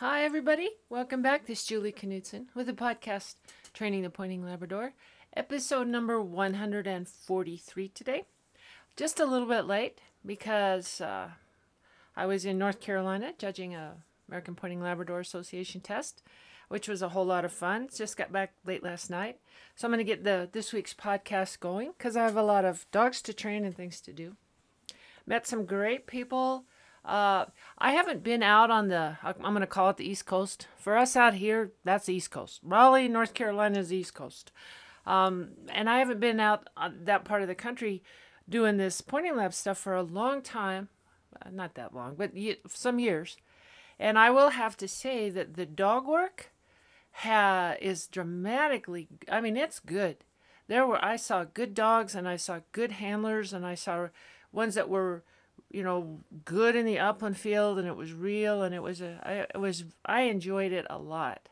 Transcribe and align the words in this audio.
Hi, 0.00 0.22
everybody. 0.22 0.70
Welcome 0.88 1.22
back. 1.22 1.46
This 1.46 1.58
is 1.58 1.66
Julie 1.66 1.90
Knudsen 1.90 2.50
with 2.54 2.66
the 2.66 2.72
podcast 2.72 3.34
Training 3.72 4.02
the 4.02 4.10
Pointing 4.10 4.44
Labrador, 4.44 4.92
episode 5.36 5.88
number 5.88 6.22
143 6.22 7.88
today. 7.88 8.22
Just 8.94 9.18
a 9.18 9.24
little 9.24 9.48
bit 9.48 9.62
late 9.62 9.98
because 10.24 11.00
uh, 11.00 11.30
I 12.16 12.26
was 12.26 12.44
in 12.44 12.58
North 12.58 12.78
Carolina 12.78 13.32
judging 13.38 13.74
a 13.74 13.96
American 14.28 14.54
Pointing 14.54 14.80
Labrador 14.80 15.18
Association 15.18 15.80
test, 15.80 16.22
which 16.68 16.86
was 16.86 17.02
a 17.02 17.08
whole 17.08 17.26
lot 17.26 17.44
of 17.44 17.50
fun. 17.50 17.88
Just 17.92 18.16
got 18.16 18.30
back 18.30 18.52
late 18.64 18.84
last 18.84 19.10
night, 19.10 19.40
so 19.74 19.88
I'm 19.88 19.90
going 19.90 19.98
to 19.98 20.04
get 20.04 20.22
the 20.22 20.48
this 20.52 20.72
week's 20.72 20.94
podcast 20.94 21.58
going 21.58 21.90
because 21.98 22.16
I 22.16 22.22
have 22.22 22.36
a 22.36 22.42
lot 22.44 22.64
of 22.64 22.86
dogs 22.92 23.20
to 23.22 23.34
train 23.34 23.64
and 23.64 23.76
things 23.76 24.00
to 24.02 24.12
do. 24.12 24.36
Met 25.26 25.44
some 25.44 25.64
great 25.64 26.06
people 26.06 26.66
uh, 27.08 27.46
I 27.78 27.92
haven't 27.92 28.22
been 28.22 28.42
out 28.42 28.70
on 28.70 28.88
the, 28.88 29.16
I'm 29.22 29.40
going 29.40 29.60
to 29.60 29.66
call 29.66 29.88
it 29.88 29.96
the 29.96 30.08
East 30.08 30.26
Coast. 30.26 30.68
For 30.76 30.96
us 30.96 31.16
out 31.16 31.34
here, 31.34 31.72
that's 31.82 32.06
the 32.06 32.14
East 32.14 32.30
Coast. 32.30 32.60
Raleigh, 32.62 33.08
North 33.08 33.32
Carolina 33.32 33.78
is 33.78 33.88
the 33.88 33.96
East 33.96 34.12
Coast. 34.12 34.52
Um, 35.06 35.52
and 35.70 35.88
I 35.88 36.00
haven't 36.00 36.20
been 36.20 36.38
out 36.38 36.68
on 36.76 37.00
that 37.04 37.24
part 37.24 37.40
of 37.40 37.48
the 37.48 37.54
country 37.54 38.02
doing 38.46 38.76
this 38.76 39.00
pointing 39.00 39.36
lab 39.36 39.54
stuff 39.54 39.78
for 39.78 39.94
a 39.94 40.02
long 40.02 40.42
time. 40.42 40.90
Uh, 41.40 41.48
not 41.50 41.74
that 41.76 41.94
long, 41.94 42.14
but 42.14 42.32
some 42.68 42.98
years. 42.98 43.38
And 43.98 44.18
I 44.18 44.30
will 44.30 44.50
have 44.50 44.76
to 44.76 44.86
say 44.86 45.30
that 45.30 45.54
the 45.54 45.66
dog 45.66 46.06
work 46.06 46.50
ha- 47.12 47.76
is 47.80 48.06
dramatically, 48.06 49.08
I 49.30 49.40
mean, 49.40 49.56
it's 49.56 49.80
good. 49.80 50.18
There 50.66 50.86
were, 50.86 51.02
I 51.02 51.16
saw 51.16 51.44
good 51.44 51.72
dogs 51.72 52.14
and 52.14 52.28
I 52.28 52.36
saw 52.36 52.60
good 52.72 52.92
handlers 52.92 53.54
and 53.54 53.64
I 53.64 53.74
saw 53.74 54.08
ones 54.52 54.74
that 54.74 54.90
were 54.90 55.24
you 55.70 55.82
know 55.82 56.20
good 56.44 56.76
in 56.76 56.86
the 56.86 56.98
upland 56.98 57.36
field 57.36 57.78
and 57.78 57.86
it 57.86 57.96
was 57.96 58.12
real 58.12 58.62
and 58.62 58.74
it 58.74 58.82
was 58.82 59.00
a 59.00 59.20
I, 59.22 59.32
it 59.54 59.60
was 59.60 59.84
I 60.04 60.22
enjoyed 60.22 60.72
it 60.72 60.86
a 60.88 60.98
lot. 60.98 61.48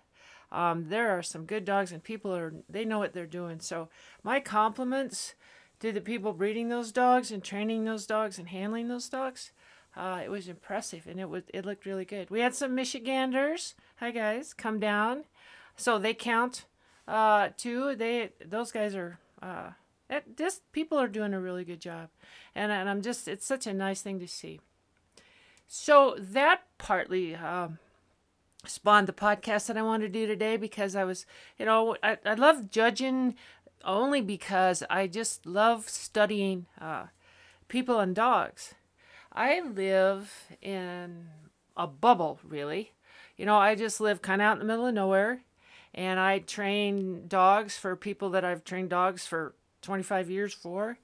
Um, 0.53 0.89
there 0.89 1.11
are 1.11 1.23
some 1.23 1.45
good 1.45 1.65
dogs 1.65 1.93
and 1.93 2.03
people 2.03 2.35
are 2.35 2.55
they 2.69 2.85
know 2.85 2.99
what 2.99 3.13
they're 3.13 3.27
doing. 3.27 3.61
So 3.61 3.89
my 4.23 4.41
compliments 4.41 5.35
to 5.81 5.93
the 5.93 6.01
people 6.01 6.33
breeding 6.33 6.69
those 6.69 6.93
dogs 6.93 7.31
and 7.31 7.43
training 7.43 7.85
those 7.85 8.07
dogs 8.07 8.39
and 8.39 8.49
handling 8.49 8.89
those 8.89 9.09
dogs. 9.09 9.53
Uh, 9.97 10.21
it 10.23 10.31
was 10.31 10.49
impressive 10.49 11.07
and 11.07 11.19
it 11.19 11.29
was 11.29 11.43
it 11.53 11.65
looked 11.65 11.87
really 11.87 12.05
good. 12.05 12.31
We 12.31 12.41
had 12.41 12.55
some 12.55 12.75
Michiganders. 12.75 13.75
Hi 13.97 14.11
guys, 14.11 14.55
come 14.55 14.79
down. 14.79 15.25
So 15.77 15.99
they 15.99 16.15
count 16.15 16.65
uh, 17.07 17.51
too. 17.57 17.95
They 17.95 18.31
those 18.45 18.73
guys 18.73 18.95
are 18.95 19.19
uh, 19.43 19.71
it, 20.09 20.37
just 20.37 20.71
people 20.73 20.99
are 20.99 21.09
doing 21.09 21.35
a 21.35 21.41
really 21.41 21.65
good 21.65 21.81
job, 21.81 22.11
and 22.55 22.71
and 22.71 22.89
I'm 22.89 23.03
just 23.03 23.29
it's 23.29 23.47
such 23.47 23.67
a 23.67 23.75
nice 23.75 24.03
thing 24.03 24.21
to 24.21 24.29
see. 24.29 24.61
So 25.67 26.15
that 26.19 26.63
partly 26.79 27.35
um, 27.35 27.79
spawned 28.65 29.09
the 29.09 29.13
podcast 29.13 29.67
that 29.67 29.77
I 29.77 29.83
want 29.83 30.03
to 30.03 30.09
do 30.09 30.27
today 30.27 30.57
because 30.57 30.95
I 30.95 31.05
was 31.05 31.27
you 31.59 31.67
know 31.67 31.97
I 32.03 32.19
I 32.25 32.35
love 32.35 32.71
judging 32.71 33.35
only 33.85 34.21
because 34.21 34.83
I 34.91 35.07
just 35.07 35.47
love 35.47 35.89
studying 35.89 36.67
uh, 36.81 37.07
people 37.69 38.01
and 38.01 38.15
dogs. 38.15 38.75
I 39.33 39.61
live 39.61 40.33
in 40.63 41.29
a 41.77 41.87
bubble, 41.87 42.41
really. 42.43 42.93
You 43.37 43.45
know, 43.45 43.57
I 43.57 43.75
just 43.75 44.01
live 44.01 44.23
kind 44.23 44.41
of 44.41 44.47
out 44.47 44.53
in 44.55 44.59
the 44.61 44.65
middle 44.65 44.87
of 44.87 44.95
nowhere, 44.95 45.43
and 45.95 46.19
I 46.19 46.39
train 46.39 47.29
dogs 47.29 47.77
for 47.77 47.95
people 47.97 48.31
that 48.31 48.45
I've 48.45 48.65
trained 48.65 48.91
dogs 48.91 49.27
for 49.27 49.55
25 49.83 50.31
years 50.31 50.53
for. 50.53 50.99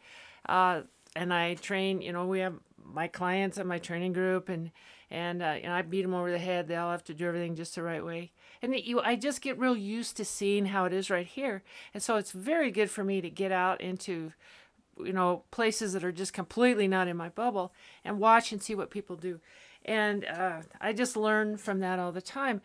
Uh, 0.49 0.83
and 1.15 1.33
I 1.33 1.55
train, 1.55 2.01
you 2.01 2.13
know, 2.13 2.27
we 2.27 2.41
have 2.41 2.55
my 2.85 3.07
clients 3.07 3.59
in 3.59 3.67
my 3.67 3.79
training 3.79 4.13
group 4.13 4.49
and 4.49 4.71
and, 5.13 5.43
uh, 5.43 5.59
and 5.63 5.71
I 5.71 5.83
beat 5.83 6.03
them 6.03 6.15
over 6.15 6.31
the 6.31 6.39
head. 6.39 6.67
They 6.67 6.77
all 6.77 6.91
have 6.91 7.05
to 7.05 7.13
do 7.13 7.29
everything 7.29 7.55
just 7.55 7.75
the 7.75 7.83
right 7.83 8.03
way. 8.03 8.33
And 8.63 8.75
you, 8.75 8.99
I 9.01 9.15
just 9.15 9.43
get 9.43 9.59
real 9.59 9.77
used 9.77 10.17
to 10.17 10.25
seeing 10.25 10.67
how 10.67 10.87
it 10.87 10.95
is 10.95 11.11
right 11.11 11.27
here. 11.27 11.63
And 11.93 12.03
so 12.03 12.17
it's 12.17 12.33
very 12.33 12.71
good 12.71 12.91
for 12.91 13.05
me 13.05 13.21
to 13.21 13.29
get 13.29 13.53
out 13.53 13.83
into, 13.83 14.33
you 14.99 15.13
know, 15.13 15.43
places 15.51 15.93
that 15.93 16.03
are 16.03 16.13
just 16.13 16.33
completely 16.33 16.89
not 16.89 17.09
in 17.09 17.17
my 17.19 17.29
bubble 17.29 17.75
and 18.03 18.19
watch 18.19 18.53
and 18.53 18.63
see 18.63 18.75
what 18.75 18.89
people 18.89 19.17
do. 19.17 19.39
And 19.85 20.25
uh, 20.25 20.63
I 20.81 20.95
just 20.95 21.15
learn 21.15 21.59
from 21.59 21.81
that 21.81 21.99
all 21.99 22.13
the 22.13 22.23
time 22.23 22.63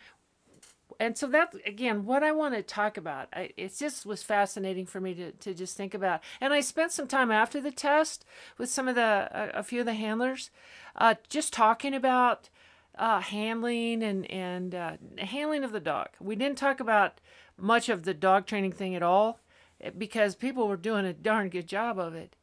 and 1.00 1.18
so 1.18 1.28
that 1.28 1.53
again 1.66 2.06
what 2.06 2.24
i 2.24 2.31
want 2.31 2.56
to 2.56 2.62
talk 2.62 2.98
about 2.98 3.28
I, 3.34 3.52
it 3.58 3.78
just 3.78 4.06
was 4.06 4.24
fascinating 4.24 4.86
for 4.86 5.00
me 5.00 5.14
to, 5.16 5.31
to 5.31 5.53
just 5.53 5.78
think 5.78 5.94
about. 5.94 6.22
And 6.42 6.53
i 6.53 6.62
spent 6.62 6.92
some 6.92 7.08
time 7.08 7.31
after 7.31 7.62
the 7.62 7.72
test 7.72 8.25
with 8.58 8.70
some 8.70 8.88
of 8.88 8.96
the 8.96 9.30
a, 9.31 9.59
a 9.59 9.64
few 9.64 9.81
of 9.81 9.86
the 9.86 9.94
handlers 9.94 10.50
uh, 10.96 11.16
just 11.30 11.53
talking 11.53 11.94
about 11.94 12.50
uh, 12.97 13.22
handling 13.22 14.03
and 14.03 14.30
and 14.31 14.74
uh, 14.74 14.97
handling 15.20 15.64
of 15.64 15.72
the 15.72 15.80
dog. 15.80 16.09
We 16.20 16.36
didn't 16.36 16.58
talk 16.58 16.80
about 16.80 17.20
much 17.58 17.90
of 17.90 18.03
the 18.03 18.14
dog 18.14 18.46
training 18.46 18.72
thing 18.72 18.96
at 18.96 19.03
all 19.03 19.40
eh, 19.81 19.92
because 19.96 20.36
people 20.36 20.68
were 20.68 20.78
doing 20.78 21.06
a 21.06 21.14
darn 21.14 21.50
good 21.50 21.68
job 21.68 22.00
of 22.00 22.16
it. 22.16 22.36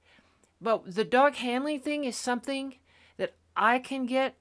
But 0.60 0.94
the 0.94 1.04
dog 1.04 1.34
handling 1.34 1.80
thing 1.80 2.04
is 2.04 2.16
something 2.16 2.76
that 3.16 3.34
i 3.56 3.78
can 3.78 4.06
get 4.06 4.36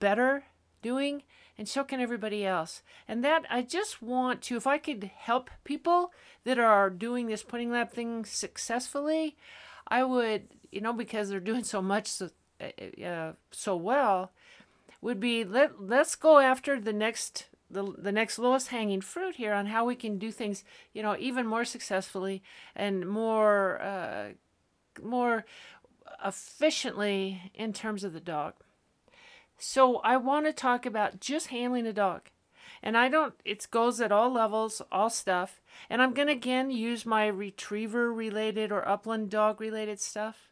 better 0.00 0.44
doing 0.82 1.22
and 1.58 1.68
so 1.68 1.84
can 1.84 2.00
everybody 2.00 2.44
else. 2.44 2.82
And 3.06 3.24
that 3.24 3.44
I 3.50 3.62
just 3.62 4.02
want 4.02 4.42
to, 4.42 4.56
if 4.56 4.66
I 4.66 4.78
could 4.78 5.10
help 5.16 5.50
people 5.64 6.12
that 6.44 6.58
are 6.58 6.90
doing 6.90 7.26
this 7.26 7.42
pointing 7.42 7.70
lab 7.70 7.92
thing 7.92 8.24
successfully, 8.24 9.36
I 9.88 10.04
would, 10.04 10.48
you 10.70 10.80
know, 10.80 10.92
because 10.92 11.28
they're 11.28 11.40
doing 11.40 11.64
so 11.64 11.82
much 11.82 12.06
so, 12.06 12.30
uh, 12.60 13.04
uh, 13.04 13.32
so 13.50 13.76
well, 13.76 14.32
would 15.00 15.20
be 15.20 15.44
let 15.44 15.82
let's 15.82 16.14
go 16.14 16.38
after 16.38 16.80
the 16.80 16.92
next 16.92 17.46
the, 17.68 17.92
the 17.98 18.12
next 18.12 18.38
lowest 18.38 18.68
hanging 18.68 19.00
fruit 19.00 19.36
here 19.36 19.52
on 19.52 19.66
how 19.66 19.84
we 19.84 19.96
can 19.96 20.18
do 20.18 20.30
things, 20.30 20.62
you 20.92 21.02
know, 21.02 21.16
even 21.18 21.46
more 21.46 21.64
successfully 21.64 22.42
and 22.76 23.06
more 23.08 23.80
uh, 23.80 24.28
more 25.02 25.44
efficiently 26.24 27.50
in 27.54 27.72
terms 27.72 28.04
of 28.04 28.12
the 28.12 28.20
dog. 28.20 28.54
So 29.62 29.98
I 29.98 30.16
want 30.16 30.46
to 30.46 30.52
talk 30.52 30.84
about 30.84 31.20
just 31.20 31.46
handling 31.46 31.86
a 31.86 31.92
dog. 31.92 32.22
And 32.82 32.96
I 32.96 33.08
don't, 33.08 33.34
it 33.44 33.68
goes 33.70 34.00
at 34.00 34.10
all 34.10 34.28
levels, 34.28 34.82
all 34.90 35.08
stuff. 35.08 35.60
And 35.88 36.02
I'm 36.02 36.14
going 36.14 36.26
to 36.26 36.34
again 36.34 36.72
use 36.72 37.06
my 37.06 37.28
retriever 37.28 38.12
related 38.12 38.72
or 38.72 38.86
upland 38.86 39.30
dog 39.30 39.60
related 39.60 40.00
stuff. 40.00 40.48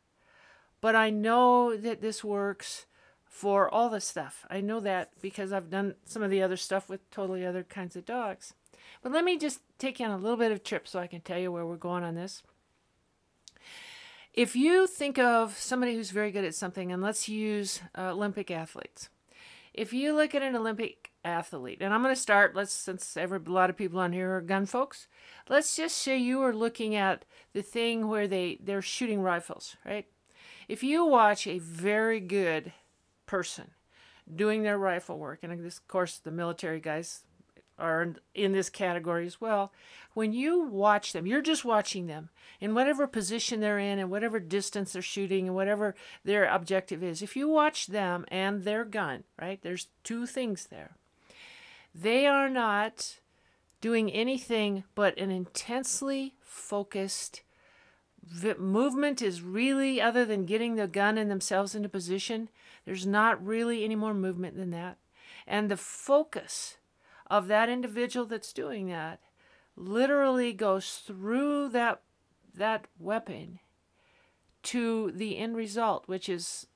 But 0.80 0.94
I 0.94 1.10
know 1.10 1.76
that 1.76 2.00
this 2.00 2.22
works 2.22 2.86
for 3.24 3.68
all 3.68 3.90
the 3.90 4.00
stuff. 4.00 4.46
I 4.48 4.60
know 4.60 4.78
that 4.78 5.10
because 5.20 5.52
I've 5.52 5.70
done 5.70 5.96
some 6.04 6.22
of 6.22 6.30
the 6.30 6.42
other 6.42 6.56
stuff 6.56 6.88
with 6.88 7.10
totally 7.10 7.44
other 7.44 7.64
kinds 7.64 7.96
of 7.96 8.06
dogs. 8.06 8.54
But 9.02 9.10
let 9.10 9.24
me 9.24 9.38
just 9.38 9.60
take 9.80 9.98
you 9.98 10.06
on 10.06 10.12
a 10.12 10.18
little 10.18 10.38
bit 10.38 10.52
of 10.52 10.62
trip 10.62 10.86
so 10.86 11.00
I 11.00 11.08
can 11.08 11.20
tell 11.20 11.38
you 11.38 11.50
where 11.50 11.66
we're 11.66 11.74
going 11.74 12.04
on 12.04 12.14
this. 12.14 12.44
If 14.32 14.54
you 14.54 14.86
think 14.86 15.18
of 15.18 15.58
somebody 15.58 15.94
who's 15.94 16.12
very 16.12 16.30
good 16.30 16.44
at 16.44 16.54
something, 16.54 16.92
and 16.92 17.02
let's 17.02 17.28
use 17.28 17.80
uh, 17.98 18.12
Olympic 18.12 18.50
athletes. 18.50 19.08
If 19.74 19.92
you 19.92 20.14
look 20.14 20.34
at 20.34 20.42
an 20.42 20.54
Olympic 20.54 21.10
athlete, 21.24 21.78
and 21.80 21.92
I'm 21.92 22.02
going 22.02 22.14
to 22.14 22.20
start, 22.20 22.54
let's 22.54 22.72
since 22.72 23.16
every 23.16 23.40
a 23.44 23.50
lot 23.50 23.70
of 23.70 23.76
people 23.76 23.98
on 23.98 24.12
here 24.12 24.36
are 24.36 24.40
gun 24.40 24.66
folks, 24.66 25.08
let's 25.48 25.76
just 25.76 25.98
say 25.98 26.16
you 26.16 26.42
are 26.42 26.54
looking 26.54 26.94
at 26.94 27.24
the 27.52 27.62
thing 27.62 28.08
where 28.08 28.28
they 28.28 28.58
they're 28.62 28.82
shooting 28.82 29.20
rifles, 29.20 29.76
right? 29.84 30.06
If 30.68 30.82
you 30.84 31.04
watch 31.04 31.46
a 31.46 31.58
very 31.58 32.20
good 32.20 32.72
person 33.26 33.72
doing 34.32 34.62
their 34.62 34.78
rifle 34.78 35.18
work, 35.18 35.40
and 35.42 35.52
of 35.52 35.88
course, 35.88 36.18
the 36.18 36.30
military 36.30 36.80
guys 36.80 37.24
are 37.80 38.14
in 38.34 38.52
this 38.52 38.68
category 38.68 39.26
as 39.26 39.40
well. 39.40 39.72
When 40.14 40.32
you 40.32 40.60
watch 40.62 41.12
them, 41.12 41.26
you're 41.26 41.42
just 41.42 41.64
watching 41.64 42.06
them 42.06 42.28
in 42.60 42.74
whatever 42.74 43.06
position 43.06 43.60
they're 43.60 43.78
in 43.78 43.98
and 43.98 44.10
whatever 44.10 44.38
distance 44.38 44.92
they're 44.92 45.02
shooting 45.02 45.46
and 45.46 45.56
whatever 45.56 45.94
their 46.24 46.44
objective 46.44 47.02
is. 47.02 47.22
If 47.22 47.36
you 47.36 47.48
watch 47.48 47.86
them 47.86 48.24
and 48.28 48.64
their 48.64 48.84
gun, 48.84 49.24
right, 49.40 49.60
there's 49.62 49.88
two 50.04 50.26
things 50.26 50.66
there. 50.66 50.96
They 51.94 52.26
are 52.26 52.50
not 52.50 53.18
doing 53.80 54.10
anything 54.12 54.84
but 54.94 55.18
an 55.18 55.30
intensely 55.30 56.34
focused 56.40 57.42
movement 58.58 59.22
is 59.22 59.42
really 59.42 60.00
other 60.00 60.24
than 60.24 60.44
getting 60.44 60.76
the 60.76 60.86
gun 60.86 61.16
and 61.16 61.30
themselves 61.30 61.74
into 61.74 61.88
position 61.88 62.48
there's 62.84 63.06
not 63.06 63.44
really 63.44 63.82
any 63.82 63.96
more 63.96 64.12
movement 64.12 64.56
than 64.56 64.70
that 64.70 64.98
and 65.46 65.70
the 65.70 65.76
focus 65.76 66.76
of 67.30 67.46
that 67.46 67.68
individual 67.68 68.26
that's 68.26 68.52
doing 68.52 68.88
that 68.88 69.20
literally 69.76 70.52
goes 70.52 70.96
through 71.06 71.68
that 71.70 72.02
that 72.52 72.86
weapon 72.98 73.60
to 74.62 75.12
the 75.12 75.38
end 75.38 75.56
result, 75.56 76.02
which 76.06 76.28
is 76.28 76.66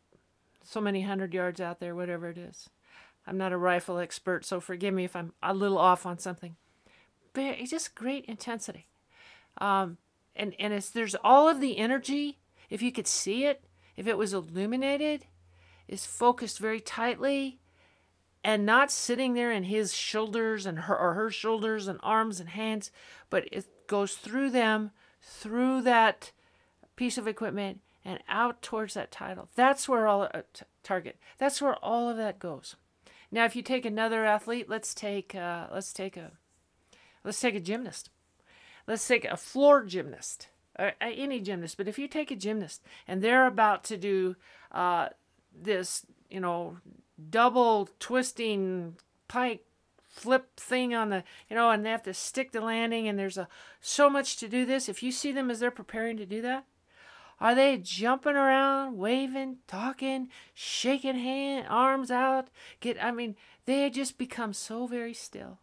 so 0.62 0.80
many 0.80 1.02
hundred 1.02 1.34
yards 1.34 1.60
out 1.60 1.80
there, 1.80 1.94
whatever 1.94 2.30
it 2.30 2.38
is. 2.38 2.70
I'm 3.26 3.36
not 3.36 3.52
a 3.52 3.58
rifle 3.58 3.98
expert, 3.98 4.44
so 4.44 4.60
forgive 4.60 4.94
me 4.94 5.04
if 5.04 5.16
I'm 5.16 5.32
a 5.42 5.52
little 5.52 5.78
off 5.78 6.06
on 6.06 6.18
something. 6.18 6.56
But 7.32 7.58
it's 7.58 7.72
just 7.72 7.94
great 7.94 8.24
intensity. 8.26 8.86
Um, 9.58 9.98
and 10.36 10.54
and 10.58 10.72
it's, 10.72 10.90
there's 10.90 11.16
all 11.16 11.48
of 11.48 11.60
the 11.60 11.78
energy, 11.78 12.38
if 12.70 12.80
you 12.80 12.92
could 12.92 13.08
see 13.08 13.44
it, 13.44 13.64
if 13.96 14.06
it 14.06 14.16
was 14.16 14.32
illuminated, 14.32 15.26
is 15.88 16.06
focused 16.06 16.58
very 16.58 16.80
tightly 16.80 17.58
and 18.44 18.66
not 18.66 18.90
sitting 18.90 19.32
there 19.32 19.50
in 19.50 19.64
his 19.64 19.94
shoulders 19.94 20.66
and 20.66 20.80
her 20.80 20.96
or 20.96 21.14
her 21.14 21.30
shoulders 21.30 21.88
and 21.88 21.98
arms 22.02 22.38
and 22.38 22.50
hands, 22.50 22.90
but 23.30 23.48
it 23.50 23.66
goes 23.86 24.14
through 24.14 24.50
them, 24.50 24.90
through 25.22 25.80
that 25.82 26.30
piece 26.94 27.16
of 27.16 27.26
equipment 27.26 27.80
and 28.04 28.20
out 28.28 28.60
towards 28.60 28.94
that 28.94 29.10
title. 29.10 29.48
That's 29.56 29.88
where 29.88 30.06
all 30.06 30.24
uh, 30.24 30.42
t- 30.52 30.66
target. 30.82 31.16
That's 31.38 31.62
where 31.62 31.76
all 31.76 32.10
of 32.10 32.18
that 32.18 32.38
goes. 32.38 32.76
Now, 33.32 33.46
if 33.46 33.56
you 33.56 33.62
take 33.62 33.86
another 33.86 34.26
athlete, 34.26 34.68
let's 34.68 34.94
take 34.94 35.34
uh, 35.34 35.68
let's 35.72 35.92
take 35.92 36.16
a 36.16 36.32
let's 37.24 37.40
take 37.40 37.54
a 37.54 37.60
gymnast. 37.60 38.10
Let's 38.86 39.08
take 39.08 39.24
a 39.24 39.38
floor 39.38 39.82
gymnast, 39.84 40.48
or 40.78 40.88
uh, 41.00 41.10
any 41.10 41.40
gymnast. 41.40 41.78
But 41.78 41.88
if 41.88 41.98
you 41.98 42.06
take 42.06 42.30
a 42.30 42.36
gymnast 42.36 42.82
and 43.08 43.22
they're 43.22 43.46
about 43.46 43.84
to 43.84 43.96
do 43.96 44.36
uh, 44.70 45.08
this, 45.58 46.04
you 46.28 46.40
know, 46.40 46.76
double 47.30 47.88
twisting 47.98 48.96
pike 49.28 49.64
flip 50.08 50.56
thing 50.56 50.94
on 50.94 51.10
the 51.10 51.24
you 51.48 51.56
know 51.56 51.70
and 51.70 51.84
they 51.84 51.90
have 51.90 52.02
to 52.02 52.14
stick 52.14 52.52
the 52.52 52.60
landing 52.60 53.08
and 53.08 53.18
there's 53.18 53.36
a 53.38 53.48
so 53.80 54.08
much 54.08 54.36
to 54.36 54.48
do 54.48 54.64
this. 54.64 54.88
If 54.88 55.02
you 55.02 55.10
see 55.10 55.32
them 55.32 55.50
as 55.50 55.60
they're 55.60 55.70
preparing 55.70 56.16
to 56.18 56.26
do 56.26 56.40
that 56.42 56.66
are 57.40 57.54
they 57.54 57.76
jumping 57.76 58.36
around 58.36 58.96
waving 58.96 59.58
talking 59.66 60.28
shaking 60.54 61.18
hand 61.18 61.66
arms 61.68 62.10
out 62.10 62.48
get 62.80 63.02
i 63.02 63.10
mean 63.10 63.36
they 63.66 63.88
just 63.90 64.18
become 64.18 64.52
so 64.52 64.86
very 64.86 65.14
still. 65.14 65.58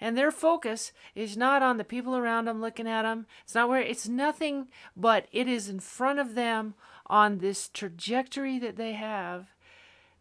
And 0.00 0.16
their 0.16 0.30
focus 0.30 0.92
is 1.16 1.36
not 1.36 1.60
on 1.60 1.76
the 1.76 1.84
people 1.84 2.16
around 2.16 2.44
them 2.44 2.60
looking 2.60 2.86
at 2.86 3.02
them 3.02 3.26
it's 3.44 3.54
not 3.54 3.68
where 3.68 3.80
it's 3.80 4.08
nothing 4.08 4.68
but 4.96 5.26
it 5.32 5.48
is 5.48 5.68
in 5.68 5.80
front 5.80 6.18
of 6.18 6.34
them 6.34 6.74
on 7.06 7.38
this 7.38 7.68
trajectory 7.68 8.58
that 8.58 8.76
they 8.76 8.92
have 8.92 9.48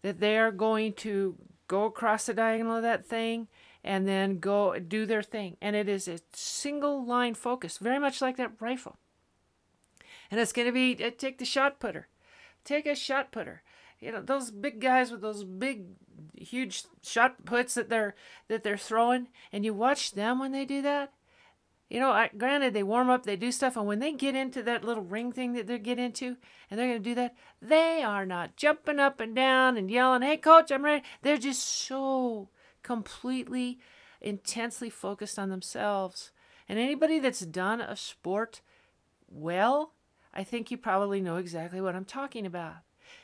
that 0.02 0.20
they 0.20 0.38
are 0.38 0.52
going 0.52 0.94
to 0.94 1.36
go 1.68 1.86
across 1.86 2.26
the 2.26 2.34
diagonal 2.34 2.78
of 2.78 2.84
that 2.84 3.06
thing 3.06 3.48
and 3.84 4.08
then 4.08 4.40
go 4.40 4.78
do 4.80 5.06
their 5.06 5.24
thing. 5.24 5.58
And 5.62 5.76
it 5.76 5.88
is 5.88 6.08
a 6.08 6.20
single 6.34 7.06
line 7.06 7.34
focus, 7.34 7.78
very 7.78 8.00
much 8.00 8.22
like 8.22 8.38
that 8.38 8.54
rifle. 8.60 8.98
And 10.30 10.40
it's 10.40 10.54
going 10.54 10.68
to 10.68 10.72
be 10.72 11.04
uh, 11.04 11.12
take 11.18 11.38
the 11.38 11.46
shot 11.46 11.80
putter. 11.80 12.08
Take 12.64 12.86
a 12.86 12.96
shot 12.96 13.32
putter. 13.32 13.62
You 14.00 14.12
know, 14.12 14.22
those 14.22 14.52
big 14.52 14.80
guys 14.80 15.10
with 15.10 15.22
those 15.22 15.44
big 15.44 15.86
huge 16.36 16.84
shot 17.02 17.46
puts 17.46 17.74
that 17.74 17.90
they're 17.90 18.16
that 18.48 18.64
they're 18.64 18.78
throwing 18.78 19.28
and 19.52 19.66
you 19.66 19.74
watch 19.74 20.14
them 20.14 20.40
when 20.40 20.52
they 20.52 20.66
do 20.66 20.82
that 20.82 21.14
you 21.90 22.02
know, 22.02 22.12
I, 22.12 22.30
granted, 22.38 22.74
they 22.74 22.84
warm 22.84 23.10
up, 23.10 23.24
they 23.24 23.38
do 23.38 23.52
stuff, 23.52 23.78
and 23.78 23.88
when 23.88 24.00
they 24.00 24.12
get 24.12 24.36
into 24.36 24.62
that 24.64 24.84
little 24.84 25.04
ring 25.04 25.32
thing 25.32 25.54
that 25.54 25.68
they 25.68 25.80
get 25.80 25.98
into, 25.98 26.36
and 26.70 26.78
they're 26.78 26.88
going 26.88 27.04
to 27.04 27.10
do 27.10 27.16
that, 27.16 27.36
they 27.62 28.04
are 28.04 28.26
not 28.26 28.58
jumping 28.58 29.00
up 29.00 29.22
and 29.22 29.34
down 29.34 29.78
and 29.78 29.90
yelling, 29.90 30.22
hey, 30.22 30.36
coach, 30.36 30.70
I'm 30.70 30.84
ready. 30.84 31.04
They're 31.22 31.38
just 31.38 31.64
so 31.64 32.50
completely, 32.84 33.80
intensely 34.20 34.90
focused 34.90 35.40
on 35.40 35.50
themselves. 35.50 36.32
And 36.68 36.78
anybody 36.78 37.20
that's 37.20 37.42
done 37.42 37.80
a 37.80 37.96
sport 37.96 38.62
well, 39.30 39.94
I 40.34 40.44
think 40.44 40.70
you 40.70 40.78
probably 40.78 41.22
know 41.22 41.38
exactly 41.38 41.80
what 41.80 41.96
I'm 41.96 42.06
talking 42.06 42.46
about. 42.46 42.76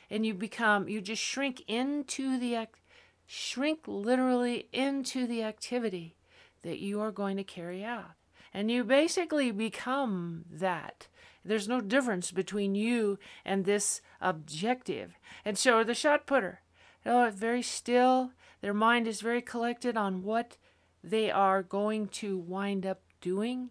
And 0.08 0.24
you 0.24 0.32
become, 0.32 0.88
you 0.88 1.02
just 1.02 1.22
shrink 1.22 1.62
into 1.68 2.38
the, 2.38 2.56
act, 2.56 2.80
shrink 3.26 3.80
literally 3.86 4.68
into 4.72 5.26
the 5.26 5.42
activity 5.42 6.16
that 6.62 6.78
you 6.78 7.00
are 7.00 7.12
going 7.12 7.36
to 7.36 7.44
carry 7.44 7.84
out 7.84 8.12
and 8.54 8.70
you 8.70 8.84
basically 8.84 9.50
become 9.50 10.44
that. 10.50 11.08
There's 11.44 11.68
no 11.68 11.80
difference 11.80 12.30
between 12.30 12.74
you 12.74 13.18
and 13.44 13.64
this 13.64 14.00
objective. 14.20 15.18
And 15.44 15.58
so 15.58 15.78
are 15.78 15.84
the 15.84 15.94
shot 15.94 16.26
putter, 16.26 16.60
oh, 17.04 17.30
very 17.34 17.60
still. 17.60 18.30
Their 18.62 18.72
mind 18.72 19.06
is 19.06 19.20
very 19.20 19.42
collected 19.42 19.96
on 19.96 20.22
what 20.22 20.56
they 21.02 21.30
are 21.30 21.62
going 21.62 22.08
to 22.08 22.38
wind 22.38 22.86
up 22.86 23.02
doing. 23.20 23.70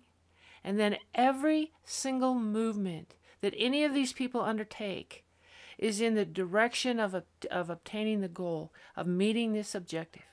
And 0.64 0.80
then 0.80 0.98
every 1.16 1.72
single 1.84 2.36
movement 2.36 3.16
that 3.42 3.56
any 3.58 3.84
of 3.84 3.94
these 3.94 4.14
people 4.14 4.42
undertake 4.42 5.26
is 5.78 6.00
in 6.00 6.14
the 6.14 6.26
direction 6.26 7.00
of, 7.00 7.16
of 7.50 7.70
obtaining 7.70 8.22
the 8.22 8.28
goal, 8.28 8.72
of 8.96 9.08
meeting 9.08 9.54
this 9.54 9.74
objective. 9.74 10.24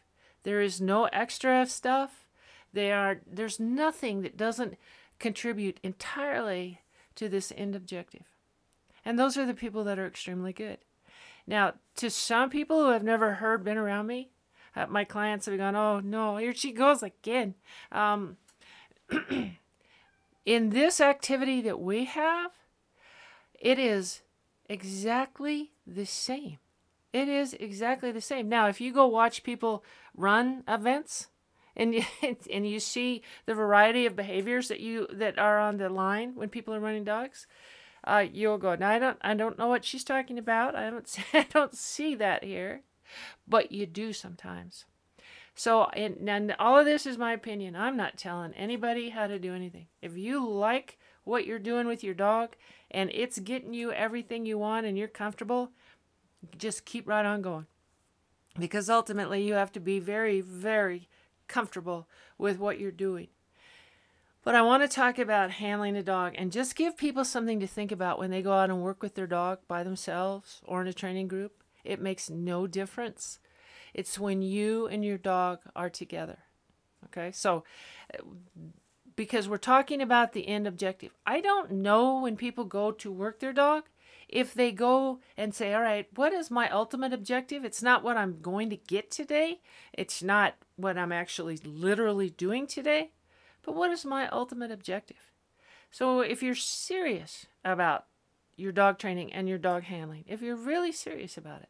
There 0.43 0.61
is 0.61 0.81
no 0.81 1.05
extra 1.07 1.67
stuff. 1.67 2.27
They 2.73 2.93
are 2.93 3.21
there's 3.27 3.59
nothing 3.59 4.23
that 4.23 4.37
doesn't 4.37 4.77
contribute 5.19 5.81
entirely 5.83 6.81
to 7.17 7.29
this 7.29 7.53
end 7.57 7.75
objective. 7.75 8.25
And 9.05 9.19
those 9.19 9.37
are 9.37 9.47
the 9.47 9.55
people 9.55 9.85
that 9.85 9.99
are 9.99 10.07
extremely 10.07 10.53
good. 10.53 10.79
Now, 11.47 11.75
to 11.97 12.11
some 12.11 12.51
people 12.51 12.85
who 12.85 12.91
have 12.91 13.03
never 13.03 13.35
heard, 13.35 13.65
been 13.65 13.79
around 13.79 14.07
me, 14.07 14.31
uh, 14.77 14.87
my 14.87 15.05
clients 15.05 15.47
have 15.47 15.59
gone, 15.59 15.75
oh 15.75 16.01
no, 16.01 16.37
here 16.37 16.55
she 16.55 16.73
goes 16.73 17.03
again. 17.03 17.55
Um, 17.91 18.37
in 20.47 20.71
this 20.71 21.01
activity 21.01 21.61
that 21.63 21.81
we 21.81 22.05
have, 22.05 22.53
it 23.59 23.79
is 23.79 24.23
exactly 24.69 25.73
the 25.87 26.07
same. 26.07 26.59
It 27.13 27.29
is 27.29 27.55
exactly 27.55 28.13
the 28.13 28.21
same. 28.21 28.49
Now, 28.49 28.69
if 28.69 28.81
you 28.81 28.93
go 28.93 29.07
watch 29.07 29.43
people 29.43 29.85
run 30.17 30.63
events, 30.69 31.29
and 31.81 31.95
you, 32.23 32.37
and 32.53 32.69
you 32.69 32.79
see 32.79 33.23
the 33.47 33.55
variety 33.55 34.07
of 34.07 34.15
behaviors 34.15 34.69
that 34.69 34.81
you 34.81 35.09
that 35.13 35.39
are 35.39 35.59
on 35.59 35.79
the 35.79 35.89
line 35.89 36.35
when 36.37 36.49
people 36.49 36.75
are 36.75 36.81
running 36.81 37.05
dogs, 37.05 37.47
uh, 38.05 38.25
you'll 38.31 38.59
go. 38.59 38.77
Now 38.77 38.91
I 38.91 38.99
don't 38.99 39.19
I 39.23 39.35
don't 39.35 39.59
know 39.59 39.69
what 39.69 39.85
she's 39.85 40.05
talking 40.05 40.39
about. 40.39 40.77
I 40.77 40.91
don't 40.91 41.09
see, 41.09 41.23
I 41.33 41.47
don't 41.51 41.75
see 41.75 42.15
that 42.17 42.45
here, 42.45 42.83
but 43.49 43.73
you 43.73 43.87
do 43.87 44.13
sometimes. 44.13 44.85
So 45.55 45.87
and, 45.87 46.29
and 46.29 46.55
all 46.59 46.79
of 46.79 46.85
this 46.85 47.07
is 47.07 47.19
my 47.19 47.33
opinion. 47.33 47.75
I'm 47.75 47.97
not 47.97 48.17
telling 48.17 48.55
anybody 48.55 49.09
how 49.09 49.27
to 49.27 49.39
do 49.39 49.55
anything. 49.55 49.87
If 50.01 50.17
you 50.17 50.47
like 50.47 50.99
what 51.25 51.47
you're 51.47 51.59
doing 51.59 51.87
with 51.87 52.05
your 52.05 52.15
dog 52.15 52.57
and 52.91 53.11
it's 53.13 53.39
getting 53.39 53.75
you 53.75 53.93
everything 53.93 54.47
you 54.47 54.59
want 54.59 54.87
and 54.87 54.97
you're 54.97 55.09
comfortable, 55.09 55.71
just 56.57 56.85
keep 56.85 57.09
right 57.09 57.27
on 57.27 57.43
going. 57.43 57.67
Because 58.59 58.91
ultimately 58.91 59.43
you 59.43 59.55
have 59.55 59.71
to 59.73 59.81
be 59.81 60.01
very, 60.01 60.41
very 60.41 61.09
comfortable 61.51 62.09
with 62.39 62.59
what 62.59 62.81
you're 62.81 62.91
doing. 62.91 63.29
But 64.43 64.55
I 64.55 64.63
want 64.63 64.83
to 64.83 64.89
talk 64.89 65.19
about 65.19 65.51
handling 65.51 65.97
a 65.97 66.03
dog 66.03 66.35
and 66.39 66.51
just 66.51 66.75
give 66.75 66.97
people 66.97 67.27
something 67.27 67.61
to 67.61 67.67
think 67.67 67.93
about 67.93 68.19
when 68.19 68.31
they 68.31 68.41
go 68.41 68.53
out 68.53 68.71
and 68.71 68.83
work 68.83 69.03
with 69.03 69.15
their 69.15 69.27
dog 69.27 69.59
by 69.69 69.83
themselves 69.83 70.63
or 70.65 70.81
in 70.81 70.87
a 70.87 70.95
training 70.95 71.29
group. 71.29 71.63
It 71.85 72.01
makes 72.01 72.31
no 72.31 72.67
difference. 72.67 73.39
It's 73.93 74.19
when 74.19 74.41
you 74.41 74.87
and 74.87 75.05
your 75.05 75.19
dog 75.19 75.61
are 75.77 75.91
together. 75.91 76.39
Okay, 77.07 77.33
so 77.33 77.65
uh, 78.15 78.23
because 79.17 79.49
we're 79.49 79.59
talking 79.59 80.01
about 80.01 80.33
the 80.33 80.49
end 80.49 80.67
objective, 80.67 81.13
I 81.27 81.41
don't 81.41 81.73
know 81.73 82.21
when 82.21 82.37
people 82.37 82.65
go 82.65 82.93
to 82.93 83.13
work 83.13 83.41
their 83.41 83.53
dog 83.53 83.85
if 84.31 84.55
they 84.55 84.71
go 84.71 85.19
and 85.37 85.55
say, 85.55 85.75
All 85.75 85.83
right, 85.83 86.07
what 86.15 86.33
is 86.33 86.51
my 86.51 86.71
ultimate 86.71 87.13
objective? 87.13 87.65
It's 87.65 87.83
not 87.83 88.05
what 88.05 88.17
I'm 88.17 88.41
going 88.41 88.71
to 88.71 88.77
get 88.77 89.11
today, 89.11 89.61
it's 89.93 90.23
not 90.23 90.55
what 90.81 90.99
I'm 90.99 91.13
actually 91.13 91.59
literally 91.65 92.31
doing 92.31 92.67
today, 92.67 93.11
but 93.63 93.75
what 93.75 93.91
is 93.91 94.05
my 94.05 94.29
ultimate 94.29 94.71
objective? 94.71 95.31
So 95.91 96.21
if 96.21 96.43
you're 96.43 96.55
serious 96.55 97.47
about 97.65 98.07
your 98.57 98.73
dog 98.73 98.99
training 98.99 99.33
and 99.33 99.49
your 99.49 99.59
dog 99.59 99.85
handling, 99.85 100.25
if 100.27 100.43
you're 100.43 100.57
really 100.57 100.93
serious 100.93 101.37
about 101.37 101.63
it, 101.63 101.69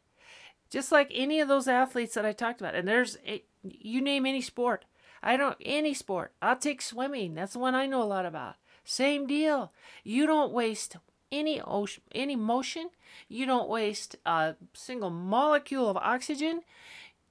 just 0.68 0.92
like 0.92 1.10
any 1.12 1.40
of 1.40 1.48
those 1.48 1.66
athletes 1.66 2.14
that 2.14 2.26
I 2.26 2.32
talked 2.32 2.60
about, 2.60 2.74
and 2.74 2.86
there's 2.86 3.18
a, 3.26 3.42
you 3.62 4.00
name 4.00 4.26
any 4.26 4.40
sport, 4.40 4.84
I 5.22 5.36
don't 5.36 5.56
any 5.60 5.94
sport. 5.94 6.32
I'll 6.40 6.56
take 6.56 6.80
swimming. 6.80 7.34
That's 7.34 7.52
the 7.52 7.58
one 7.58 7.74
I 7.74 7.86
know 7.86 8.02
a 8.02 8.04
lot 8.04 8.24
about. 8.24 8.56
Same 8.84 9.26
deal. 9.26 9.72
You 10.02 10.26
don't 10.26 10.52
waste 10.52 10.96
any 11.30 11.60
ocean, 11.60 12.02
any 12.12 12.36
motion. 12.36 12.90
You 13.28 13.46
don't 13.46 13.68
waste 13.68 14.16
a 14.24 14.54
single 14.72 15.10
molecule 15.10 15.88
of 15.88 15.96
oxygen. 15.96 16.62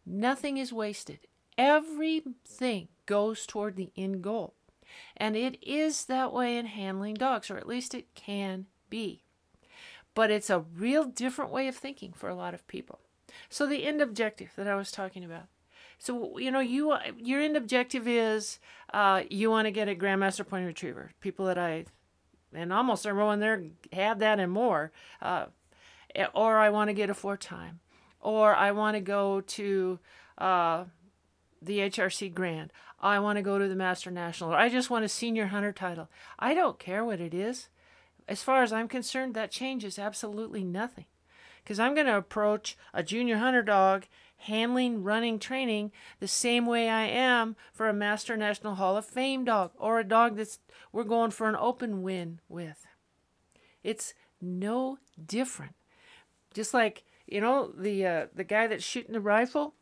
Nothing 0.05 0.57
is 0.57 0.71
wasted. 0.71 1.19
Everything 1.59 2.87
goes 3.05 3.45
toward 3.45 3.75
the 3.75 3.91
end 3.97 4.21
goal. 4.21 4.53
And 5.17 5.35
it 5.35 5.61
is 5.61 6.05
that 6.05 6.31
way 6.31 6.57
in 6.57 6.67
handling 6.67 7.15
dogs, 7.15 7.51
or 7.51 7.57
at 7.57 7.67
least 7.67 7.93
it 7.93 8.15
can 8.15 8.67
be. 8.89 9.25
But 10.15 10.31
it's 10.31 10.49
a 10.49 10.61
real 10.61 11.03
different 11.03 11.51
way 11.51 11.67
of 11.67 11.75
thinking 11.75 12.13
for 12.13 12.29
a 12.29 12.35
lot 12.35 12.53
of 12.53 12.65
people. 12.67 12.99
So 13.49 13.67
the 13.67 13.85
end 13.85 14.01
objective 14.01 14.51
that 14.55 14.67
I 14.69 14.75
was 14.75 14.89
talking 14.89 15.25
about. 15.25 15.47
So 15.97 16.37
you 16.37 16.49
know, 16.49 16.61
you 16.61 16.95
your 17.17 17.41
end 17.41 17.57
objective 17.57 18.07
is 18.07 18.59
uh, 18.93 19.23
you 19.29 19.51
want 19.51 19.65
to 19.65 19.71
get 19.71 19.89
a 19.89 19.95
Grandmaster 19.95 20.47
Pointer 20.47 20.67
Retriever. 20.67 21.11
People 21.19 21.45
that 21.47 21.57
I 21.57 21.85
and 22.53 22.71
almost 22.71 23.05
everyone 23.05 23.41
there 23.41 23.63
have 23.91 24.19
that 24.19 24.39
and 24.39 24.51
more. 24.51 24.93
Uh, 25.21 25.47
or 26.33 26.57
I 26.57 26.69
want 26.69 26.87
to 26.87 26.93
get 26.93 27.09
a 27.09 27.13
four 27.13 27.35
time, 27.35 27.81
or 28.21 28.55
I 28.55 28.71
want 28.71 28.95
to 28.95 29.01
go 29.01 29.41
to 29.41 29.99
uh, 30.37 30.85
the 31.61 31.79
HRC 31.79 32.33
Grand. 32.33 32.71
I 32.99 33.19
want 33.19 33.37
to 33.37 33.41
go 33.41 33.57
to 33.57 33.67
the 33.67 33.75
Master 33.75 34.11
National, 34.11 34.53
or 34.53 34.57
I 34.57 34.69
just 34.69 34.89
want 34.89 35.05
a 35.05 35.09
senior 35.09 35.47
hunter 35.47 35.71
title. 35.71 36.09
I 36.37 36.53
don't 36.53 36.79
care 36.79 37.05
what 37.05 37.21
it 37.21 37.33
is. 37.33 37.69
As 38.27 38.43
far 38.43 38.61
as 38.61 38.71
I'm 38.71 38.87
concerned, 38.87 39.33
that 39.33 39.51
changes 39.51 39.97
absolutely 39.97 40.63
nothing. 40.63 41.05
Because 41.63 41.79
I'm 41.79 41.93
going 41.93 42.07
to 42.07 42.17
approach 42.17 42.77
a 42.93 43.03
junior 43.03 43.37
hunter 43.37 43.63
dog 43.63 44.05
handling, 44.39 45.03
running, 45.03 45.39
training 45.39 45.91
the 46.19 46.27
same 46.27 46.65
way 46.65 46.89
I 46.89 47.05
am 47.05 47.55
for 47.73 47.89
a 47.89 47.93
Master 47.93 48.37
National 48.37 48.75
Hall 48.75 48.95
of 48.97 49.05
Fame 49.05 49.43
dog 49.43 49.71
or 49.77 49.99
a 49.99 50.03
dog 50.03 50.37
that's 50.37 50.59
we're 50.91 51.03
going 51.03 51.31
for 51.31 51.49
an 51.49 51.55
open 51.55 52.01
win 52.01 52.39
with. 52.47 52.85
It's 53.83 54.13
no 54.41 54.97
different. 55.23 55.75
Just 56.53 56.73
like, 56.73 57.03
you 57.27 57.41
know, 57.41 57.71
the 57.77 58.05
uh, 58.05 58.25
the 58.33 58.43
guy 58.43 58.67
that's 58.67 58.83
shooting 58.83 59.13
the 59.13 59.19
rifle 59.19 59.75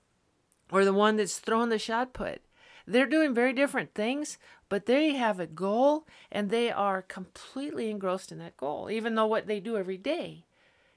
or 0.72 0.86
the 0.86 0.94
one 0.94 1.16
that's 1.16 1.40
throwing 1.40 1.70
the 1.70 1.80
shot 1.80 2.14
put. 2.14 2.42
They're 2.86 3.06
doing 3.06 3.34
very 3.34 3.52
different 3.52 3.94
things, 3.94 4.38
but 4.70 4.86
they 4.86 5.14
have 5.16 5.40
a 5.40 5.48
goal 5.48 6.08
and 6.32 6.50
they 6.50 6.72
are 6.72 7.02
completely 7.02 7.90
engrossed 7.90 8.32
in 8.32 8.38
that 8.40 8.58
goal, 8.58 8.90
even 8.90 9.16
though 9.16 9.26
what 9.26 9.48
they 9.48 9.60
do 9.60 9.78
every 9.78 9.98
day, 9.98 10.46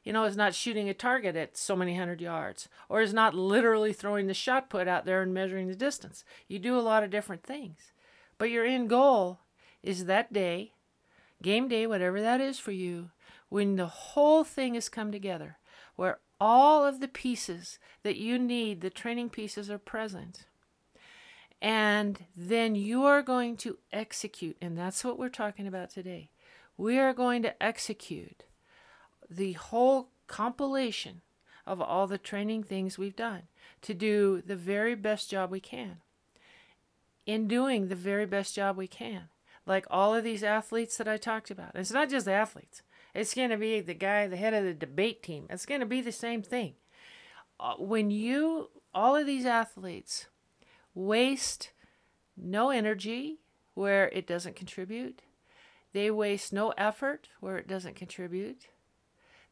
you 0.05 0.13
know, 0.13 0.25
is 0.25 0.37
not 0.37 0.55
shooting 0.55 0.89
a 0.89 0.95
target 0.95 1.35
at 1.35 1.57
so 1.57 1.75
many 1.75 1.97
hundred 1.97 2.21
yards 2.21 2.69
or 2.89 3.01
is 3.01 3.13
not 3.13 3.35
literally 3.35 3.93
throwing 3.93 4.29
the 4.29 4.35
shot 4.35 4.71
put 4.71 4.87
out 4.87 5.05
there 5.05 5.21
and 5.21 5.35
measuring 5.35 5.67
the 5.67 5.75
distance. 5.75 6.25
You 6.47 6.61
do 6.61 6.79
a 6.79 6.81
lot 6.81 7.03
of 7.03 7.11
different 7.11 7.43
things, 7.43 7.93
but 8.39 8.51
your 8.51 8.65
end 8.65 8.89
goal 8.89 9.41
is 9.83 10.05
that 10.05 10.33
day, 10.33 10.75
game 11.43 11.67
day, 11.67 11.87
whatever 11.87 12.21
that 12.21 12.41
is 12.41 12.59
for 12.59 12.73
you, 12.73 13.11
when 13.49 13.75
the 13.75 13.87
whole 13.87 14.45
thing 14.45 14.75
has 14.75 14.89
come 14.89 15.11
together, 15.11 15.59
where 15.97 16.21
all 16.41 16.85
of 16.85 17.01
the 17.01 17.09
pieces 17.09 17.79
that 18.03 18.17
you 18.17 18.39
need, 18.39 18.81
the 18.81 18.91
training 18.91 19.31
pieces, 19.31 19.71
are 19.71 19.79
present 19.79 20.47
and 21.63 22.25
then 22.35 22.75
you 22.75 23.05
are 23.05 23.23
going 23.23 23.57
to 23.59 23.79
execute, 23.93 24.57
and 24.63 24.79
that's 24.79 25.05
what 25.05 25.19
we're 25.19 25.29
talking 25.29 25.67
about 25.67 25.91
today. 25.91 26.31
We 26.77 26.99
are 26.99 27.13
going 27.13 27.43
to 27.43 27.63
execute 27.63 28.45
the 29.29 29.53
whole 29.53 30.09
compilation 30.27 31.21
of 31.67 31.81
all 31.81 32.07
the 32.07 32.19
training 32.19 32.63
things 32.63 32.97
we've 32.97 33.17
done 33.17 33.43
to 33.83 33.93
do 33.93 34.43
the 34.45 34.57
very 34.57 34.95
best 34.95 35.31
job 35.31 35.51
we 35.51 35.61
can. 35.61 35.99
In 37.27 37.47
doing 37.47 37.89
the 37.89 37.95
very 37.95 38.27
best 38.27 38.55
job 38.55 38.77
we 38.77 38.87
can, 38.87 39.25
like 39.67 39.87
all 39.91 40.15
of 40.15 40.25
these 40.25 40.43
athletes 40.43 40.97
that 40.97 41.07
I 41.07 41.19
talked 41.19 41.51
about, 41.51 41.73
it's 41.75 41.93
not 41.93 42.09
just 42.09 42.27
athletes, 42.27 42.83
it's 43.15 43.35
going 43.35 43.51
to 43.51 43.57
be 43.57 43.81
the 43.81 43.95
guy, 43.95 44.27
the 44.27 44.37
head 44.37 44.55
of 44.55 44.65
the 44.65 44.75
debate 44.75 45.23
team. 45.23 45.47
It's 45.51 45.67
going 45.67 45.81
to 45.81 45.87
be 45.87 46.01
the 46.01 46.13
same 46.13 46.43
thing. 46.43 46.75
Uh, 47.59 47.75
when 47.79 48.11
you, 48.11 48.71
all 48.95 49.17
of 49.17 49.27
these 49.27 49.45
athletes, 49.45 50.27
waste 50.95 51.73
no 52.37 52.71
energy 52.71 53.39
where 53.75 54.09
it 54.11 54.27
doesn't 54.27 54.57
contribute. 54.57 55.23
They 55.93 56.11
waste 56.11 56.53
no 56.53 56.71
effort 56.71 57.29
where 57.41 57.57
it 57.57 57.69
doesn't 57.69 57.97
contribute. 57.97 58.69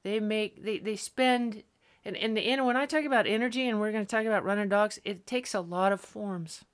They 0.02 0.20
make 0.20 0.64
they, 0.64 0.78
they 0.78 0.96
spend 0.96 1.64
and 2.04 2.16
in 2.16 2.34
the 2.34 2.40
end 2.40 2.64
when 2.64 2.76
I 2.76 2.86
talk 2.86 3.04
about 3.04 3.26
energy 3.26 3.68
and 3.68 3.80
we're 3.80 3.92
going 3.92 4.06
to 4.06 4.10
talk 4.10 4.24
about 4.24 4.44
running 4.44 4.68
dogs, 4.68 4.98
it 5.04 5.26
takes 5.26 5.54
a 5.54 5.60
lot 5.60 5.92
of 5.92 6.00
forms. 6.00 6.64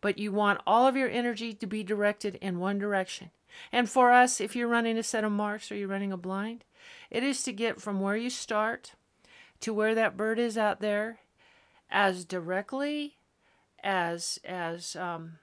But 0.00 0.18
you 0.18 0.32
want 0.32 0.60
all 0.66 0.86
of 0.86 0.96
your 0.96 1.08
energy 1.08 1.52
to 1.54 1.66
be 1.66 1.82
directed 1.82 2.36
in 2.36 2.60
one 2.60 2.78
direction. 2.78 3.30
And 3.72 3.88
for 3.88 4.12
us, 4.12 4.40
if 4.40 4.54
you're 4.54 4.68
running 4.68 4.96
a 4.96 5.02
set 5.02 5.24
of 5.24 5.32
marks 5.32 5.72
or 5.72 5.74
you're 5.74 5.88
running 5.88 6.12
a 6.12 6.16
blind, 6.16 6.64
it 7.10 7.22
is 7.22 7.42
to 7.44 7.52
get 7.52 7.80
from 7.80 8.00
where 8.00 8.16
you 8.16 8.30
start 8.30 8.92
to 9.60 9.74
where 9.74 9.94
that 9.94 10.16
bird 10.16 10.38
is 10.38 10.56
out 10.56 10.80
there 10.80 11.18
as 11.90 12.24
directly 12.24 13.16
as 13.82 14.38
as 14.44 14.96
um, 14.96 15.38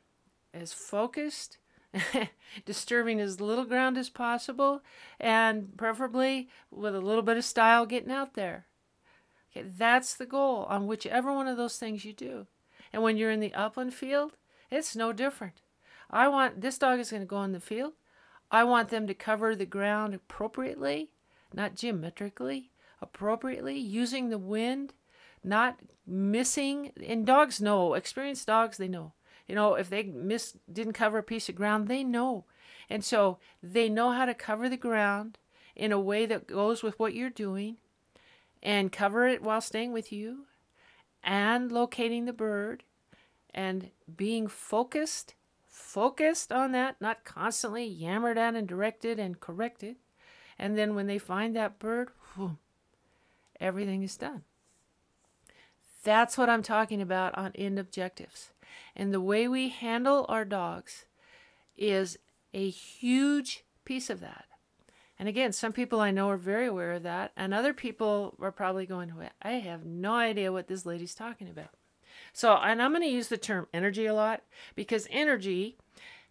as 0.53 0.73
focused, 0.73 1.57
disturbing 2.65 3.19
as 3.19 3.41
little 3.41 3.65
ground 3.65 3.97
as 3.97 4.09
possible, 4.09 4.81
and 5.19 5.75
preferably 5.77 6.49
with 6.71 6.95
a 6.95 7.01
little 7.01 7.23
bit 7.23 7.37
of 7.37 7.45
style 7.45 7.85
getting 7.85 8.11
out 8.11 8.33
there. 8.35 8.65
Okay, 9.51 9.65
that's 9.77 10.13
the 10.13 10.25
goal 10.25 10.65
on 10.69 10.87
whichever 10.87 11.33
one 11.33 11.47
of 11.47 11.57
those 11.57 11.77
things 11.77 12.05
you 12.05 12.13
do. 12.13 12.47
And 12.93 13.01
when 13.03 13.17
you're 13.17 13.31
in 13.31 13.39
the 13.39 13.53
upland 13.53 13.93
field, 13.93 14.33
it's 14.75 14.95
no 14.95 15.13
different. 15.13 15.61
I 16.09 16.27
want 16.27 16.61
this 16.61 16.77
dog 16.77 16.99
is 16.99 17.11
going 17.11 17.23
to 17.23 17.27
go 17.27 17.43
in 17.43 17.51
the 17.51 17.59
field. 17.59 17.93
I 18.51 18.63
want 18.63 18.89
them 18.89 19.07
to 19.07 19.13
cover 19.13 19.55
the 19.55 19.65
ground 19.65 20.13
appropriately, 20.13 21.09
not 21.53 21.75
geometrically, 21.75 22.71
appropriately, 23.01 23.77
using 23.77 24.29
the 24.29 24.37
wind 24.37 24.93
not 25.45 25.79
missing 26.07 26.91
and 27.05 27.25
dogs 27.25 27.61
know 27.61 27.93
experienced 27.93 28.47
dogs 28.47 28.77
they 28.77 28.87
know 28.87 29.13
you 29.47 29.55
know 29.55 29.75
if 29.75 29.89
they 29.89 30.03
miss 30.03 30.57
didn't 30.71 30.93
cover 30.93 31.19
a 31.19 31.23
piece 31.23 31.47
of 31.47 31.55
ground 31.55 31.87
they 31.87 32.03
know 32.03 32.45
and 32.89 33.03
so 33.03 33.37
they 33.61 33.87
know 33.87 34.11
how 34.11 34.25
to 34.25 34.33
cover 34.33 34.67
the 34.67 34.77
ground 34.77 35.37
in 35.75 35.91
a 35.91 35.99
way 35.99 36.25
that 36.25 36.47
goes 36.47 36.83
with 36.83 36.97
what 36.99 37.13
you're 37.13 37.29
doing 37.29 37.77
and 38.61 38.91
cover 38.91 39.27
it 39.27 39.41
while 39.41 39.61
staying 39.61 39.91
with 39.91 40.11
you 40.11 40.45
and 41.23 41.71
locating 41.71 42.25
the 42.25 42.33
bird 42.33 42.83
and 43.55 43.89
being 44.15 44.47
focused 44.47 45.33
focused 45.67 46.51
on 46.51 46.71
that 46.71 46.95
not 47.01 47.23
constantly 47.23 47.83
yammered 47.83 48.37
at 48.37 48.53
and 48.53 48.67
directed 48.67 49.19
and 49.19 49.39
corrected 49.39 49.95
and 50.59 50.77
then 50.77 50.93
when 50.93 51.07
they 51.07 51.17
find 51.17 51.55
that 51.55 51.79
bird 51.79 52.09
whew, 52.35 52.57
everything 53.59 54.03
is 54.03 54.15
done 54.15 54.43
that's 56.05 56.37
what 56.37 56.49
I'm 56.49 56.61
talking 56.61 57.01
about 57.01 57.35
on 57.35 57.51
end 57.55 57.79
objectives. 57.79 58.51
And 58.95 59.13
the 59.13 59.19
way 59.19 59.47
we 59.47 59.69
handle 59.69 60.25
our 60.29 60.45
dogs 60.45 61.05
is 61.75 62.17
a 62.53 62.69
huge 62.69 63.65
piece 63.83 64.09
of 64.09 64.21
that. 64.21 64.45
And 65.17 65.27
again, 65.27 65.51
some 65.51 65.73
people 65.73 65.99
I 65.99 66.11
know 66.11 66.29
are 66.29 66.37
very 66.37 66.67
aware 66.67 66.93
of 66.93 67.03
that, 67.03 67.31
and 67.35 67.53
other 67.53 67.73
people 67.73 68.35
are 68.39 68.51
probably 68.51 68.85
going, 68.85 69.11
I 69.41 69.51
have 69.53 69.85
no 69.85 70.13
idea 70.13 70.51
what 70.51 70.67
this 70.67 70.85
lady's 70.85 71.15
talking 71.15 71.49
about. 71.49 71.69
So, 72.35 72.53
and 72.55 72.81
I'm 72.81 72.91
going 72.91 73.01
to 73.01 73.07
use 73.07 73.29
the 73.29 73.37
term 73.37 73.67
energy 73.73 74.05
a 74.05 74.13
lot 74.13 74.41
because 74.75 75.07
energy 75.09 75.77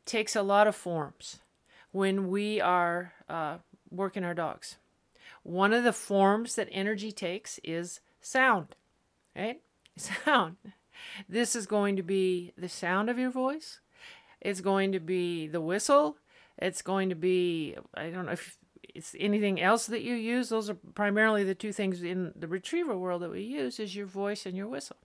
takes 0.04 0.37
a 0.37 0.42
lot 0.42 0.66
of 0.66 0.76
forms 0.76 1.38
when 1.92 2.28
we 2.28 2.61
are 2.61 3.14
uh, 3.28 3.56
working 3.90 4.23
our 4.23 4.34
dogs. 4.34 4.76
One 5.42 5.73
of 5.73 5.82
the 5.82 5.92
forms 5.92 6.56
that 6.56 6.68
energy 6.70 7.11
takes 7.11 7.58
is 7.64 8.00
sound 8.20 8.76
right? 9.37 9.61
Sound. 9.96 10.56
This 11.28 11.54
is 11.56 11.66
going 11.66 11.96
to 11.96 12.02
be 12.02 12.52
the 12.56 12.68
sound 12.68 13.11
of 13.11 13.18
your 13.18 13.30
voice. 13.30 13.80
It's 14.40 14.61
going 14.61 14.92
to 14.92 15.00
be 15.00 15.46
the 15.46 15.61
whistle. 15.61 16.16
It's 16.58 16.82
going 16.82 17.08
to 17.08 17.14
be, 17.14 17.76
I 17.94 18.11
don't 18.11 18.26
know 18.26 18.32
if 18.32 18.58
it's 18.94 19.14
anything 19.18 19.61
else 19.61 19.87
that 19.87 20.02
you 20.02 20.14
use. 20.14 20.49
Those 20.49 20.70
are 20.70 20.76
primarily 20.94 21.44
the 21.44 21.54
two 21.54 21.73
things 21.73 22.02
in 22.02 22.32
the 22.37 22.46
retriever 22.46 22.96
world 22.96 23.23
that 23.23 23.30
we 23.30 23.42
use 23.42 23.80
is 23.80 23.96
your 23.96 24.06
voice 24.06 24.46
and 24.46 24.56
your 24.56 24.68
whistle. 24.68 24.96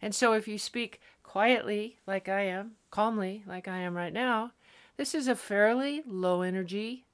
And 0.00 0.14
so 0.14 0.32
if 0.32 0.48
you 0.48 0.58
speak 0.58 1.00
quietly 1.22 1.98
like 2.06 2.28
I 2.28 2.42
am, 2.42 2.72
calmly 2.90 3.42
like 3.46 3.68
I 3.68 3.78
am 3.78 3.96
right 3.96 4.12
now, 4.12 4.52
this 4.96 5.14
is 5.14 5.28
a 5.28 5.36
fairly 5.36 6.02
low 6.06 6.42
energy. 6.42 7.04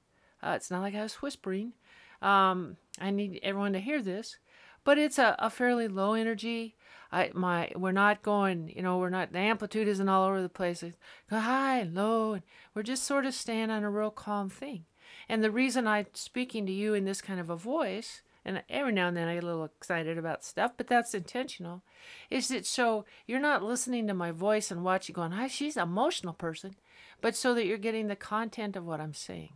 Uh, 0.41 0.53
it's 0.55 0.71
not 0.71 0.81
like 0.81 0.95
I 0.95 1.03
was 1.03 1.15
whispering. 1.15 1.73
Um, 2.21 2.77
I 2.99 3.11
need 3.11 3.39
everyone 3.43 3.73
to 3.73 3.79
hear 3.79 4.01
this 4.01 4.37
but 4.85 4.97
it's 4.97 5.19
a, 5.19 5.35
a 5.39 5.49
fairly 5.49 5.89
low 5.89 6.13
energy. 6.13 6.75
I 7.11 7.31
my 7.33 7.71
we're 7.75 7.91
not 7.91 8.21
going, 8.21 8.71
you 8.73 8.81
know, 8.81 8.97
we're 8.97 9.09
not 9.09 9.33
the 9.33 9.39
amplitude 9.39 9.89
isn't 9.89 10.07
all 10.07 10.25
over 10.25 10.41
the 10.41 10.47
place. 10.47 10.83
Go 11.29 11.39
high 11.39 11.83
low, 11.83 12.39
we're 12.73 12.83
just 12.83 13.03
sort 13.03 13.25
of 13.25 13.33
staying 13.33 13.71
on 13.71 13.83
a 13.83 13.89
real 13.89 14.11
calm 14.11 14.49
thing. 14.49 14.85
And 15.27 15.43
the 15.43 15.51
reason 15.51 15.87
I'm 15.87 16.05
speaking 16.13 16.65
to 16.67 16.71
you 16.71 16.93
in 16.93 17.03
this 17.03 17.21
kind 17.21 17.39
of 17.39 17.49
a 17.49 17.55
voice, 17.55 18.21
and 18.45 18.63
every 18.69 18.91
now 18.93 19.07
and 19.07 19.17
then 19.17 19.27
I 19.27 19.33
get 19.33 19.43
a 19.43 19.47
little 19.47 19.65
excited 19.65 20.17
about 20.17 20.45
stuff, 20.45 20.73
but 20.77 20.87
that's 20.87 21.13
intentional, 21.13 21.81
is 22.29 22.47
that 22.49 22.65
so 22.65 23.05
you're 23.25 23.39
not 23.39 23.63
listening 23.63 24.07
to 24.07 24.13
my 24.13 24.31
voice 24.31 24.69
and 24.69 24.83
watching 24.83 25.13
going, 25.13 25.31
hi, 25.31 25.47
she's 25.47 25.75
an 25.75 25.83
emotional 25.83 26.33
person, 26.33 26.75
but 27.21 27.35
so 27.35 27.53
that 27.55 27.65
you're 27.65 27.77
getting 27.77 28.07
the 28.07 28.15
content 28.15 28.75
of 28.75 28.85
what 28.85 29.01
I'm 29.01 29.13
saying. 29.13 29.53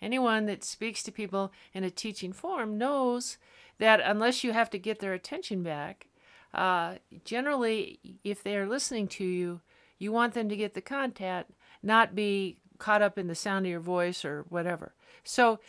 Anyone 0.00 0.46
that 0.46 0.64
speaks 0.64 1.02
to 1.04 1.12
people 1.12 1.52
in 1.74 1.84
a 1.84 1.90
teaching 1.90 2.32
form 2.32 2.78
knows 2.78 3.36
that 3.78 4.00
unless 4.02 4.42
you 4.42 4.52
have 4.52 4.70
to 4.70 4.78
get 4.78 4.98
their 4.98 5.12
attention 5.12 5.62
back, 5.62 6.08
uh, 6.54 6.94
generally, 7.24 8.00
if 8.24 8.42
they're 8.42 8.66
listening 8.66 9.06
to 9.08 9.24
you, 9.24 9.60
you 9.98 10.10
want 10.10 10.34
them 10.34 10.48
to 10.48 10.56
get 10.56 10.74
the 10.74 10.80
content, 10.80 11.46
not 11.82 12.14
be 12.14 12.58
caught 12.78 13.02
up 13.02 13.16
in 13.16 13.28
the 13.28 13.34
sound 13.34 13.64
of 13.64 13.70
your 13.70 13.80
voice 13.80 14.24
or 14.24 14.44
whatever. 14.48 14.92
So 15.22 15.60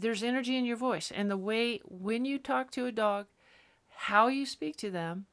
there's 0.00 0.22
energy 0.22 0.56
in 0.56 0.64
your 0.64 0.76
voice. 0.76 1.10
And 1.10 1.30
the 1.30 1.36
way, 1.36 1.80
when 1.84 2.24
you 2.24 2.38
talk 2.38 2.70
to 2.72 2.86
a 2.86 2.92
dog, 2.92 3.26
how 3.88 4.28
you 4.28 4.46
speak 4.46 4.76
to 4.76 4.90
them 4.90 5.26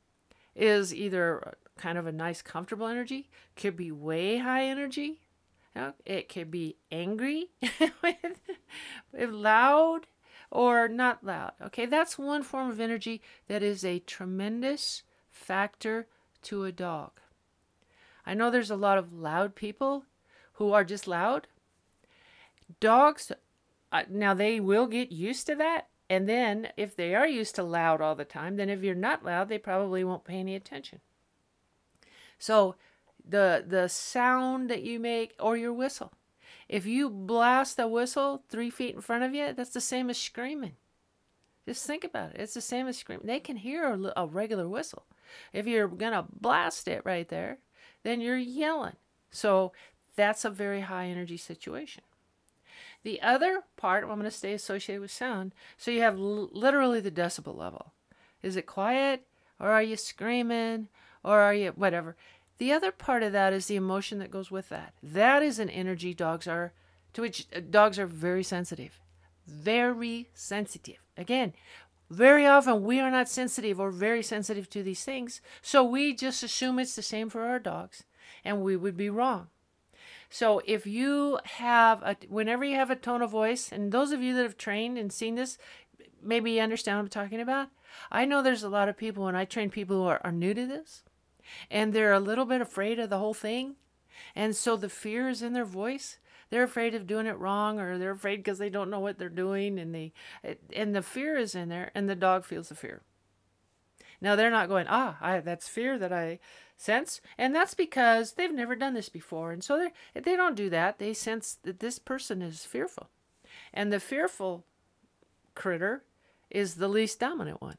is 0.55 0.93
either 0.93 1.57
kind 1.77 1.97
of 1.97 2.07
a 2.07 2.11
nice, 2.11 2.41
comfortable 2.41 2.87
energy, 2.87 3.29
could 3.55 3.75
be 3.75 3.91
way 3.91 4.37
high 4.37 4.65
energy. 4.65 5.21
It 6.05 6.29
could 6.29 6.49
be 6.49 6.77
angry, 6.89 7.49
with 9.11 9.29
loud, 9.29 10.07
or 10.49 10.87
not 10.87 11.23
loud. 11.23 11.51
Okay, 11.61 11.85
that's 11.85 12.17
one 12.17 12.43
form 12.43 12.69
of 12.69 12.79
energy 12.79 13.21
that 13.47 13.61
is 13.61 13.83
a 13.83 13.99
tremendous 13.99 15.03
factor 15.29 16.07
to 16.43 16.63
a 16.63 16.71
dog. 16.71 17.11
I 18.25 18.33
know 18.33 18.49
there's 18.49 18.71
a 18.71 18.77
lot 18.77 18.97
of 18.97 19.13
loud 19.13 19.53
people 19.53 20.05
who 20.53 20.71
are 20.71 20.85
just 20.85 21.07
loud. 21.07 21.47
Dogs, 22.79 23.31
uh, 24.01 24.05
now 24.09 24.33
they 24.33 24.59
will 24.59 24.87
get 24.87 25.11
used 25.11 25.47
to 25.47 25.55
that 25.55 25.87
and 26.09 26.29
then 26.29 26.69
if 26.77 26.95
they 26.95 27.15
are 27.15 27.27
used 27.27 27.55
to 27.55 27.63
loud 27.63 28.01
all 28.01 28.15
the 28.15 28.25
time, 28.25 28.57
then 28.57 28.69
if 28.69 28.83
you're 28.83 28.93
not 28.93 29.25
loud, 29.25 29.49
they 29.49 29.57
probably 29.57 30.03
won't 30.03 30.23
pay 30.23 30.35
any 30.35 30.55
attention. 30.55 30.99
So 32.37 32.75
the 33.27 33.63
the 33.67 33.87
sound 33.87 34.69
that 34.69 34.83
you 34.83 34.99
make 34.99 35.33
or 35.39 35.57
your 35.57 35.73
whistle. 35.73 36.11
If 36.69 36.85
you 36.85 37.09
blast 37.09 37.79
a 37.79 37.87
whistle 37.87 38.43
three 38.49 38.69
feet 38.69 38.95
in 38.95 39.01
front 39.01 39.23
of 39.23 39.33
you, 39.33 39.53
that's 39.53 39.71
the 39.71 39.81
same 39.81 40.09
as 40.09 40.17
screaming. 40.17 40.73
Just 41.67 41.85
think 41.85 42.03
about 42.03 42.31
it. 42.31 42.41
It's 42.41 42.53
the 42.53 42.61
same 42.61 42.87
as 42.87 42.97
screaming. 42.97 43.25
They 43.25 43.39
can 43.39 43.57
hear 43.57 43.85
a, 43.85 44.13
a 44.15 44.27
regular 44.27 44.67
whistle. 44.67 45.05
If 45.53 45.65
you're 45.65 45.87
gonna 45.87 46.25
blast 46.39 46.87
it 46.87 47.01
right 47.03 47.27
there, 47.27 47.57
then 48.03 48.21
you're 48.21 48.37
yelling. 48.37 48.97
So 49.31 49.71
that's 50.15 50.45
a 50.45 50.51
very 50.51 50.81
high 50.81 51.07
energy 51.07 51.37
situation. 51.37 52.03
The 53.05 53.21
other 53.21 53.61
part, 53.77 54.03
I'm 54.03 54.09
going 54.09 54.23
to 54.23 54.31
stay 54.31 54.53
associated 54.53 54.99
with 54.99 55.11
sound. 55.11 55.53
So 55.77 55.91
you 55.91 56.01
have 56.01 56.17
l- 56.17 56.49
literally 56.51 56.99
the 56.99 57.11
decibel 57.11 57.55
level. 57.55 57.93
Is 58.41 58.55
it 58.55 58.65
quiet 58.65 59.27
or 59.59 59.69
are 59.69 59.83
you 59.83 59.95
screaming 59.95 60.87
or 61.23 61.39
are 61.39 61.53
you 61.53 61.69
whatever? 61.75 62.15
The 62.57 62.73
other 62.73 62.91
part 62.91 63.21
of 63.21 63.31
that 63.31 63.53
is 63.53 63.67
the 63.67 63.75
emotion 63.75 64.17
that 64.17 64.31
goes 64.31 64.49
with 64.49 64.69
that. 64.69 64.95
That 65.03 65.43
is 65.43 65.59
an 65.59 65.69
energy 65.69 66.15
dogs 66.15 66.47
are 66.47 66.73
to 67.13 67.21
which 67.21 67.45
uh, 67.55 67.59
dogs 67.69 67.99
are 67.99 68.07
very 68.07 68.43
sensitive. 68.43 68.99
Very 69.45 70.29
sensitive. 70.33 70.97
Again, 71.15 71.53
very 72.09 72.47
often 72.47 72.83
we 72.83 72.99
are 72.99 73.11
not 73.11 73.29
sensitive 73.29 73.79
or 73.79 73.91
very 73.91 74.23
sensitive 74.23 74.67
to 74.71 74.81
these 74.81 75.03
things, 75.03 75.41
so 75.61 75.83
we 75.83 76.15
just 76.15 76.41
assume 76.41 76.79
it's 76.79 76.95
the 76.95 77.03
same 77.03 77.29
for 77.29 77.43
our 77.43 77.59
dogs 77.59 78.03
and 78.43 78.63
we 78.63 78.75
would 78.75 78.97
be 78.97 79.11
wrong. 79.11 79.49
So 80.35 80.61
if 80.65 80.85
you 80.85 81.39
have 81.45 82.03
a 82.03 82.17
whenever 82.27 82.65
you 82.65 82.75
have 82.75 82.89
a 82.89 82.95
tone 82.97 83.21
of 83.21 83.31
voice, 83.31 83.71
and 83.71 83.89
those 83.89 84.11
of 84.11 84.21
you 84.21 84.35
that 84.35 84.43
have 84.43 84.57
trained 84.57 84.97
and 84.97 85.09
seen 85.09 85.35
this, 85.35 85.57
maybe 86.21 86.51
you 86.51 86.61
understand 86.61 86.97
what 86.97 87.03
I'm 87.03 87.07
talking 87.07 87.39
about. 87.39 87.69
I 88.11 88.25
know 88.25 88.41
there's 88.41 88.61
a 88.61 88.67
lot 88.67 88.89
of 88.89 88.97
people 88.97 89.23
when 89.23 89.35
I 89.37 89.45
train 89.45 89.69
people 89.69 89.95
who 89.95 90.03
are, 90.03 90.19
are 90.25 90.33
new 90.33 90.53
to 90.53 90.67
this 90.67 91.03
and 91.71 91.93
they're 91.93 92.11
a 92.11 92.19
little 92.19 92.43
bit 92.43 92.59
afraid 92.59 92.99
of 92.99 93.09
the 93.09 93.17
whole 93.17 93.33
thing. 93.33 93.75
And 94.35 94.53
so 94.53 94.75
the 94.75 94.89
fear 94.89 95.29
is 95.29 95.41
in 95.41 95.53
their 95.53 95.63
voice. 95.63 96.17
They're 96.49 96.63
afraid 96.63 96.95
of 96.95 97.07
doing 97.07 97.27
it 97.27 97.39
wrong 97.39 97.79
or 97.79 97.97
they're 97.97 98.11
afraid 98.11 98.43
because 98.43 98.57
they 98.57 98.69
don't 98.69 98.89
know 98.89 98.99
what 98.99 99.17
they're 99.17 99.29
doing 99.29 99.79
and 99.79 99.95
they 99.95 100.11
and 100.75 100.93
the 100.93 101.01
fear 101.01 101.37
is 101.37 101.55
in 101.55 101.69
there 101.69 101.91
and 101.95 102.09
the 102.09 102.13
dog 102.13 102.43
feels 102.43 102.67
the 102.67 102.75
fear. 102.75 103.03
Now 104.19 104.35
they're 104.35 104.51
not 104.51 104.67
going, 104.67 104.87
"Ah, 104.89 105.17
I, 105.21 105.39
that's 105.39 105.69
fear 105.69 105.97
that 105.97 106.11
I 106.11 106.39
sense." 106.77 107.21
And 107.37 107.53
that's 107.53 107.73
because 107.73 108.33
they've 108.33 108.53
never 108.53 108.75
done 108.75 108.93
this 108.93 109.09
before. 109.09 109.51
And 109.51 109.63
so 109.63 109.77
they 109.77 110.21
they 110.21 110.35
don't 110.35 110.55
do 110.55 110.69
that. 110.69 110.99
They 110.99 111.13
sense 111.13 111.57
that 111.63 111.79
this 111.79 111.99
person 111.99 112.41
is 112.41 112.65
fearful. 112.65 113.09
And 113.73 113.91
the 113.91 113.99
fearful 113.99 114.65
critter 115.53 116.03
is 116.49 116.75
the 116.75 116.87
least 116.87 117.19
dominant 117.19 117.61
one. 117.61 117.77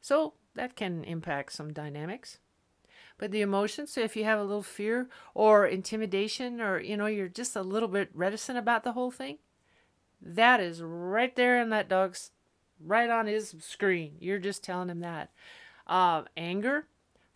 So 0.00 0.34
that 0.54 0.76
can 0.76 1.04
impact 1.04 1.52
some 1.52 1.72
dynamics 1.72 2.38
but 3.18 3.30
the 3.30 3.42
emotions 3.42 3.92
so 3.92 4.00
if 4.00 4.16
you 4.16 4.24
have 4.24 4.38
a 4.38 4.44
little 4.44 4.62
fear 4.62 5.08
or 5.34 5.66
intimidation 5.66 6.60
or 6.60 6.80
you 6.80 6.96
know 6.96 7.06
you're 7.06 7.28
just 7.28 7.56
a 7.56 7.62
little 7.62 7.88
bit 7.88 8.10
reticent 8.14 8.58
about 8.58 8.84
the 8.84 8.92
whole 8.92 9.10
thing 9.10 9.38
that 10.20 10.60
is 10.60 10.82
right 10.82 11.36
there 11.36 11.60
in 11.60 11.70
that 11.70 11.88
dog's 11.88 12.30
right 12.84 13.10
on 13.10 13.26
his 13.26 13.54
screen 13.60 14.16
you're 14.20 14.38
just 14.38 14.64
telling 14.64 14.88
him 14.88 15.00
that 15.00 15.30
uh, 15.86 16.22
anger 16.36 16.86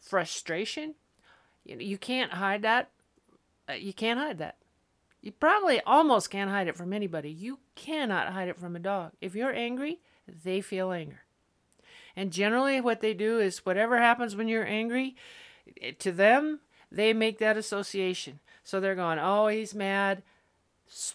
frustration 0.09 0.95
you, 1.65 1.77
you 1.79 1.99
can't 1.99 2.33
hide 2.33 2.63
that 2.63 2.91
uh, 3.69 3.75
you 3.75 3.93
can't 3.93 4.19
hide 4.19 4.39
that 4.39 4.57
you 5.21 5.33
probably 5.33 5.81
almost 5.83 6.31
can't 6.31 6.51
hide 6.51 6.69
it 6.69 6.77
from 6.77 6.93
anybody 6.93 7.31
you 7.31 7.59
cannot 7.75 8.33
hide 8.33 8.49
it 8.49 8.59
from 8.59 8.75
a 8.77 8.81
dog 8.81 9.13
if 9.21 9.35
you're 9.35 9.53
angry 9.53 9.99
they 10.45 10.61
feel 10.61 10.93
anger 10.93 11.21
and 12.19 12.33
generally 12.33 12.81
what 12.81 13.01
they 13.01 13.15
do 13.15 13.39
is 13.39 13.65
whatever 13.65 13.99
happens 13.99 14.35
when 14.35 14.49
you're 14.49 14.67
angry 14.67 15.15
to 15.99 16.13
them, 16.13 16.61
they 16.91 17.13
make 17.13 17.39
that 17.39 17.57
association. 17.57 18.41
So 18.65 18.81
they're 18.81 18.95
going, 18.95 19.19
oh, 19.19 19.47
he's 19.47 19.75
mad. 19.75 20.23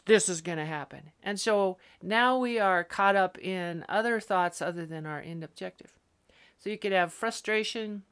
This 0.06 0.29
is 0.29 0.41
going 0.41 0.60
to 0.60 0.65
happen. 0.65 1.12
And 1.23 1.39
so 1.39 1.77
now 2.01 2.38
we 2.38 2.60
are 2.60 2.84
caught 2.84 3.15
up 3.15 3.38
in 3.39 3.84
other 3.89 4.19
thoughts 4.19 4.62
other 4.62 4.86
than 4.86 5.06
our 5.06 5.19
end 5.19 5.43
objective. 5.43 5.91
So 6.58 6.69
you 6.69 6.77
could 6.77 6.91
have 6.91 7.12
frustration, 7.12 8.03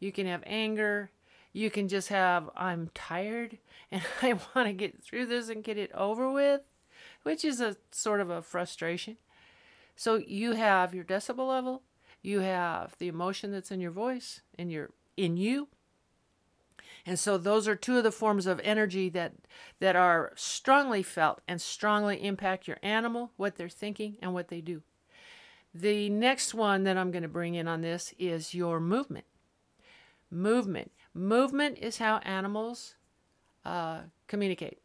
you 0.00 0.10
can 0.10 0.26
have 0.26 0.42
anger, 0.44 1.10
you 1.52 1.70
can 1.70 1.86
just 1.88 2.08
have, 2.08 2.50
I'm 2.56 2.90
tired 2.94 3.58
and 3.92 4.02
I 4.22 4.32
want 4.32 4.66
to 4.68 4.72
get 4.72 5.02
through 5.02 5.26
this 5.26 5.48
and 5.48 5.62
get 5.62 5.78
it 5.78 5.92
over 5.92 6.30
with, 6.30 6.62
which 7.22 7.44
is 7.44 7.60
a 7.60 7.76
sort 7.92 8.20
of 8.20 8.30
a 8.30 8.42
frustration. 8.42 9.16
So 9.94 10.16
you 10.16 10.52
have 10.52 10.94
your 10.94 11.04
decibel 11.04 11.48
level, 11.48 11.82
you 12.22 12.40
have 12.40 12.96
the 12.98 13.08
emotion 13.08 13.52
that's 13.52 13.70
in 13.70 13.80
your 13.80 13.90
voice, 13.90 14.40
in 14.58 14.70
your 14.70 14.90
in 15.16 15.36
you, 15.36 15.68
and 17.06 17.18
so 17.18 17.38
those 17.38 17.66
are 17.66 17.76
two 17.76 17.96
of 17.98 18.04
the 18.04 18.12
forms 18.12 18.46
of 18.46 18.60
energy 18.62 19.08
that 19.10 19.32
that 19.78 19.96
are 19.96 20.32
strongly 20.36 21.02
felt 21.02 21.40
and 21.48 21.60
strongly 21.60 22.22
impact 22.22 22.68
your 22.68 22.78
animal, 22.82 23.32
what 23.36 23.56
they're 23.56 23.68
thinking 23.68 24.16
and 24.20 24.34
what 24.34 24.48
they 24.48 24.60
do. 24.60 24.82
The 25.72 26.10
next 26.10 26.52
one 26.52 26.84
that 26.84 26.96
I'm 26.96 27.10
going 27.10 27.22
to 27.22 27.28
bring 27.28 27.54
in 27.54 27.68
on 27.68 27.80
this 27.80 28.12
is 28.18 28.54
your 28.54 28.80
movement. 28.80 29.24
Movement. 30.30 30.92
Movement 31.12 31.78
is 31.78 31.98
how 31.98 32.18
animals 32.18 32.94
uh, 33.64 34.00
communicate. 34.28 34.78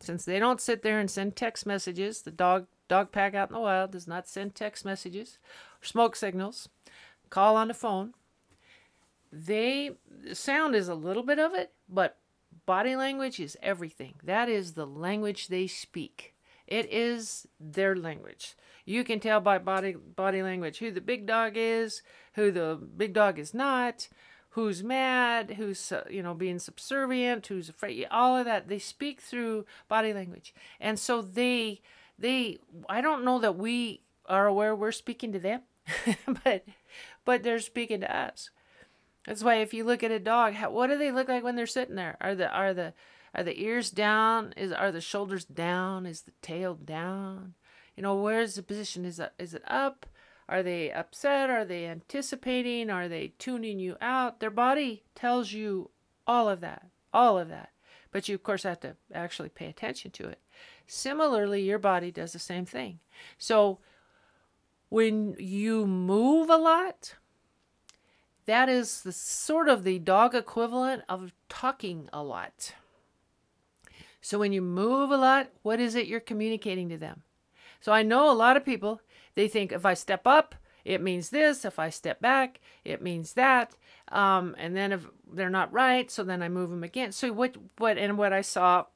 Since 0.00 0.24
they 0.24 0.38
don't 0.38 0.60
sit 0.60 0.82
there 0.82 0.98
and 0.98 1.10
send 1.10 1.36
text 1.36 1.66
messages, 1.66 2.22
the 2.22 2.30
dog 2.30 2.66
dog 2.88 3.10
pack 3.10 3.34
out 3.34 3.48
in 3.48 3.54
the 3.54 3.60
wild 3.60 3.92
does 3.92 4.06
not 4.06 4.28
send 4.28 4.54
text 4.54 4.84
messages, 4.84 5.38
smoke 5.80 6.14
signals, 6.14 6.68
call 7.30 7.56
on 7.56 7.68
the 7.68 7.74
phone 7.74 8.14
they 9.32 9.90
sound 10.32 10.74
is 10.74 10.88
a 10.88 10.94
little 10.94 11.22
bit 11.22 11.38
of 11.38 11.54
it, 11.54 11.72
but 11.88 12.18
body 12.64 12.96
language 12.96 13.40
is 13.40 13.56
everything. 13.62 14.14
That 14.22 14.48
is 14.48 14.72
the 14.72 14.86
language 14.86 15.48
they 15.48 15.66
speak. 15.66 16.34
It 16.66 16.90
is 16.92 17.46
their 17.60 17.94
language. 17.94 18.56
You 18.84 19.04
can 19.04 19.20
tell 19.20 19.40
by 19.40 19.58
body 19.58 19.94
body 19.94 20.42
language 20.42 20.78
who 20.78 20.90
the 20.90 21.00
big 21.00 21.26
dog 21.26 21.52
is, 21.56 22.02
who 22.34 22.50
the 22.50 22.80
big 22.96 23.12
dog 23.12 23.38
is 23.38 23.52
not, 23.52 24.08
who's 24.56 24.82
mad, 24.82 25.50
who's 25.58 25.92
uh, 25.92 26.02
you 26.08 26.22
know 26.22 26.32
being 26.32 26.58
subservient, 26.58 27.46
who's 27.46 27.68
afraid. 27.68 28.06
All 28.10 28.38
of 28.38 28.46
that 28.46 28.68
they 28.68 28.78
speak 28.78 29.20
through 29.20 29.66
body 29.86 30.14
language, 30.14 30.54
and 30.80 30.98
so 30.98 31.20
they 31.20 31.82
they. 32.18 32.58
I 32.88 33.02
don't 33.02 33.22
know 33.22 33.38
that 33.38 33.56
we 33.56 34.00
are 34.24 34.46
aware 34.46 34.74
we're 34.74 34.92
speaking 34.92 35.30
to 35.32 35.38
them, 35.38 35.60
but 36.44 36.64
but 37.26 37.42
they're 37.42 37.60
speaking 37.60 38.00
to 38.00 38.16
us. 38.16 38.48
That's 39.26 39.44
why 39.44 39.56
if 39.56 39.74
you 39.74 39.84
look 39.84 40.02
at 40.02 40.10
a 40.10 40.18
dog, 40.18 40.54
how, 40.54 40.70
what 40.70 40.86
do 40.86 40.96
they 40.96 41.12
look 41.12 41.28
like 41.28 41.44
when 41.44 41.56
they're 41.56 41.66
sitting 41.66 41.96
there? 41.96 42.16
Are 42.22 42.34
the 42.34 42.50
are 42.50 42.72
the 42.72 42.94
are 43.34 43.44
the 43.44 43.60
ears 43.60 43.90
down? 43.90 44.54
Is 44.56 44.72
are 44.72 44.90
the 44.90 45.02
shoulders 45.02 45.44
down? 45.44 46.06
Is 46.06 46.22
the 46.22 46.32
tail 46.40 46.74
down? 46.74 47.52
You 47.94 48.02
know, 48.02 48.16
where's 48.16 48.54
the 48.54 48.62
position? 48.62 49.04
Is 49.04 49.20
it 49.20 49.34
is 49.38 49.52
it 49.52 49.64
up? 49.66 50.06
Are 50.48 50.62
they 50.62 50.92
upset? 50.92 51.50
Are 51.50 51.64
they 51.64 51.86
anticipating? 51.86 52.90
Are 52.90 53.08
they 53.08 53.32
tuning 53.38 53.78
you 53.78 53.96
out? 54.00 54.40
Their 54.40 54.50
body 54.50 55.02
tells 55.14 55.52
you 55.52 55.90
all 56.26 56.48
of 56.48 56.60
that. 56.60 56.86
All 57.12 57.38
of 57.38 57.48
that. 57.48 57.70
But 58.12 58.28
you 58.28 58.34
of 58.34 58.42
course 58.42 58.62
have 58.62 58.80
to 58.80 58.96
actually 59.12 59.48
pay 59.48 59.66
attention 59.66 60.10
to 60.12 60.28
it. 60.28 60.40
Similarly, 60.86 61.62
your 61.62 61.78
body 61.78 62.10
does 62.10 62.32
the 62.32 62.38
same 62.38 62.64
thing. 62.64 63.00
So 63.38 63.78
when 64.88 65.34
you 65.38 65.86
move 65.86 66.48
a 66.48 66.56
lot, 66.56 67.16
that 68.46 68.68
is 68.68 69.02
the 69.02 69.12
sort 69.12 69.68
of 69.68 69.82
the 69.82 69.98
dog 69.98 70.34
equivalent 70.34 71.02
of 71.08 71.32
talking 71.48 72.08
a 72.12 72.22
lot. 72.22 72.72
So 74.20 74.38
when 74.38 74.52
you 74.52 74.62
move 74.62 75.10
a 75.10 75.16
lot, 75.16 75.50
what 75.62 75.80
is 75.80 75.94
it 75.94 76.06
you're 76.06 76.20
communicating 76.20 76.88
to 76.88 76.96
them? 76.96 77.22
So 77.80 77.92
I 77.92 78.02
know 78.02 78.30
a 78.30 78.34
lot 78.34 78.56
of 78.56 78.64
people, 78.64 79.00
they 79.36 79.46
think 79.46 79.70
if 79.70 79.86
I 79.86 79.94
step 79.94 80.26
up, 80.26 80.56
it 80.84 81.00
means 81.00 81.30
this. 81.30 81.64
If 81.64 81.78
I 81.78 81.90
step 81.90 82.20
back, 82.20 82.60
it 82.84 83.00
means 83.00 83.34
that. 83.34 83.76
Um, 84.08 84.56
and 84.58 84.76
then 84.76 84.92
if 84.92 85.06
they're 85.32 85.48
not 85.50 85.72
right, 85.72 86.10
so 86.10 86.24
then 86.24 86.42
I 86.42 86.48
move 86.48 86.70
them 86.70 86.82
again. 86.82 87.12
So 87.12 87.32
what, 87.32 87.56
what, 87.78 87.98
and 87.98 88.18
what 88.18 88.32
I 88.32 88.40
saw 88.40 88.86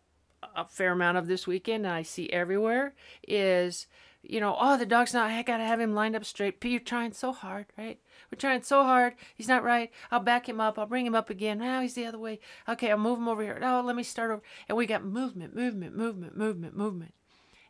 a 0.56 0.64
fair 0.64 0.92
amount 0.92 1.18
of 1.18 1.28
this 1.28 1.46
weekend, 1.46 1.86
and 1.86 1.94
I 1.94 2.02
see 2.02 2.28
everywhere, 2.30 2.94
is 3.28 3.86
you 4.22 4.40
know, 4.40 4.56
oh, 4.60 4.76
the 4.76 4.86
dog's 4.86 5.14
not, 5.14 5.30
I 5.30 5.42
gotta 5.42 5.64
have 5.64 5.80
him 5.80 5.94
lined 5.94 6.14
up 6.14 6.24
straight. 6.24 6.60
P, 6.60 6.70
you're 6.70 6.80
trying 6.80 7.12
so 7.12 7.32
hard, 7.32 7.66
right? 7.78 7.98
We're 8.30 8.38
trying 8.38 8.62
so 8.62 8.84
hard. 8.84 9.14
He's 9.34 9.48
not 9.48 9.64
right. 9.64 9.90
I'll 10.10 10.20
back 10.20 10.48
him 10.48 10.60
up. 10.60 10.78
I'll 10.78 10.86
bring 10.86 11.06
him 11.06 11.14
up 11.14 11.30
again. 11.30 11.58
Now 11.58 11.80
he's 11.80 11.94
the 11.94 12.06
other 12.06 12.18
way. 12.18 12.38
Okay, 12.68 12.90
I'll 12.90 12.98
move 12.98 13.18
him 13.18 13.28
over 13.28 13.42
here. 13.42 13.58
Oh, 13.62 13.82
let 13.84 13.96
me 13.96 14.02
start 14.02 14.30
over. 14.30 14.42
And 14.68 14.76
we 14.76 14.86
got 14.86 15.04
movement, 15.04 15.56
movement, 15.56 15.96
movement, 15.96 16.36
movement, 16.36 16.76
movement. 16.76 17.14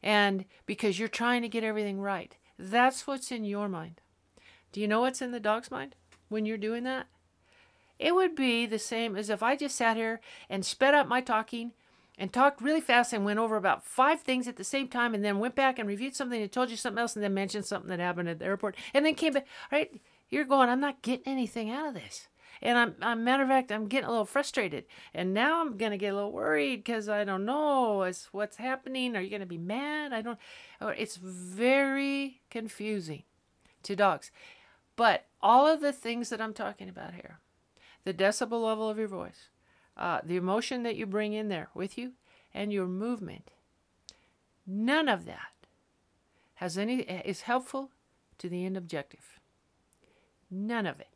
And 0.02 0.44
because 0.66 0.98
you're 0.98 1.08
trying 1.08 1.42
to 1.42 1.48
get 1.48 1.64
everything 1.64 2.00
right, 2.00 2.36
that's 2.60 3.06
what's 3.06 3.32
in 3.32 3.44
your 3.44 3.68
mind. 3.68 4.00
Do 4.72 4.80
you 4.80 4.88
know 4.88 5.00
what's 5.00 5.22
in 5.22 5.32
the 5.32 5.40
dog's 5.40 5.70
mind 5.70 5.94
when 6.28 6.44
you're 6.44 6.58
doing 6.58 6.84
that? 6.84 7.06
It 7.98 8.14
would 8.14 8.34
be 8.34 8.66
the 8.66 8.78
same 8.78 9.16
as 9.16 9.30
if 9.30 9.42
I 9.42 9.56
just 9.56 9.76
sat 9.76 9.96
here 9.96 10.20
and 10.48 10.64
sped 10.64 10.94
up 10.94 11.06
my 11.06 11.20
talking 11.20 11.72
and 12.18 12.32
talked 12.32 12.60
really 12.60 12.80
fast 12.80 13.12
and 13.12 13.24
went 13.24 13.38
over 13.38 13.56
about 13.56 13.84
five 13.84 14.20
things 14.20 14.46
at 14.46 14.56
the 14.56 14.64
same 14.64 14.88
time 14.88 15.14
and 15.14 15.24
then 15.24 15.38
went 15.38 15.54
back 15.54 15.78
and 15.78 15.88
reviewed 15.88 16.14
something 16.14 16.40
and 16.40 16.52
told 16.52 16.70
you 16.70 16.76
something 16.76 17.00
else 17.00 17.14
and 17.14 17.24
then 17.24 17.34
mentioned 17.34 17.64
something 17.64 17.88
that 17.88 17.98
happened 18.00 18.28
at 18.28 18.38
the 18.38 18.44
airport 18.44 18.76
and 18.92 19.04
then 19.04 19.14
came 19.14 19.32
back, 19.32 19.46
right? 19.72 19.90
You're 20.28 20.44
going, 20.44 20.68
I'm 20.68 20.80
not 20.80 21.02
getting 21.02 21.32
anything 21.32 21.70
out 21.70 21.88
of 21.88 21.94
this. 21.94 22.28
And 22.62 22.78
I'm, 22.78 22.94
I'm 23.00 23.24
matter 23.24 23.42
of 23.42 23.48
fact, 23.48 23.72
I'm 23.72 23.86
getting 23.86 24.06
a 24.06 24.10
little 24.10 24.26
frustrated. 24.26 24.84
And 25.14 25.32
now 25.32 25.60
I'm 25.60 25.76
gonna 25.76 25.96
get 25.96 26.12
a 26.12 26.14
little 26.14 26.32
worried 26.32 26.84
because 26.84 27.08
I 27.08 27.24
don't 27.24 27.46
know 27.46 28.02
is 28.02 28.28
what's 28.32 28.56
happening. 28.56 29.16
Are 29.16 29.20
you 29.20 29.30
gonna 29.30 29.46
be 29.46 29.58
mad? 29.58 30.12
I 30.12 30.22
don't. 30.22 30.38
It's 30.80 31.16
very 31.16 32.40
confusing 32.50 33.22
to 33.84 33.96
dogs. 33.96 34.30
But 34.96 35.26
all 35.40 35.66
of 35.66 35.80
the 35.80 35.92
things 35.92 36.28
that 36.28 36.40
I'm 36.40 36.52
talking 36.52 36.88
about 36.88 37.14
here, 37.14 37.38
the 38.04 38.12
decibel 38.12 38.62
level 38.62 38.90
of 38.90 38.98
your 38.98 39.08
voice, 39.08 39.48
uh, 39.96 40.20
the 40.22 40.36
emotion 40.36 40.82
that 40.82 40.96
you 40.96 41.06
bring 41.06 41.32
in 41.32 41.48
there 41.48 41.70
with 41.74 41.96
you, 41.96 42.12
and 42.52 42.72
your 42.72 42.86
movement, 42.86 43.50
none 44.66 45.08
of 45.08 45.24
that 45.24 45.52
has 46.56 46.76
any 46.76 47.00
is 47.00 47.42
helpful 47.42 47.90
to 48.36 48.50
the 48.50 48.66
end 48.66 48.76
objective. 48.76 49.40
None 50.50 50.86
of 50.86 51.00
it 51.00 51.08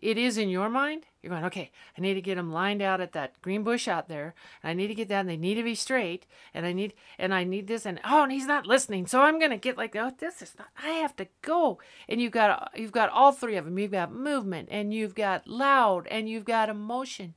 it 0.00 0.16
is 0.16 0.38
in 0.38 0.48
your 0.48 0.68
mind, 0.68 1.04
you're 1.22 1.30
going, 1.30 1.44
okay, 1.44 1.70
I 1.96 2.00
need 2.00 2.14
to 2.14 2.22
get 2.22 2.36
them 2.36 2.52
lined 2.52 2.80
out 2.80 3.00
at 3.00 3.12
that 3.12 3.40
green 3.42 3.62
bush 3.62 3.86
out 3.86 4.08
there. 4.08 4.34
And 4.62 4.70
I 4.70 4.74
need 4.74 4.88
to 4.88 4.94
get 4.94 5.08
that, 5.08 5.20
and 5.20 5.28
they 5.28 5.36
need 5.36 5.56
to 5.56 5.62
be 5.62 5.74
straight. 5.74 6.24
And 6.54 6.64
I 6.64 6.72
need, 6.72 6.94
and 7.18 7.34
I 7.34 7.44
need 7.44 7.66
this, 7.66 7.84
and 7.84 8.00
oh, 8.04 8.22
and 8.22 8.32
he's 8.32 8.46
not 8.46 8.66
listening. 8.66 9.06
So 9.06 9.20
I'm 9.20 9.38
gonna 9.38 9.58
get 9.58 9.76
like, 9.76 9.94
oh, 9.96 10.12
this 10.18 10.40
is 10.40 10.54
not. 10.58 10.68
I 10.82 10.90
have 10.92 11.14
to 11.16 11.28
go. 11.42 11.78
And 12.08 12.20
you've 12.20 12.32
got, 12.32 12.72
you've 12.74 12.92
got 12.92 13.10
all 13.10 13.32
three 13.32 13.56
of 13.56 13.66
them. 13.66 13.78
You've 13.78 13.90
got 13.90 14.12
movement, 14.12 14.68
and 14.70 14.94
you've 14.94 15.14
got 15.14 15.46
loud, 15.46 16.06
and 16.06 16.28
you've 16.28 16.46
got 16.46 16.70
emotion. 16.70 17.34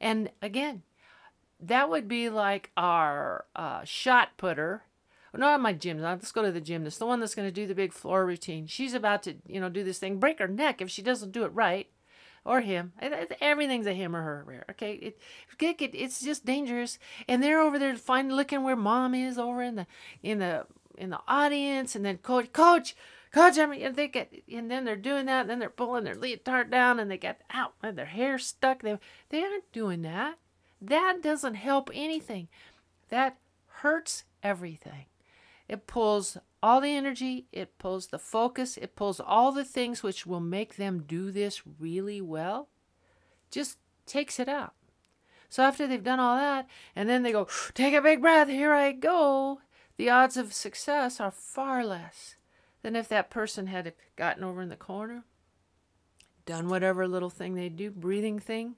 And 0.00 0.30
again, 0.40 0.82
that 1.60 1.90
would 1.90 2.08
be 2.08 2.30
like 2.30 2.70
our 2.76 3.44
uh, 3.54 3.82
shot 3.84 4.30
putter 4.36 4.82
not 5.38 5.60
my 5.60 5.74
gym. 5.74 6.00
Let's 6.00 6.32
go 6.32 6.40
to 6.40 6.50
the 6.50 6.62
gymnast, 6.62 6.98
the 6.98 7.04
one 7.04 7.20
that's 7.20 7.34
going 7.34 7.46
to 7.46 7.52
do 7.52 7.66
the 7.66 7.74
big 7.74 7.92
floor 7.92 8.24
routine. 8.24 8.66
She's 8.66 8.94
about 8.94 9.22
to, 9.24 9.34
you 9.46 9.60
know, 9.60 9.68
do 9.68 9.84
this 9.84 9.98
thing, 9.98 10.18
break 10.18 10.38
her 10.38 10.48
neck 10.48 10.80
if 10.80 10.88
she 10.88 11.02
doesn't 11.02 11.32
do 11.32 11.44
it 11.44 11.48
right 11.48 11.90
or 12.46 12.60
him. 12.60 12.92
Everything's 13.40 13.86
a 13.86 13.92
him 13.92 14.14
or 14.14 14.22
her. 14.22 14.44
Rare. 14.46 14.64
Okay, 14.70 14.92
it, 14.94 15.18
it, 15.60 15.90
it's 15.94 16.20
just 16.20 16.46
dangerous. 16.46 16.98
And 17.28 17.42
they're 17.42 17.60
over 17.60 17.78
there 17.78 17.96
find 17.96 18.34
looking 18.34 18.62
where 18.62 18.76
mom 18.76 19.14
is 19.14 19.38
over 19.38 19.62
in 19.62 19.74
the 19.74 19.86
in 20.22 20.38
the 20.38 20.66
in 20.96 21.10
the 21.10 21.20
audience, 21.28 21.94
and 21.94 22.04
then 22.04 22.18
coach, 22.18 22.52
coach, 22.52 22.96
coach. 23.32 23.58
I 23.58 23.66
mean, 23.66 23.82
and 23.82 23.96
they 23.96 24.08
get, 24.08 24.32
and 24.50 24.70
then 24.70 24.84
they're 24.84 24.96
doing 24.96 25.26
that, 25.26 25.42
and 25.42 25.50
then 25.50 25.58
they're 25.58 25.68
pulling 25.68 26.04
their 26.04 26.14
leotard 26.14 26.70
down, 26.70 26.98
and 26.98 27.10
they 27.10 27.18
get 27.18 27.42
out, 27.50 27.74
and 27.82 27.98
their 27.98 28.06
hair 28.06 28.38
stuck. 28.38 28.82
They 28.82 28.98
they 29.28 29.42
aren't 29.42 29.70
doing 29.72 30.02
that. 30.02 30.38
That 30.80 31.22
doesn't 31.22 31.54
help 31.54 31.90
anything. 31.92 32.48
That 33.08 33.36
hurts 33.66 34.24
everything. 34.42 35.06
It 35.68 35.86
pulls 35.86 36.38
all 36.62 36.80
the 36.80 36.94
energy, 36.94 37.46
it 37.52 37.78
pulls 37.78 38.08
the 38.08 38.18
focus, 38.18 38.76
it 38.76 38.96
pulls 38.96 39.20
all 39.20 39.52
the 39.52 39.64
things 39.64 40.02
which 40.02 40.26
will 40.26 40.40
make 40.40 40.76
them 40.76 41.04
do 41.06 41.30
this 41.30 41.62
really 41.78 42.20
well. 42.20 42.68
Just 43.50 43.78
takes 44.06 44.38
it 44.38 44.48
out. 44.48 44.74
So 45.48 45.62
after 45.62 45.86
they've 45.86 46.02
done 46.02 46.20
all 46.20 46.36
that, 46.36 46.66
and 46.94 47.08
then 47.08 47.22
they 47.22 47.32
go, 47.32 47.48
take 47.74 47.94
a 47.94 48.02
big 48.02 48.20
breath, 48.20 48.48
here 48.48 48.72
I 48.72 48.92
go, 48.92 49.60
the 49.96 50.10
odds 50.10 50.36
of 50.36 50.52
success 50.52 51.20
are 51.20 51.30
far 51.30 51.84
less 51.84 52.36
than 52.82 52.96
if 52.96 53.08
that 53.08 53.30
person 53.30 53.66
had 53.66 53.92
gotten 54.16 54.44
over 54.44 54.62
in 54.62 54.68
the 54.68 54.76
corner, 54.76 55.24
done 56.44 56.68
whatever 56.68 57.08
little 57.08 57.30
thing 57.30 57.54
they 57.54 57.68
do, 57.68 57.90
breathing 57.90 58.38
thing, 58.38 58.76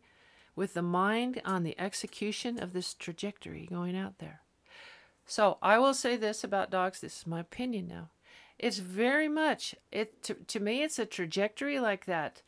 with 0.55 0.75
the 0.75 0.83
mind 0.83 1.41
on 1.45 1.63
the 1.63 1.79
execution 1.79 2.59
of 2.63 2.73
this 2.73 2.95
trajectory 2.95 3.67
going 3.67 3.97
out 3.97 4.19
there. 4.19 4.43
So 5.29 5.59
I 5.61 5.79
will 5.79 5.93
say 5.93 6.17
this 6.17 6.43
about 6.43 6.71
dogs. 6.71 7.01
This 7.01 7.19
is 7.19 7.27
my 7.27 7.41
opinion 7.41 7.87
now. 7.87 8.09
It's 8.59 8.79
very 8.79 9.29
much 9.29 9.75
it 9.93 10.23
to, 10.23 10.35
to 10.35 10.59
me. 10.59 10.83
It's 10.83 10.99
a 10.99 11.05
trajectory 11.05 11.79
like 11.79 12.07
that, 12.07 12.41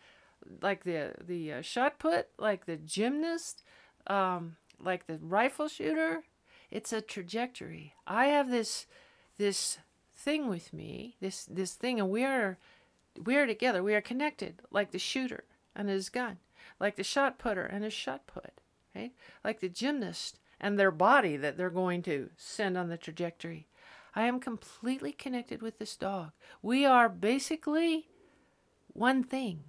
like 0.63 0.85
the 0.85 1.13
the 1.23 1.53
uh, 1.53 1.63
shot 1.63 1.99
put, 1.99 2.29
like 2.39 2.65
the 2.65 2.79
gymnast, 2.79 3.63
um, 4.07 4.57
like 4.83 5.07
the 5.07 5.19
rifle 5.19 5.69
shooter. 5.69 6.25
It's 6.71 6.91
a 6.93 7.03
trajectory. 7.03 7.95
I 8.07 8.27
have 8.27 8.51
this 8.51 8.87
this 9.37 9.79
thing 10.17 10.49
with 10.49 10.73
me, 10.73 11.17
this 11.21 11.45
this 11.45 11.75
thing, 11.75 12.01
and 12.01 12.09
we 12.09 12.25
are 12.25 12.57
we 13.23 13.37
are 13.37 13.47
together. 13.47 13.83
We 13.83 13.95
are 13.95 14.01
connected, 14.01 14.63
like 14.71 14.91
the 14.91 14.99
shooter 14.99 15.45
and 15.77 15.91
his 15.91 16.09
gun, 16.09 16.39
like 16.81 16.97
the 16.97 17.05
shot 17.05 17.39
putter 17.39 17.67
and 17.67 17.85
his 17.85 17.93
shot 17.93 18.27
put, 18.27 18.63
right? 18.97 19.13
Like 19.45 19.61
the 19.61 19.69
gymnast 19.69 20.40
and 20.61 20.79
their 20.79 20.91
body 20.91 21.37
that 21.37 21.57
they're 21.57 21.71
going 21.71 22.03
to 22.03 22.31
send 22.37 22.77
on 22.77 22.89
the 22.89 22.97
trajectory. 22.99 23.67
I 24.15 24.25
am 24.27 24.41
completely 24.41 25.13
connected 25.13 25.63
with 25.63 25.79
this 25.79 25.97
dog. 25.97 26.33
We 26.63 26.85
are 26.85 27.09
basically 27.09 28.09
one 28.93 29.23
thing. 29.23 29.65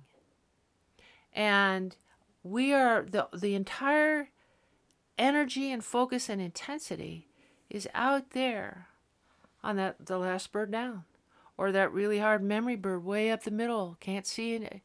And 1.34 1.96
we 2.44 2.74
are 2.74 3.06
the 3.10 3.30
the 3.34 3.56
entire 3.56 4.30
energy 5.18 5.72
and 5.72 5.84
focus 5.84 6.30
and 6.30 6.42
intensity 6.42 7.28
is 7.70 7.88
out 7.94 8.32
there 8.32 8.88
on 9.64 9.76
that 9.76 10.06
the 10.08 10.18
last 10.18 10.52
bird 10.52 10.72
down 10.72 11.04
or 11.58 11.72
that 11.72 11.94
really 11.94 12.20
hard 12.20 12.44
memory 12.44 12.76
bird 12.76 13.06
way 13.06 13.30
up 13.30 13.44
the 13.44 13.52
middle 13.52 13.96
can't 14.00 14.26
see 14.26 14.56
it 14.56 14.82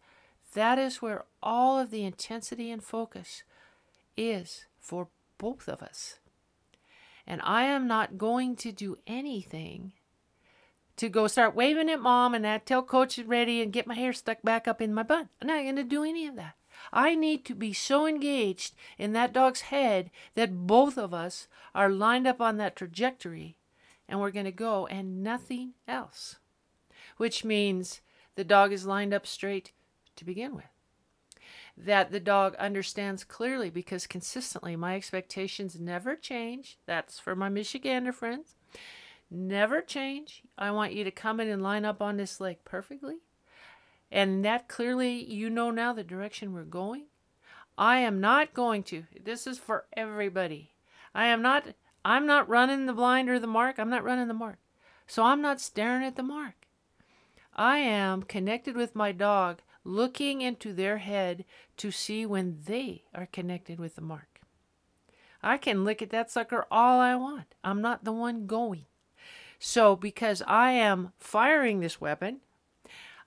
that 0.52 0.78
is 0.78 1.00
where 1.00 1.24
all 1.42 1.78
of 1.78 1.90
the 1.90 2.04
intensity 2.04 2.70
and 2.70 2.82
focus 2.82 3.42
is 4.16 4.66
for 4.78 5.08
both 5.38 5.68
of 5.68 5.82
us. 5.82 6.18
And 7.26 7.40
I 7.42 7.64
am 7.64 7.86
not 7.86 8.18
going 8.18 8.56
to 8.56 8.72
do 8.72 8.96
anything 9.06 9.92
to 10.96 11.08
go 11.08 11.26
start 11.26 11.54
waving 11.54 11.90
at 11.90 12.00
mom 12.00 12.34
and 12.34 12.44
that 12.44 12.66
tell 12.66 12.82
coach 12.82 13.18
ready 13.18 13.60
and 13.60 13.72
get 13.72 13.86
my 13.86 13.94
hair 13.94 14.12
stuck 14.12 14.42
back 14.42 14.66
up 14.66 14.80
in 14.80 14.94
my 14.94 15.02
bun. 15.02 15.28
I'm 15.40 15.48
not 15.48 15.62
going 15.62 15.76
to 15.76 15.84
do 15.84 16.04
any 16.04 16.26
of 16.26 16.36
that. 16.36 16.54
I 16.92 17.14
need 17.14 17.44
to 17.46 17.54
be 17.54 17.72
so 17.72 18.06
engaged 18.06 18.74
in 18.98 19.12
that 19.12 19.32
dog's 19.32 19.62
head 19.62 20.10
that 20.34 20.66
both 20.66 20.96
of 20.96 21.12
us 21.12 21.48
are 21.74 21.90
lined 21.90 22.26
up 22.26 22.40
on 22.40 22.56
that 22.58 22.76
trajectory 22.76 23.56
and 24.08 24.20
we're 24.20 24.30
going 24.30 24.46
to 24.46 24.52
go 24.52 24.86
and 24.86 25.22
nothing 25.22 25.72
else. 25.88 26.36
Which 27.16 27.44
means 27.44 28.00
the 28.34 28.44
dog 28.44 28.72
is 28.72 28.86
lined 28.86 29.12
up 29.12 29.26
straight 29.26 29.72
to 30.16 30.24
begin 30.24 30.54
with 30.54 30.64
that 31.76 32.10
the 32.10 32.20
dog 32.20 32.54
understands 32.56 33.22
clearly 33.24 33.70
because 33.70 34.06
consistently 34.06 34.76
my 34.76 34.96
expectations 34.96 35.78
never 35.78 36.16
change. 36.16 36.78
That's 36.86 37.18
for 37.18 37.36
my 37.36 37.48
Michigander 37.48 38.14
friends. 38.14 38.54
Never 39.30 39.80
change. 39.80 40.42
I 40.56 40.70
want 40.70 40.92
you 40.92 41.04
to 41.04 41.10
come 41.10 41.40
in 41.40 41.48
and 41.48 41.62
line 41.62 41.84
up 41.84 42.00
on 42.00 42.16
this 42.16 42.40
leg 42.40 42.58
perfectly. 42.64 43.16
And 44.10 44.44
that 44.44 44.68
clearly, 44.68 45.24
you 45.24 45.50
know 45.50 45.70
now 45.70 45.92
the 45.92 46.04
direction 46.04 46.52
we're 46.52 46.62
going. 46.62 47.06
I 47.76 47.98
am 47.98 48.20
not 48.20 48.54
going 48.54 48.82
to. 48.84 49.04
This 49.22 49.46
is 49.46 49.58
for 49.58 49.86
everybody. 49.94 50.70
I 51.14 51.26
am 51.26 51.42
not. 51.42 51.74
I'm 52.04 52.24
not 52.24 52.48
running 52.48 52.86
the 52.86 52.92
blind 52.92 53.28
or 53.28 53.38
the 53.38 53.46
mark. 53.46 53.78
I'm 53.78 53.90
not 53.90 54.04
running 54.04 54.28
the 54.28 54.34
mark. 54.34 54.58
So 55.06 55.24
I'm 55.24 55.42
not 55.42 55.60
staring 55.60 56.04
at 56.04 56.16
the 56.16 56.22
mark. 56.22 56.66
I 57.54 57.78
am 57.78 58.22
connected 58.22 58.76
with 58.76 58.94
my 58.94 59.12
dog 59.12 59.60
looking 59.86 60.40
into 60.40 60.72
their 60.72 60.98
head 60.98 61.44
to 61.76 61.90
see 61.90 62.26
when 62.26 62.58
they 62.66 63.04
are 63.14 63.26
connected 63.26 63.78
with 63.78 63.94
the 63.94 64.02
mark. 64.02 64.40
I 65.42 65.56
can 65.58 65.84
look 65.84 66.02
at 66.02 66.10
that 66.10 66.30
sucker 66.30 66.66
all 66.70 67.00
I 67.00 67.14
want. 67.14 67.54
I'm 67.62 67.80
not 67.80 68.04
the 68.04 68.12
one 68.12 68.46
going. 68.46 68.86
So, 69.58 69.96
because 69.96 70.42
I 70.46 70.72
am 70.72 71.12
firing 71.18 71.80
this 71.80 72.00
weapon, 72.00 72.40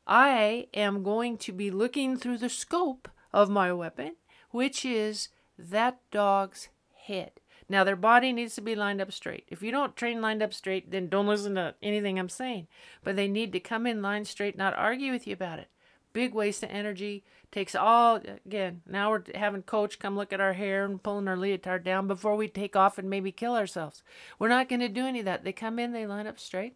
I 0.06 0.68
am 0.74 1.02
going 1.02 1.38
to 1.38 1.54
be 1.54 1.72
looking 1.72 2.18
through 2.18 2.38
the 2.40 2.50
scope 2.50 3.08
of 3.32 3.50
my 3.50 3.72
weapon, 3.72 4.16
which 4.52 4.86
is 4.86 5.30
that 5.58 6.00
dog's 6.12 6.70
head. 7.06 7.32
Now, 7.68 7.84
their 7.84 7.96
body 7.96 8.34
needs 8.34 8.56
to 8.56 8.62
be 8.62 8.76
lined 8.76 9.02
up 9.02 9.12
straight. 9.12 9.46
If 9.48 9.62
you 9.62 9.72
don't 9.72 9.96
train 9.96 10.22
lined 10.22 10.44
up 10.44 10.54
straight, 10.54 10.92
then 10.92 11.08
don't 11.08 11.28
listen 11.28 11.56
to 11.56 11.76
anything 11.82 12.20
I'm 12.20 12.30
saying. 12.30 12.68
But 13.04 13.16
they 13.16 13.28
need 13.28 13.52
to 13.54 13.60
come 13.60 13.88
in 13.88 14.02
line 14.02 14.26
straight, 14.26 14.58
not 14.58 14.76
argue 14.76 15.12
with 15.12 15.26
you 15.26 15.34
about 15.34 15.60
it 15.60 15.70
big 16.14 16.34
waste 16.34 16.64
of 16.64 16.70
energy 16.72 17.24
takes 17.52 17.76
all 17.76 18.20
again 18.46 18.82
now 18.88 19.10
we're 19.10 19.24
having 19.36 19.62
coach 19.62 20.00
come 20.00 20.16
look 20.16 20.34
at 20.34 20.42
our 20.42 20.54
hair 20.54 20.86
and 20.86 21.02
pulling 21.02 21.28
our 21.28 21.38
leotard 21.38 21.84
down 21.84 22.08
before 22.08 22.36
we 22.36 22.48
take 22.48 22.76
off 22.76 22.98
and 22.98 23.10
maybe 23.10 23.32
kill 23.32 23.56
ourselves. 23.56 24.04
We're 24.38 24.50
not 24.50 24.70
going 24.70 24.82
to 24.82 24.90
do 24.90 25.06
any 25.06 25.20
of 25.20 25.26
that. 25.26 25.44
They 25.44 25.54
come 25.54 25.80
in 25.80 25.92
they 25.92 26.06
line 26.06 26.28
up 26.28 26.40
straight. 26.40 26.76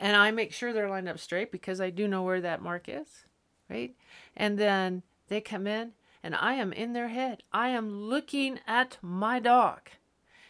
And 0.00 0.16
i 0.16 0.30
make 0.30 0.52
sure 0.52 0.72
they're 0.72 0.88
lined 0.88 1.08
up 1.08 1.18
straight 1.18 1.52
because 1.52 1.80
i 1.80 1.90
do 1.90 2.08
know 2.08 2.22
where 2.22 2.40
that 2.40 2.62
mark 2.62 2.88
is 2.88 3.24
right? 3.72 3.94
And 4.36 4.58
then 4.58 5.02
they 5.28 5.40
come 5.40 5.66
in 5.66 5.92
and 6.22 6.34
i 6.34 6.54
am 6.54 6.72
in 6.72 6.92
their 6.92 7.08
head. 7.08 7.42
I 7.52 7.68
am 7.68 7.90
looking 7.90 8.60
at 8.66 8.98
my 9.02 9.40
dog. 9.40 9.80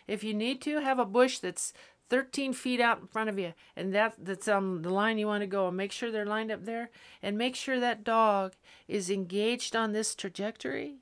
If 0.06 0.24
you 0.24 0.34
need 0.34 0.60
to 0.62 0.80
have 0.80 0.98
a 0.98 1.04
bush 1.04 1.38
that's 1.38 1.72
13 2.12 2.52
feet 2.52 2.80
out 2.80 3.00
in 3.00 3.06
front 3.08 3.28
of 3.28 3.38
you 3.38 3.54
and 3.74 3.92
that 3.94 4.14
that's 4.18 4.46
on 4.46 4.82
the 4.82 4.90
line 4.90 5.18
you 5.18 5.26
want 5.26 5.40
to 5.40 5.46
go 5.46 5.66
and 5.66 5.76
make 5.76 5.90
sure 5.90 6.10
they're 6.10 6.24
lined 6.26 6.52
up 6.52 6.64
there 6.64 6.90
and 7.22 7.36
make 7.36 7.56
sure 7.56 7.80
that 7.80 8.04
dog 8.04 8.52
is 8.86 9.10
engaged 9.10 9.74
on 9.74 9.92
this 9.92 10.14
trajectory 10.14 10.98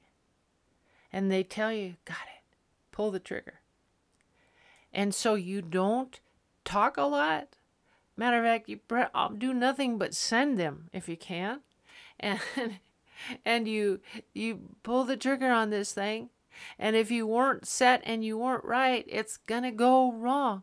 and 1.13 1.31
they 1.31 1.43
tell 1.43 1.73
you 1.73 1.97
got 2.07 2.17
it 2.35 2.41
pull 3.01 3.11
the 3.11 3.19
trigger. 3.19 3.61
And 4.93 5.15
so 5.15 5.35
you 5.35 5.63
don't 5.63 6.21
talk 6.67 6.99
a 6.99 7.05
lot. 7.05 7.57
Matter 8.15 8.37
of 8.37 8.45
fact, 8.45 8.69
you 8.69 8.79
um, 9.15 9.39
do 9.39 9.55
nothing 9.55 9.97
but 9.97 10.15
send 10.15 10.59
them 10.59 10.91
if 10.93 11.09
you 11.09 11.17
can. 11.17 11.61
And 12.23 12.41
and 13.47 13.67
you 13.67 14.01
you 14.35 14.61
pull 14.83 15.05
the 15.05 15.17
trigger 15.17 15.51
on 15.51 15.71
this 15.71 15.95
thing 15.95 16.29
and 16.79 16.95
if 16.95 17.11
you 17.11 17.27
weren't 17.27 17.67
set 17.67 18.03
and 18.05 18.23
you 18.23 18.37
weren't 18.37 18.65
right, 18.65 19.07
it's 19.09 19.39
to 19.63 19.71
go 19.71 20.13
wrong. 20.13 20.63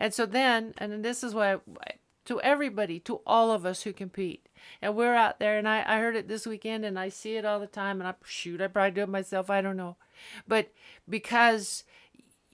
And 0.00 0.14
so 0.14 0.24
then, 0.24 0.72
and 0.78 1.04
this 1.04 1.22
is 1.22 1.34
why 1.34 1.58
to 2.24 2.40
everybody, 2.40 2.98
to 3.00 3.20
all 3.26 3.52
of 3.52 3.66
us 3.66 3.82
who 3.82 3.92
compete. 3.92 4.48
And 4.80 4.96
we're 4.96 5.14
out 5.14 5.38
there, 5.38 5.58
and 5.58 5.68
I, 5.68 5.84
I 5.86 5.98
heard 5.98 6.16
it 6.16 6.26
this 6.26 6.46
weekend, 6.46 6.84
and 6.86 6.98
I 6.98 7.10
see 7.10 7.36
it 7.36 7.44
all 7.44 7.60
the 7.60 7.66
time. 7.66 8.00
And 8.00 8.08
I 8.08 8.14
shoot, 8.24 8.62
I 8.62 8.68
probably 8.68 8.92
do 8.92 9.02
it 9.02 9.08
myself. 9.10 9.50
I 9.50 9.60
don't 9.60 9.76
know, 9.76 9.96
but 10.48 10.72
because 11.08 11.84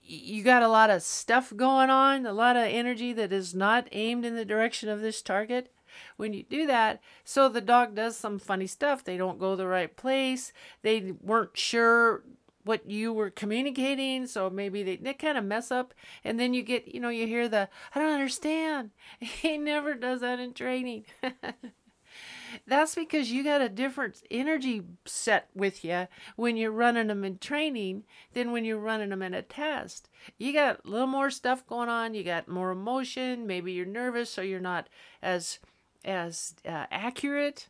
you 0.03 0.43
got 0.43 0.63
a 0.63 0.67
lot 0.67 0.89
of 0.89 1.03
stuff 1.03 1.53
going 1.55 1.89
on, 1.89 2.25
a 2.25 2.33
lot 2.33 2.57
of 2.57 2.63
energy 2.63 3.13
that 3.13 3.31
is 3.31 3.55
not 3.55 3.87
aimed 3.91 4.25
in 4.25 4.35
the 4.35 4.45
direction 4.45 4.89
of 4.89 5.01
this 5.01 5.21
target. 5.21 5.71
When 6.17 6.33
you 6.33 6.43
do 6.43 6.67
that, 6.67 7.01
so 7.23 7.49
the 7.49 7.61
dog 7.61 7.95
does 7.95 8.17
some 8.17 8.39
funny 8.39 8.67
stuff. 8.67 9.03
They 9.03 9.17
don't 9.17 9.39
go 9.39 9.55
the 9.55 9.67
right 9.67 9.95
place. 9.95 10.51
They 10.81 11.13
weren't 11.21 11.57
sure 11.57 12.23
what 12.67 12.89
you 12.89 13.13
were 13.13 13.29
communicating 13.29 14.27
so 14.27 14.49
maybe 14.49 14.83
they, 14.83 14.97
they 14.97 15.13
kind 15.13 15.37
of 15.37 15.43
mess 15.43 15.71
up 15.71 15.93
and 16.23 16.39
then 16.39 16.53
you 16.53 16.61
get 16.61 16.93
you 16.93 16.99
know 16.99 17.09
you 17.09 17.25
hear 17.25 17.47
the 17.47 17.69
i 17.95 17.99
don't 17.99 18.13
understand. 18.13 18.91
He 19.19 19.57
never 19.57 19.93
does 19.93 20.21
that 20.21 20.39
in 20.39 20.53
training. 20.53 21.05
That's 22.67 22.95
because 22.95 23.31
you 23.31 23.43
got 23.43 23.61
a 23.61 23.69
different 23.69 24.21
energy 24.31 24.81
set 25.05 25.49
with 25.53 25.83
you 25.83 26.07
when 26.35 26.57
you're 26.57 26.71
running 26.71 27.07
them 27.07 27.23
in 27.23 27.37
training 27.37 28.03
than 28.33 28.51
when 28.51 28.65
you're 28.65 28.79
running 28.79 29.09
them 29.09 29.21
in 29.21 29.33
a 29.33 29.41
test. 29.41 30.09
You 30.37 30.53
got 30.53 30.81
a 30.83 30.89
little 30.89 31.07
more 31.07 31.29
stuff 31.29 31.65
going 31.67 31.89
on 31.89 32.13
you 32.13 32.23
got 32.23 32.47
more 32.47 32.71
emotion 32.71 33.45
maybe 33.47 33.73
you're 33.73 33.85
nervous 33.85 34.29
so 34.29 34.41
you're 34.41 34.59
not 34.59 34.89
as 35.21 35.59
as 36.03 36.55
uh, 36.65 36.85
accurate 36.89 37.67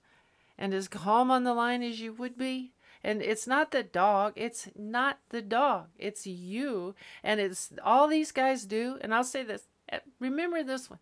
and 0.58 0.74
as 0.74 0.88
calm 0.88 1.32
on 1.32 1.44
the 1.44 1.54
line 1.54 1.84
as 1.84 2.00
you 2.00 2.14
would 2.14 2.38
be 2.38 2.72
and 3.08 3.22
it's 3.22 3.48
not 3.48 3.72
the 3.72 3.84
dog, 3.84 4.34
it's 4.36 4.68
not 4.76 5.20
the 5.30 5.42
dog, 5.42 5.88
it's 5.98 6.28
you. 6.28 6.94
And 7.24 7.40
it's 7.40 7.72
all 7.82 8.10
these 8.10 8.34
guys 8.34 8.66
do. 8.66 8.98
And 9.00 9.16
I'll 9.16 9.24
say 9.24 9.44
this 9.44 9.64
eh, 9.88 10.00
remember 10.20 10.62
this 10.62 10.90
one. 10.90 11.00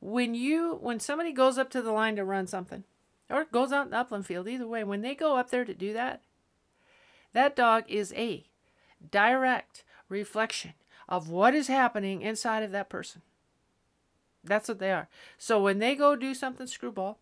When 0.00 0.34
you, 0.34 0.78
when 0.82 1.00
somebody 1.00 1.32
goes 1.32 1.56
up 1.56 1.70
to 1.70 1.80
the 1.80 1.92
line 1.92 2.16
to 2.16 2.24
run 2.26 2.46
something, 2.46 2.84
or 3.30 3.46
goes 3.46 3.72
out 3.72 3.86
in 3.86 3.92
the 3.92 3.96
upland 3.96 4.26
field, 4.26 4.46
either 4.48 4.68
way, 4.68 4.84
when 4.84 5.00
they 5.00 5.14
go 5.14 5.38
up 5.38 5.48
there 5.48 5.64
to 5.64 5.72
do 5.72 5.94
that, 5.94 6.20
that 7.32 7.56
dog 7.56 7.84
is 7.88 8.12
a 8.12 8.44
direct 9.10 9.82
reflection 10.10 10.74
of 11.08 11.30
what 11.30 11.54
is 11.54 11.68
happening 11.68 12.20
inside 12.20 12.62
of 12.62 12.72
that 12.72 12.90
person. 12.90 13.22
That's 14.44 14.68
what 14.68 14.78
they 14.78 14.92
are. 14.92 15.08
So 15.38 15.58
when 15.62 15.78
they 15.78 15.94
go 15.94 16.16
do 16.16 16.34
something 16.34 16.66
screwball, 16.66 17.18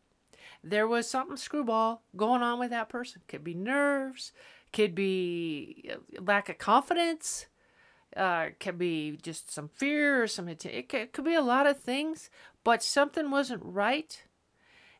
there 0.65 0.87
was 0.87 1.09
something 1.09 1.37
screwball 1.37 2.03
going 2.17 2.43
on 2.43 2.59
with 2.59 2.71
that 2.71 2.89
person. 2.89 3.23
Could 3.29 3.45
be 3.45 3.55
nerves, 3.55 4.33
could 4.73 4.95
be 4.95 5.91
uh, 5.93 6.23
lack 6.23 6.49
of 6.49 6.59
confidence, 6.59 7.47
uh, 8.17 8.49
could 8.61 8.79
be 8.79 9.19
just 9.23 9.51
some 9.51 9.69
fear 9.69 10.23
or 10.23 10.27
some 10.27 10.49
it 10.49 10.61
could, 10.61 11.01
it 11.01 11.13
could 11.13 11.25
be 11.25 11.35
a 11.35 11.41
lot 11.41 11.67
of 11.67 11.81
things, 11.81 12.31
but 12.65 12.83
something 12.83 13.31
wasn't 13.31 13.63
right. 13.65 14.23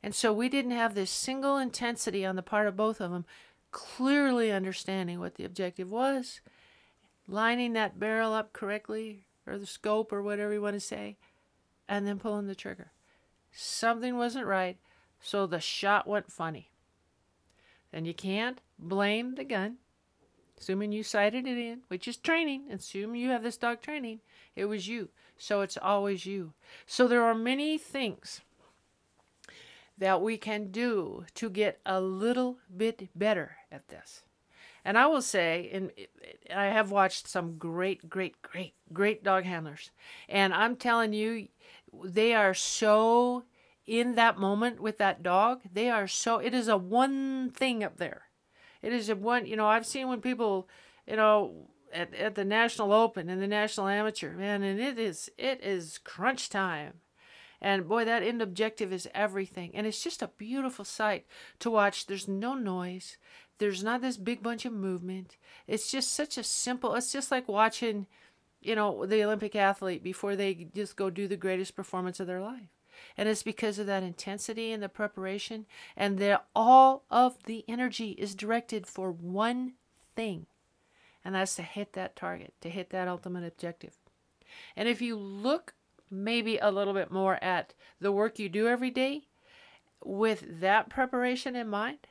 And 0.03 0.15
so 0.15 0.33
we 0.33 0.49
didn't 0.49 0.73
have 0.73 0.95
this 0.95 1.11
single 1.11 1.59
intensity 1.59 2.27
on 2.27 2.37
the 2.37 2.43
part 2.43 2.67
of 2.67 2.77
both 2.77 3.01
of 3.01 3.13
them, 3.13 3.25
clearly 3.71 4.51
understanding 4.51 5.21
what 5.21 5.37
the 5.37 5.45
objective 5.45 5.91
was, 5.91 6.41
lining 7.29 7.73
that 7.75 8.01
barrel 8.01 8.33
up 8.33 8.53
correctly, 8.53 9.27
or 9.47 9.59
the 9.59 9.67
scope, 9.67 10.13
or 10.13 10.23
whatever 10.23 10.53
you 10.53 10.63
want 10.63 10.75
to 10.75 10.81
say, 10.81 11.17
and 11.89 12.07
then 12.07 12.19
pulling 12.19 12.49
the 12.49 12.55
trigger. 12.55 12.91
Something 13.53 14.17
wasn't 14.17 14.47
right. 14.47 14.79
So 15.23 15.47
the 15.47 15.61
shot 15.61 16.07
went 16.07 16.31
funny. 16.31 16.71
And 17.93 18.07
you 18.07 18.13
can't 18.13 18.61
blame 18.79 19.37
the 19.37 19.45
gun, 19.45 19.77
assuming 20.59 20.93
you 20.93 21.03
sighted 21.03 21.47
it 21.47 21.57
in, 21.57 21.83
which 21.89 22.09
is 22.09 22.17
training, 22.17 22.65
assuming 22.71 23.21
you 23.21 23.31
have 23.31 23.43
this 23.43 23.57
dog 23.57 23.81
training, 23.81 24.21
it 24.57 24.65
was 24.65 24.89
you. 24.89 25.11
So 25.39 25.61
it's 25.61 25.79
always 25.81 26.27
you. 26.27 26.55
So 26.87 27.07
there 27.07 27.23
are 27.23 27.35
many 27.35 27.79
things 27.79 28.41
that 29.97 30.21
we 30.21 30.37
can 30.37 30.71
do 30.73 31.25
to 31.35 31.49
get 31.49 31.79
a 31.87 32.01
little 32.01 32.59
bit 32.75 33.09
better 33.15 33.57
at 33.71 33.89
this. 33.89 34.23
And 34.85 34.99
I 34.99 35.07
will 35.07 35.23
say, 35.23 35.71
and 35.73 35.93
I 36.53 36.65
have 36.65 36.91
watched 36.91 37.29
some 37.29 37.57
great, 37.57 38.11
great, 38.11 38.43
great, 38.43 38.75
great 38.93 39.23
dog 39.23 39.45
handlers. 39.45 39.91
And 40.29 40.53
I'm 40.53 40.75
telling 40.75 41.13
you, 41.13 41.47
they 42.03 42.35
are 42.35 42.55
so 42.55 43.45
in 43.87 44.15
that 44.15 44.39
moment 44.39 44.81
with 44.81 44.99
that 44.99 45.23
dog, 45.23 45.63
they 45.73 45.91
are 45.91 46.07
so, 46.07 46.39
it 46.39 46.55
is 46.55 46.69
a 46.69 46.77
one 46.77 47.51
thing 47.51 47.83
up 47.83 47.97
there. 47.97 48.23
It 48.81 48.93
is 48.93 49.09
a 49.09 49.17
one, 49.17 49.47
you 49.47 49.57
know, 49.57 49.67
I've 49.67 49.87
seen 49.87 50.09
when 50.09 50.21
people, 50.21 50.69
you 51.07 51.17
know, 51.17 51.69
at, 51.93 52.15
at 52.15 52.35
the 52.35 52.45
National 52.45 52.93
Open 52.93 53.29
and 53.29 53.41
the 53.41 53.47
National 53.47 53.89
Amateur, 53.89 54.35
man, 54.37 54.63
and 54.63 54.81
it 54.81 54.99
is, 54.99 55.31
it 55.39 55.63
is 55.63 55.99
crunch 55.99 56.49
time. 56.49 56.95
And 57.61 57.89
boy, 57.89 58.05
that 58.05 58.25
end 58.25 58.43
objective 58.43 58.93
is 58.93 59.09
everything. 59.15 59.71
And 59.75 59.87
it's 59.87 60.03
just 60.03 60.21
a 60.21 60.31
beautiful 60.37 60.85
sight 60.85 61.27
to 61.61 61.71
watch. 61.71 62.07
There's 62.07 62.27
no 62.27 62.55
noise. 62.55 63.19
There's 63.59 63.85
not 63.85 64.01
this 64.01 64.17
big 64.17 64.43
bunch 64.43 64.65
of 64.65 64.73
movement. 64.73 65.37
It's 65.69 65.89
just 65.89 66.13
such 66.13 66.37
a 66.37 66.43
simple, 66.43 66.97
it's 66.97 67.13
just 67.13 67.31
like 67.31 67.47
watching, 67.47 68.09
you 68.61 68.75
know, 68.75 69.07
the 69.07 69.23
Olympic 69.23 69.55
athlete 69.55 70.03
before 70.03 70.35
they 70.35 70.67
just 70.75 70.97
go 70.97 71.09
do 71.09 71.29
the 71.29 71.37
greatest 71.37 71.77
performance 71.77 72.19
of 72.19 72.27
their 72.27 72.41
life. 72.41 72.69
And 73.17 73.29
it's 73.29 73.43
because 73.43 73.79
of 73.79 73.87
that 73.87 74.03
intensity 74.03 74.73
and 74.73 74.83
the 74.83 74.89
preparation. 74.89 75.67
And 75.97 76.19
that 76.19 76.47
all 76.55 77.05
of 77.11 77.45
the 77.45 77.65
energy 77.69 78.11
is 78.13 78.35
directed 78.35 78.87
for 78.87 79.11
one 79.11 79.75
thing. 80.15 80.47
And 81.25 81.35
that's 81.35 81.57
to 81.57 81.63
hit 81.63 81.93
that 81.93 82.17
target, 82.17 82.55
to 82.61 82.69
hit 82.69 82.91
that 82.91 83.09
ultimate 83.09 83.45
objective. 83.45 83.97
And 84.77 84.89
if 84.89 85.01
you 85.01 85.17
look 85.17 85.75
maybe 86.13 86.59
a 86.59 86.71
little 86.71 86.93
bit 86.93 87.11
more 87.11 87.43
at 87.43 87.75
the 88.01 88.13
work 88.13 88.39
you 88.39 88.49
do 88.49 88.69
every 88.69 88.91
day 88.91 89.23
with 90.05 90.61
that 90.61 90.91
preparation 90.91 91.57
in 91.57 91.69
mind. 91.69 92.07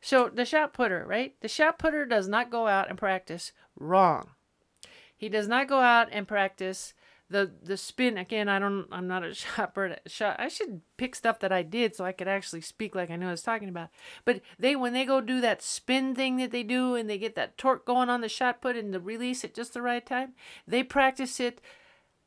So 0.00 0.28
the 0.28 0.44
shot 0.44 0.72
putter, 0.72 1.04
right? 1.06 1.34
The 1.40 1.48
shot 1.48 1.78
putter 1.78 2.04
does 2.04 2.28
not 2.28 2.50
go 2.50 2.66
out 2.66 2.90
and 2.90 2.98
practice 2.98 3.52
wrong. 3.78 4.30
He 5.16 5.28
does 5.28 5.48
not 5.48 5.68
go 5.68 5.80
out 5.80 6.08
and 6.10 6.26
practice 6.26 6.94
the 7.32 7.50
the 7.62 7.76
spin 7.76 8.18
again 8.18 8.48
i 8.48 8.58
don't 8.58 8.86
i'm 8.92 9.08
not 9.08 9.24
a 9.24 9.34
shot 9.34 9.74
bird 9.74 9.98
shot 10.06 10.36
i 10.38 10.48
should 10.48 10.80
pick 10.96 11.14
stuff 11.14 11.40
that 11.40 11.50
i 11.50 11.62
did 11.62 11.96
so 11.96 12.04
i 12.04 12.12
could 12.12 12.28
actually 12.28 12.60
speak 12.60 12.94
like 12.94 13.10
i 13.10 13.16
know 13.16 13.28
i 13.28 13.32
was 13.32 13.42
talking 13.42 13.68
about. 13.68 13.88
But 14.24 14.40
they 14.58 14.76
when 14.76 14.92
they 14.92 15.04
go 15.04 15.20
do 15.20 15.40
that 15.40 15.62
spin 15.62 16.14
thing 16.14 16.36
that 16.36 16.50
they 16.50 16.62
do 16.62 16.94
and 16.94 17.08
they 17.08 17.18
get 17.18 17.34
that 17.36 17.58
torque 17.58 17.84
going 17.84 18.10
on 18.10 18.20
the 18.20 18.28
shot 18.28 18.60
put 18.60 18.76
and 18.76 18.92
the 18.92 19.00
release 19.00 19.44
at 19.44 19.54
just 19.54 19.74
the 19.74 19.82
right 19.82 20.04
time 20.04 20.34
they 20.66 20.82
practice 20.82 21.40
it 21.40 21.60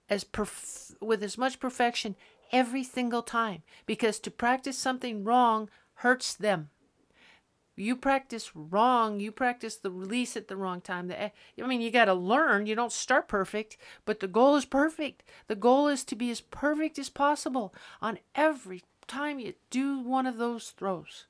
as 0.10 0.24
perf- 0.24 0.96
with 1.02 1.24
as 1.24 1.38
much 1.38 1.60
perfection 1.60 2.16
every 2.52 2.84
single 2.84 3.22
time 3.22 3.64
because 3.86 4.20
to 4.20 4.32
practice 4.32 4.78
something 4.78 5.24
wrong 5.24 5.70
hurts 5.96 6.34
them 6.34 6.70
you 7.76 7.96
practice 7.96 8.56
wrong. 8.56 9.20
You 9.20 9.32
practice 9.32 9.76
the 9.76 9.92
release 9.92 10.38
at 10.38 10.48
the 10.48 10.58
wrong 10.58 10.82
time. 10.82 11.08
The, 11.08 11.26
i 11.26 11.32
mean 11.68 11.82
you 11.82 11.92
got 11.92 12.06
to 12.06 12.14
learn. 12.14 12.66
You 12.66 12.76
don't 12.76 12.92
start 12.92 13.28
perfect 13.28 13.78
but 14.06 14.20
the 14.20 14.28
goal 14.28 14.56
is 14.56 14.66
perfect. 14.66 15.24
The 15.48 15.56
goal 15.56 15.88
is 15.88 16.04
to 16.06 16.16
be 16.16 16.32
as 16.32 16.42
perfect 16.42 16.98
as 17.00 17.10
possible 17.10 17.74
on 18.02 18.20
every 18.34 18.84
time 19.08 19.40
you 19.40 19.54
do 19.70 20.00
one 20.00 20.26
of 20.26 20.38
those 20.38 20.72
throws. 20.72 21.26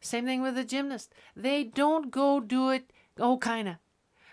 Same 0.00 0.26
thing 0.26 0.42
with 0.42 0.54
the 0.54 0.64
gymnast. 0.64 1.14
They 1.34 1.64
don't 1.64 2.10
go 2.10 2.40
do 2.40 2.70
it 2.70 2.92
oh 3.18 3.38
kind 3.38 3.68
of 3.68 3.76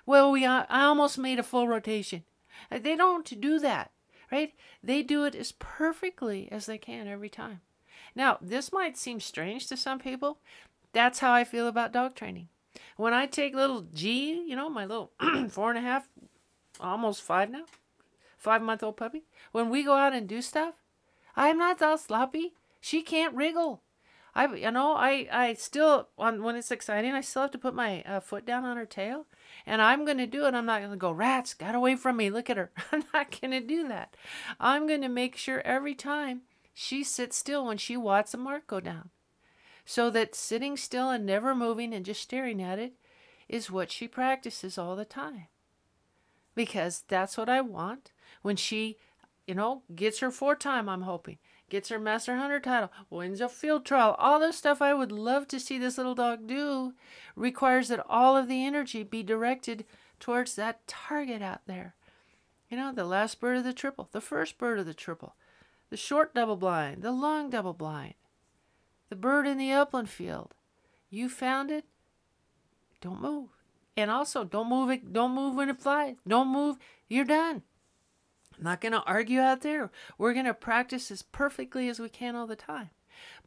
well 0.06 0.32
we 0.32 0.44
i 0.46 0.66
almost 0.70 1.18
made 1.18 1.40
a 1.40 1.44
full 1.44 1.68
rotation. 1.68 2.24
Uh, 2.72 2.80
they 2.80 2.96
don't 2.96 3.40
do 3.40 3.60
that 3.60 3.92
right? 4.32 4.54
They 4.82 5.04
do 5.04 5.26
it 5.26 5.36
as 5.36 5.52
perfectly 5.52 6.48
as 6.52 6.66
they 6.66 6.78
can 6.78 7.08
every 7.08 7.30
time. 7.30 7.62
Now, 8.16 8.38
this 8.42 8.72
might 8.72 8.98
seem 8.98 9.20
strange 9.20 9.68
to 9.68 9.78
some 9.78 10.00
people, 10.00 10.40
that's 10.94 11.20
how 11.20 11.32
I 11.32 11.44
feel 11.44 11.68
about 11.68 11.92
dog 11.92 12.16
training. 12.16 12.50
When 12.98 13.14
I 13.14 13.26
take 13.26 13.56
little 13.56 13.82
G, 13.94 14.44
you 14.48 14.56
know, 14.56 14.70
my 14.70 14.86
little 14.86 15.12
four 15.50 15.70
and 15.70 15.78
a 15.78 15.82
half, 15.82 16.08
almost 16.80 17.22
five 17.22 17.50
now, 17.50 17.66
five 18.38 18.62
month 18.62 18.84
old 18.84 18.98
puppy, 18.98 19.24
when 19.52 19.70
we 19.70 19.84
go 19.84 19.96
out 19.96 20.14
and 20.14 20.28
do 20.28 20.42
stuff, 20.42 20.76
I'm 21.36 21.58
not 21.58 21.82
all 21.82 21.98
sloppy. 21.98 22.54
She 22.80 23.02
can't 23.02 23.36
wriggle. 23.36 23.82
I, 24.34 24.54
you 24.56 24.72
know, 24.72 24.94
I, 24.94 25.28
I 25.32 25.54
still, 25.56 26.08
when 26.16 26.56
it's 26.56 26.72
exciting, 26.72 27.12
I 27.12 27.22
still 27.22 27.42
have 27.44 27.52
to 27.52 27.58
put 27.58 27.76
my 27.76 28.02
uh, 28.04 28.22
foot 28.22 28.46
down 28.46 28.64
on 28.64 28.78
her 28.78 28.86
tail. 28.86 29.26
And 29.66 29.82
I'm 29.82 30.06
going 30.06 30.18
to 30.20 30.28
do 30.28 30.46
it. 30.46 30.54
I'm 30.54 30.66
not 30.66 30.80
going 30.80 30.92
to 30.92 30.98
go, 30.98 31.12
rats, 31.12 31.54
got 31.54 31.76
away 31.76 31.98
from 31.98 32.18
me. 32.18 32.30
Look 32.30 32.50
at 32.50 32.56
her. 32.56 32.72
I'm 32.94 33.04
not 33.14 33.40
going 33.40 33.52
to 33.52 33.60
do 33.60 33.90
that. 33.90 34.16
I'm 34.60 34.88
going 34.88 35.02
to 35.02 35.10
make 35.10 35.36
sure 35.36 35.62
every 35.62 35.96
time 35.96 36.42
she 36.74 37.04
sits 37.04 37.36
still 37.36 37.66
when 37.66 37.78
she 37.78 37.98
watches 37.98 38.34
a 38.34 38.38
mark 38.38 38.68
go 38.68 38.80
down 38.80 39.10
so 39.86 40.10
that 40.10 40.36
sitting 40.36 40.78
still 40.78 41.10
and 41.10 41.26
never 41.26 41.56
moving 41.56 41.94
and 41.94 42.06
just 42.06 42.22
staring 42.22 42.62
at 42.62 42.80
it 42.80 42.94
is 43.50 43.70
what 43.70 43.92
she 43.92 44.08
practices 44.08 44.78
all 44.78 44.96
the 44.96 45.06
time. 45.06 45.48
Because 46.56 47.04
that's 47.08 47.38
what 47.38 47.50
I 47.50 47.62
want 47.62 48.12
when 48.42 48.56
she, 48.56 48.98
you 49.48 49.56
know, 49.56 49.84
gets 49.94 50.20
her 50.20 50.32
four 50.32 50.56
time, 50.56 50.88
I'm 50.88 51.02
hoping, 51.02 51.38
gets 51.70 51.90
her 51.90 52.00
Master 52.00 52.38
Hunter 52.38 52.60
title, 52.60 52.92
wins 53.10 53.42
a 53.42 53.50
field 53.50 53.86
trial, 53.86 54.16
all 54.20 54.40
the 54.40 54.52
stuff 54.52 54.82
I 54.82 54.94
would 54.94 55.12
love 55.12 55.48
to 55.50 55.60
see 55.60 55.78
this 55.78 55.98
little 55.98 56.16
dog 56.16 56.48
do 56.48 56.94
requires 57.36 57.88
that 57.88 58.06
all 58.10 58.38
of 58.38 58.48
the 58.48 58.66
energy 58.66 59.04
be 59.04 59.24
directed 59.24 59.86
towards 60.20 60.56
that 60.56 60.86
target 60.88 61.42
out 61.42 61.62
there. 61.66 61.96
You 62.70 62.78
know, 62.78 62.94
the 62.94 63.04
last 63.04 63.42
bird 63.42 63.58
of 63.58 63.64
the 63.66 63.74
triple, 63.74 64.08
the 64.12 64.22
first 64.22 64.58
bird 64.58 64.80
of 64.80 64.86
the 64.86 64.94
triple, 64.94 65.36
the 65.90 65.98
short 65.98 66.34
double 66.34 66.56
blind, 66.56 67.02
the 67.02 67.12
long 67.12 67.50
double 67.50 67.74
blind, 67.74 68.14
the 69.12 69.16
bird 69.18 69.46
in 69.46 69.58
the 69.58 69.74
upland 69.74 70.10
field. 70.10 70.56
You 71.10 71.28
found 71.28 71.70
it. 71.70 71.84
Don't 73.02 73.22
move. 73.22 73.50
And 73.98 74.10
also, 74.10 74.46
don't 74.46 74.70
move 74.70 74.90
it. 74.90 75.12
Don't 75.12 75.36
move 75.36 75.54
when 75.54 75.68
it 75.68 75.82
flies. 75.82 76.16
Don't 76.26 76.48
move. 76.48 76.78
You're 77.10 77.26
done. 77.26 77.64
I'm 78.58 78.64
not 78.64 78.80
going 78.80 78.94
to 78.94 79.04
argue 79.04 79.42
out 79.42 79.64
there. 79.64 79.92
We're 80.18 80.32
going 80.34 80.46
to 80.46 80.54
practice 80.54 81.12
as 81.12 81.24
perfectly 81.24 81.90
as 81.90 82.00
we 82.00 82.08
can 82.08 82.38
all 82.38 82.48
the 82.48 82.56
time. 82.56 82.92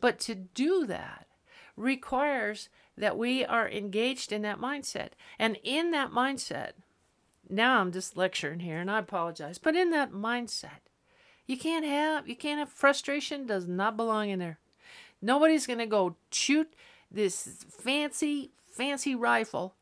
But 0.02 0.18
to 0.20 0.34
do 0.34 0.84
that 0.86 1.28
requires 1.78 2.68
that 2.98 3.16
we 3.16 3.42
are 3.42 3.66
engaged 3.66 4.32
in 4.32 4.42
that 4.42 4.60
mindset. 4.60 5.12
And 5.38 5.56
in 5.64 5.92
that 5.92 6.10
mindset, 6.10 6.72
now 7.48 7.80
I'm 7.80 7.90
just 7.90 8.18
lecturing 8.18 8.60
here 8.60 8.80
and 8.80 8.90
I 8.90 8.98
apologize, 8.98 9.56
but 9.56 9.74
in 9.74 9.90
that 9.92 10.12
mindset, 10.12 10.90
you 11.46 11.56
can't 11.56 11.86
have 11.86 12.28
you 12.28 12.36
can't 12.36 12.58
have 12.58 12.68
frustration 12.68 13.46
does 13.46 13.66
not 13.66 13.96
belong 13.96 14.28
in 14.28 14.38
there. 14.38 14.58
Nobody's 15.24 15.66
going 15.66 15.78
to 15.78 15.86
go 15.86 16.16
shoot 16.30 16.72
this 17.10 17.64
fancy 17.70 18.50
fancy 18.66 19.14
rifle 19.14 19.76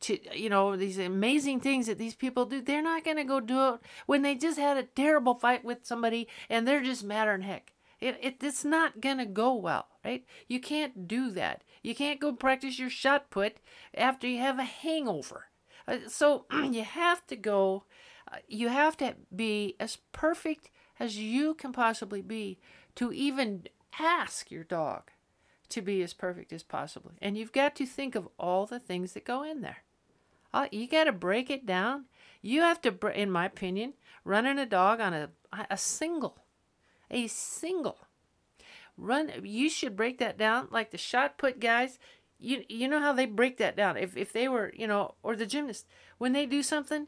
to 0.00 0.18
you 0.38 0.48
know 0.48 0.76
these 0.76 0.98
amazing 0.98 1.60
things 1.60 1.86
that 1.86 1.98
these 1.98 2.14
people 2.14 2.46
do. 2.46 2.60
They're 2.60 2.82
not 2.82 3.04
going 3.04 3.16
to 3.18 3.24
go 3.24 3.40
do 3.40 3.74
it 3.74 3.80
when 4.06 4.22
they 4.22 4.34
just 4.34 4.58
had 4.58 4.76
a 4.76 4.82
terrible 4.82 5.34
fight 5.34 5.64
with 5.64 5.86
somebody 5.86 6.28
and 6.48 6.66
they're 6.66 6.82
just 6.82 7.04
madder 7.04 7.32
than 7.32 7.42
heck. 7.42 7.72
It, 8.00 8.18
it 8.22 8.36
it's 8.42 8.64
not 8.64 9.00
going 9.00 9.18
to 9.18 9.26
go 9.26 9.54
well 9.54 9.88
right? 10.08 10.24
You 10.46 10.60
can't 10.60 11.06
do 11.06 11.30
that. 11.32 11.62
You 11.82 11.94
can't 11.94 12.20
go 12.20 12.32
practice 12.32 12.78
your 12.78 12.90
shot 12.90 13.30
put 13.30 13.58
after 13.94 14.26
you 14.26 14.38
have 14.38 14.58
a 14.58 14.64
hangover. 14.64 15.46
Uh, 15.86 15.98
so 16.08 16.46
you 16.70 16.82
have 16.82 17.26
to 17.26 17.36
go 17.36 17.84
uh, 18.30 18.36
you 18.46 18.68
have 18.68 18.96
to 18.98 19.14
be 19.34 19.74
as 19.80 19.98
perfect 20.12 20.70
as 21.00 21.18
you 21.18 21.54
can 21.54 21.72
possibly 21.72 22.20
be 22.20 22.58
to 22.94 23.12
even 23.12 23.64
ask 23.98 24.50
your 24.50 24.64
dog 24.64 25.10
to 25.68 25.82
be 25.82 26.02
as 26.02 26.14
perfect 26.14 26.52
as 26.52 26.62
possible. 26.62 27.12
And 27.20 27.36
you've 27.36 27.52
got 27.52 27.74
to 27.76 27.86
think 27.86 28.14
of 28.14 28.28
all 28.38 28.66
the 28.66 28.80
things 28.80 29.12
that 29.12 29.24
go 29.24 29.42
in 29.42 29.60
there. 29.60 29.78
Uh, 30.52 30.66
you 30.70 30.88
got 30.88 31.04
to 31.04 31.12
break 31.12 31.50
it 31.50 31.66
down. 31.66 32.06
You 32.40 32.62
have 32.62 32.80
to, 32.82 33.20
in 33.20 33.30
my 33.30 33.46
opinion, 33.46 33.94
running 34.24 34.58
a 34.58 34.66
dog 34.66 35.00
on 35.00 35.12
a, 35.12 35.30
a 35.70 35.76
single, 35.76 36.38
a 37.10 37.26
single. 37.26 37.98
Run. 38.96 39.30
You 39.42 39.68
should 39.68 39.96
break 39.96 40.18
that 40.18 40.38
down 40.38 40.68
like 40.70 40.90
the 40.90 40.98
shot 40.98 41.38
put 41.38 41.60
guys. 41.60 41.98
You 42.40 42.64
you 42.68 42.88
know 42.88 42.98
how 42.98 43.12
they 43.12 43.26
break 43.26 43.56
that 43.58 43.76
down. 43.76 43.96
If 43.96 44.16
if 44.16 44.32
they 44.32 44.48
were 44.48 44.72
you 44.76 44.88
know 44.88 45.14
or 45.22 45.36
the 45.36 45.46
gymnast 45.46 45.86
when 46.18 46.32
they 46.32 46.46
do 46.46 46.64
something, 46.64 47.06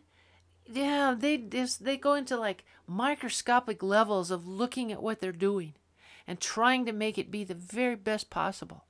yeah 0.67 1.15
they 1.19 1.37
just 1.37 1.85
they 1.85 1.97
go 1.97 2.15
into 2.15 2.37
like 2.37 2.65
microscopic 2.87 3.83
levels 3.83 4.31
of 4.31 4.47
looking 4.47 4.93
at 4.93 5.03
what 5.03 5.21
they're 5.21 5.33
doing 5.33 5.75
and 6.27 6.41
trying 6.41 6.87
to 6.87 6.93
make 6.93 7.19
it 7.19 7.31
be 7.31 7.45
the 7.45 7.55
very 7.55 7.97
best 7.97 8.31
possible. 8.31 8.85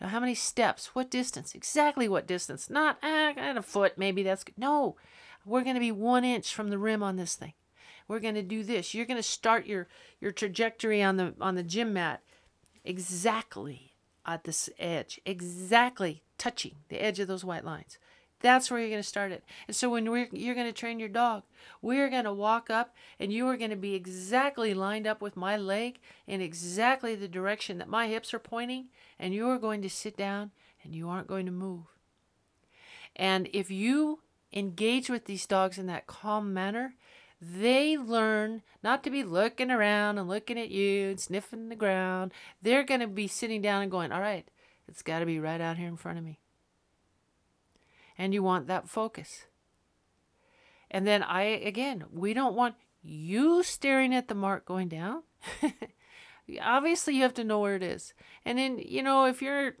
Now, 0.00 0.08
how 0.08 0.20
many 0.20 0.34
steps? 0.34 0.94
What 0.94 1.10
distance? 1.10 1.54
Exactly 1.54 2.08
what 2.08 2.26
distance? 2.26 2.68
Not 2.68 2.98
ah, 3.02 3.32
a 3.36 3.62
foot, 3.62 3.96
maybe 3.96 4.22
that's 4.22 4.44
good. 4.44 4.58
No, 4.58 4.96
we're 5.46 5.62
going 5.62 5.76
to 5.76 5.80
be 5.80 5.92
one 5.92 6.24
inch 6.24 6.54
from 6.54 6.70
the 6.70 6.78
rim 6.78 7.02
on 7.02 7.16
this 7.16 7.36
thing. 7.36 7.54
We're 8.06 8.20
going 8.20 8.34
to 8.34 8.42
do 8.42 8.62
this. 8.62 8.92
You're 8.92 9.06
going 9.06 9.18
to 9.18 9.22
start 9.22 9.66
your 9.66 9.88
your 10.20 10.32
trajectory 10.32 11.02
on 11.02 11.16
the 11.16 11.34
on 11.40 11.54
the 11.54 11.62
gym 11.62 11.94
mat 11.94 12.22
exactly 12.84 13.94
at 14.26 14.44
this 14.44 14.68
edge, 14.78 15.20
exactly 15.24 16.22
touching 16.38 16.76
the 16.88 17.02
edge 17.02 17.18
of 17.20 17.28
those 17.28 17.44
white 17.44 17.64
lines. 17.64 17.98
That's 18.44 18.70
where 18.70 18.78
you're 18.78 18.90
going 18.90 19.02
to 19.02 19.08
start 19.08 19.32
it. 19.32 19.42
And 19.66 19.74
so 19.74 19.88
when 19.88 20.04
you're 20.04 20.54
going 20.54 20.66
to 20.66 20.72
train 20.72 20.98
your 20.98 21.08
dog, 21.08 21.44
we're 21.80 22.10
going 22.10 22.24
to 22.24 22.32
walk 22.34 22.68
up 22.68 22.94
and 23.18 23.32
you 23.32 23.48
are 23.48 23.56
going 23.56 23.70
to 23.70 23.74
be 23.76 23.94
exactly 23.94 24.74
lined 24.74 25.06
up 25.06 25.22
with 25.22 25.34
my 25.34 25.56
leg 25.56 25.98
in 26.26 26.42
exactly 26.42 27.14
the 27.14 27.26
direction 27.26 27.78
that 27.78 27.88
my 27.88 28.06
hips 28.06 28.34
are 28.34 28.38
pointing. 28.38 28.88
And 29.18 29.32
you 29.32 29.48
are 29.48 29.56
going 29.56 29.80
to 29.80 29.88
sit 29.88 30.14
down 30.14 30.50
and 30.82 30.94
you 30.94 31.08
aren't 31.08 31.26
going 31.26 31.46
to 31.46 31.52
move. 31.52 31.84
And 33.16 33.48
if 33.54 33.70
you 33.70 34.20
engage 34.52 35.08
with 35.08 35.24
these 35.24 35.46
dogs 35.46 35.78
in 35.78 35.86
that 35.86 36.06
calm 36.06 36.52
manner, 36.52 36.96
they 37.40 37.96
learn 37.96 38.60
not 38.82 39.02
to 39.04 39.10
be 39.10 39.24
looking 39.24 39.70
around 39.70 40.18
and 40.18 40.28
looking 40.28 40.58
at 40.58 40.70
you 40.70 41.08
and 41.08 41.18
sniffing 41.18 41.70
the 41.70 41.76
ground. 41.76 42.30
They're 42.60 42.84
going 42.84 43.00
to 43.00 43.06
be 43.06 43.26
sitting 43.26 43.62
down 43.62 43.80
and 43.80 43.90
going, 43.90 44.12
All 44.12 44.20
right, 44.20 44.46
it's 44.86 45.00
got 45.00 45.20
to 45.20 45.26
be 45.26 45.40
right 45.40 45.62
out 45.62 45.78
here 45.78 45.88
in 45.88 45.96
front 45.96 46.18
of 46.18 46.24
me 46.24 46.40
and 48.16 48.32
you 48.32 48.42
want 48.42 48.66
that 48.66 48.88
focus. 48.88 49.46
And 50.90 51.06
then 51.06 51.22
I, 51.22 51.42
again, 51.42 52.04
we 52.12 52.34
don't 52.34 52.54
want 52.54 52.76
you 53.02 53.62
staring 53.62 54.14
at 54.14 54.28
the 54.28 54.34
mark 54.34 54.64
going 54.64 54.88
down. 54.88 55.22
Obviously, 56.62 57.16
you 57.16 57.22
have 57.22 57.34
to 57.34 57.44
know 57.44 57.60
where 57.60 57.74
it 57.74 57.82
is. 57.82 58.14
And 58.44 58.58
then, 58.58 58.78
you 58.78 59.02
know, 59.02 59.24
if 59.24 59.42
you're, 59.42 59.74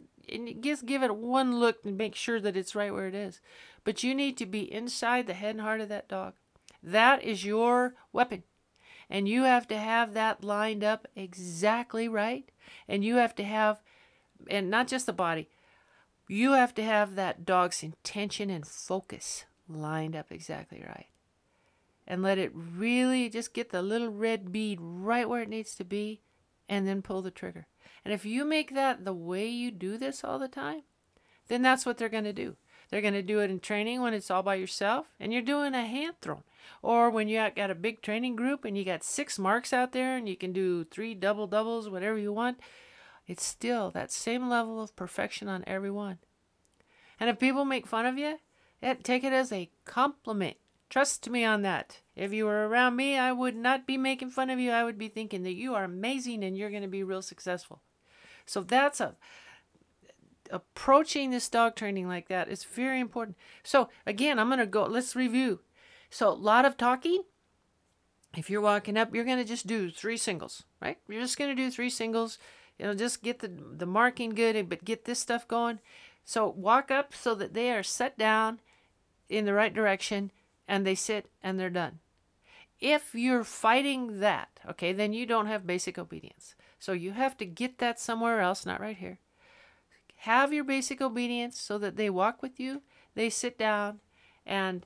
just 0.60 0.86
give 0.86 1.02
it 1.02 1.14
one 1.14 1.58
look 1.58 1.84
and 1.84 1.96
make 1.96 2.14
sure 2.14 2.40
that 2.40 2.56
it's 2.56 2.74
right 2.74 2.92
where 2.92 3.06
it 3.06 3.14
is. 3.14 3.40
But 3.84 4.02
you 4.02 4.14
need 4.14 4.36
to 4.38 4.46
be 4.46 4.72
inside 4.72 5.26
the 5.26 5.34
head 5.34 5.54
and 5.54 5.60
heart 5.60 5.80
of 5.80 5.88
that 5.90 6.08
dog. 6.08 6.34
That 6.82 7.22
is 7.22 7.44
your 7.44 7.94
weapon. 8.12 8.42
And 9.10 9.28
you 9.28 9.42
have 9.42 9.68
to 9.68 9.78
have 9.78 10.14
that 10.14 10.42
lined 10.42 10.82
up 10.82 11.06
exactly 11.14 12.08
right. 12.08 12.50
And 12.88 13.04
you 13.04 13.16
have 13.16 13.34
to 13.36 13.44
have, 13.44 13.80
and 14.48 14.70
not 14.70 14.88
just 14.88 15.06
the 15.06 15.12
body, 15.12 15.48
you 16.28 16.52
have 16.52 16.74
to 16.74 16.82
have 16.82 17.14
that 17.14 17.44
dog's 17.44 17.82
intention 17.82 18.50
and 18.50 18.66
focus 18.66 19.44
lined 19.68 20.16
up 20.16 20.30
exactly 20.30 20.82
right. 20.86 21.06
And 22.06 22.22
let 22.22 22.38
it 22.38 22.52
really 22.54 23.30
just 23.30 23.54
get 23.54 23.70
the 23.70 23.82
little 23.82 24.10
red 24.10 24.52
bead 24.52 24.78
right 24.80 25.28
where 25.28 25.42
it 25.42 25.48
needs 25.48 25.74
to 25.76 25.84
be 25.84 26.20
and 26.68 26.86
then 26.86 27.02
pull 27.02 27.22
the 27.22 27.30
trigger. 27.30 27.66
And 28.04 28.12
if 28.12 28.26
you 28.26 28.44
make 28.44 28.74
that 28.74 29.04
the 29.04 29.14
way 29.14 29.48
you 29.48 29.70
do 29.70 29.96
this 29.96 30.22
all 30.22 30.38
the 30.38 30.48
time, 30.48 30.82
then 31.48 31.62
that's 31.62 31.86
what 31.86 31.96
they're 31.96 32.08
going 32.08 32.24
to 32.24 32.32
do. 32.32 32.56
They're 32.90 33.00
going 33.00 33.14
to 33.14 33.22
do 33.22 33.40
it 33.40 33.50
in 33.50 33.60
training 33.60 34.02
when 34.02 34.14
it's 34.14 34.30
all 34.30 34.42
by 34.42 34.56
yourself 34.56 35.06
and 35.18 35.32
you're 35.32 35.42
doing 35.42 35.74
a 35.74 35.86
hand 35.86 36.16
thrown. 36.20 36.42
Or 36.82 37.10
when 37.10 37.28
you 37.28 37.50
got 37.56 37.70
a 37.70 37.74
big 37.74 38.02
training 38.02 38.36
group 38.36 38.64
and 38.64 38.76
you 38.76 38.84
got 38.84 39.02
six 39.02 39.38
marks 39.38 39.72
out 39.72 39.92
there 39.92 40.16
and 40.16 40.28
you 40.28 40.36
can 40.36 40.52
do 40.52 40.84
three 40.84 41.14
double 41.14 41.46
doubles, 41.46 41.88
whatever 41.88 42.18
you 42.18 42.32
want 42.32 42.60
it's 43.26 43.44
still 43.44 43.90
that 43.90 44.10
same 44.10 44.48
level 44.48 44.82
of 44.82 44.96
perfection 44.96 45.48
on 45.48 45.64
everyone. 45.66 46.18
And 47.18 47.30
if 47.30 47.38
people 47.38 47.64
make 47.64 47.86
fun 47.86 48.06
of 48.06 48.18
you, 48.18 48.38
take 49.02 49.24
it 49.24 49.32
as 49.32 49.52
a 49.52 49.70
compliment. 49.84 50.56
Trust 50.90 51.28
me 51.30 51.44
on 51.44 51.62
that. 51.62 52.00
If 52.14 52.32
you 52.32 52.44
were 52.44 52.68
around 52.68 52.96
me, 52.96 53.16
I 53.16 53.32
would 53.32 53.56
not 53.56 53.86
be 53.86 53.96
making 53.96 54.30
fun 54.30 54.50
of 54.50 54.60
you. 54.60 54.70
I 54.70 54.84
would 54.84 54.98
be 54.98 55.08
thinking 55.08 55.42
that 55.44 55.54
you 55.54 55.74
are 55.74 55.84
amazing 55.84 56.44
and 56.44 56.56
you're 56.56 56.70
going 56.70 56.82
to 56.82 56.88
be 56.88 57.02
real 57.02 57.22
successful. 57.22 57.80
So 58.46 58.62
that's 58.62 59.00
a 59.00 59.16
approaching 60.50 61.30
this 61.30 61.48
dog 61.48 61.74
training 61.74 62.06
like 62.06 62.28
that 62.28 62.48
is 62.48 62.64
very 62.64 63.00
important. 63.00 63.36
So 63.62 63.88
again, 64.06 64.38
I'm 64.38 64.48
going 64.48 64.58
to 64.58 64.66
go 64.66 64.84
let's 64.84 65.16
review. 65.16 65.60
So 66.10 66.28
a 66.28 66.34
lot 66.34 66.64
of 66.64 66.76
talking. 66.76 67.22
If 68.36 68.50
you're 68.50 68.60
walking 68.60 68.96
up, 68.96 69.14
you're 69.14 69.24
going 69.24 69.38
to 69.38 69.44
just 69.44 69.66
do 69.66 69.90
three 69.90 70.16
singles, 70.16 70.64
right? 70.82 70.98
You're 71.08 71.22
just 71.22 71.38
going 71.38 71.50
to 71.50 71.56
do 71.56 71.70
three 71.70 71.90
singles 71.90 72.38
you 72.78 72.86
know, 72.86 72.94
just 72.94 73.22
get 73.22 73.40
the, 73.40 73.48
the 73.48 73.86
marking 73.86 74.30
good, 74.30 74.68
but 74.68 74.84
get 74.84 75.04
this 75.04 75.18
stuff 75.18 75.46
going. 75.46 75.78
So 76.24 76.48
walk 76.48 76.90
up 76.90 77.14
so 77.14 77.34
that 77.34 77.54
they 77.54 77.70
are 77.70 77.82
set 77.82 78.18
down 78.18 78.60
in 79.28 79.44
the 79.44 79.54
right 79.54 79.72
direction 79.72 80.30
and 80.66 80.86
they 80.86 80.94
sit 80.94 81.26
and 81.42 81.58
they're 81.58 81.70
done. 81.70 82.00
If 82.80 83.14
you're 83.14 83.44
fighting 83.44 84.20
that, 84.20 84.60
okay, 84.68 84.92
then 84.92 85.12
you 85.12 85.26
don't 85.26 85.46
have 85.46 85.66
basic 85.66 85.98
obedience. 85.98 86.54
So 86.78 86.92
you 86.92 87.12
have 87.12 87.36
to 87.38 87.46
get 87.46 87.78
that 87.78 88.00
somewhere 88.00 88.40
else, 88.40 88.66
not 88.66 88.80
right 88.80 88.96
here. 88.96 89.18
Have 90.18 90.52
your 90.52 90.64
basic 90.64 91.00
obedience 91.00 91.58
so 91.58 91.78
that 91.78 91.96
they 91.96 92.10
walk 92.10 92.42
with 92.42 92.58
you, 92.58 92.82
they 93.14 93.30
sit 93.30 93.58
down, 93.58 94.00
and 94.44 94.84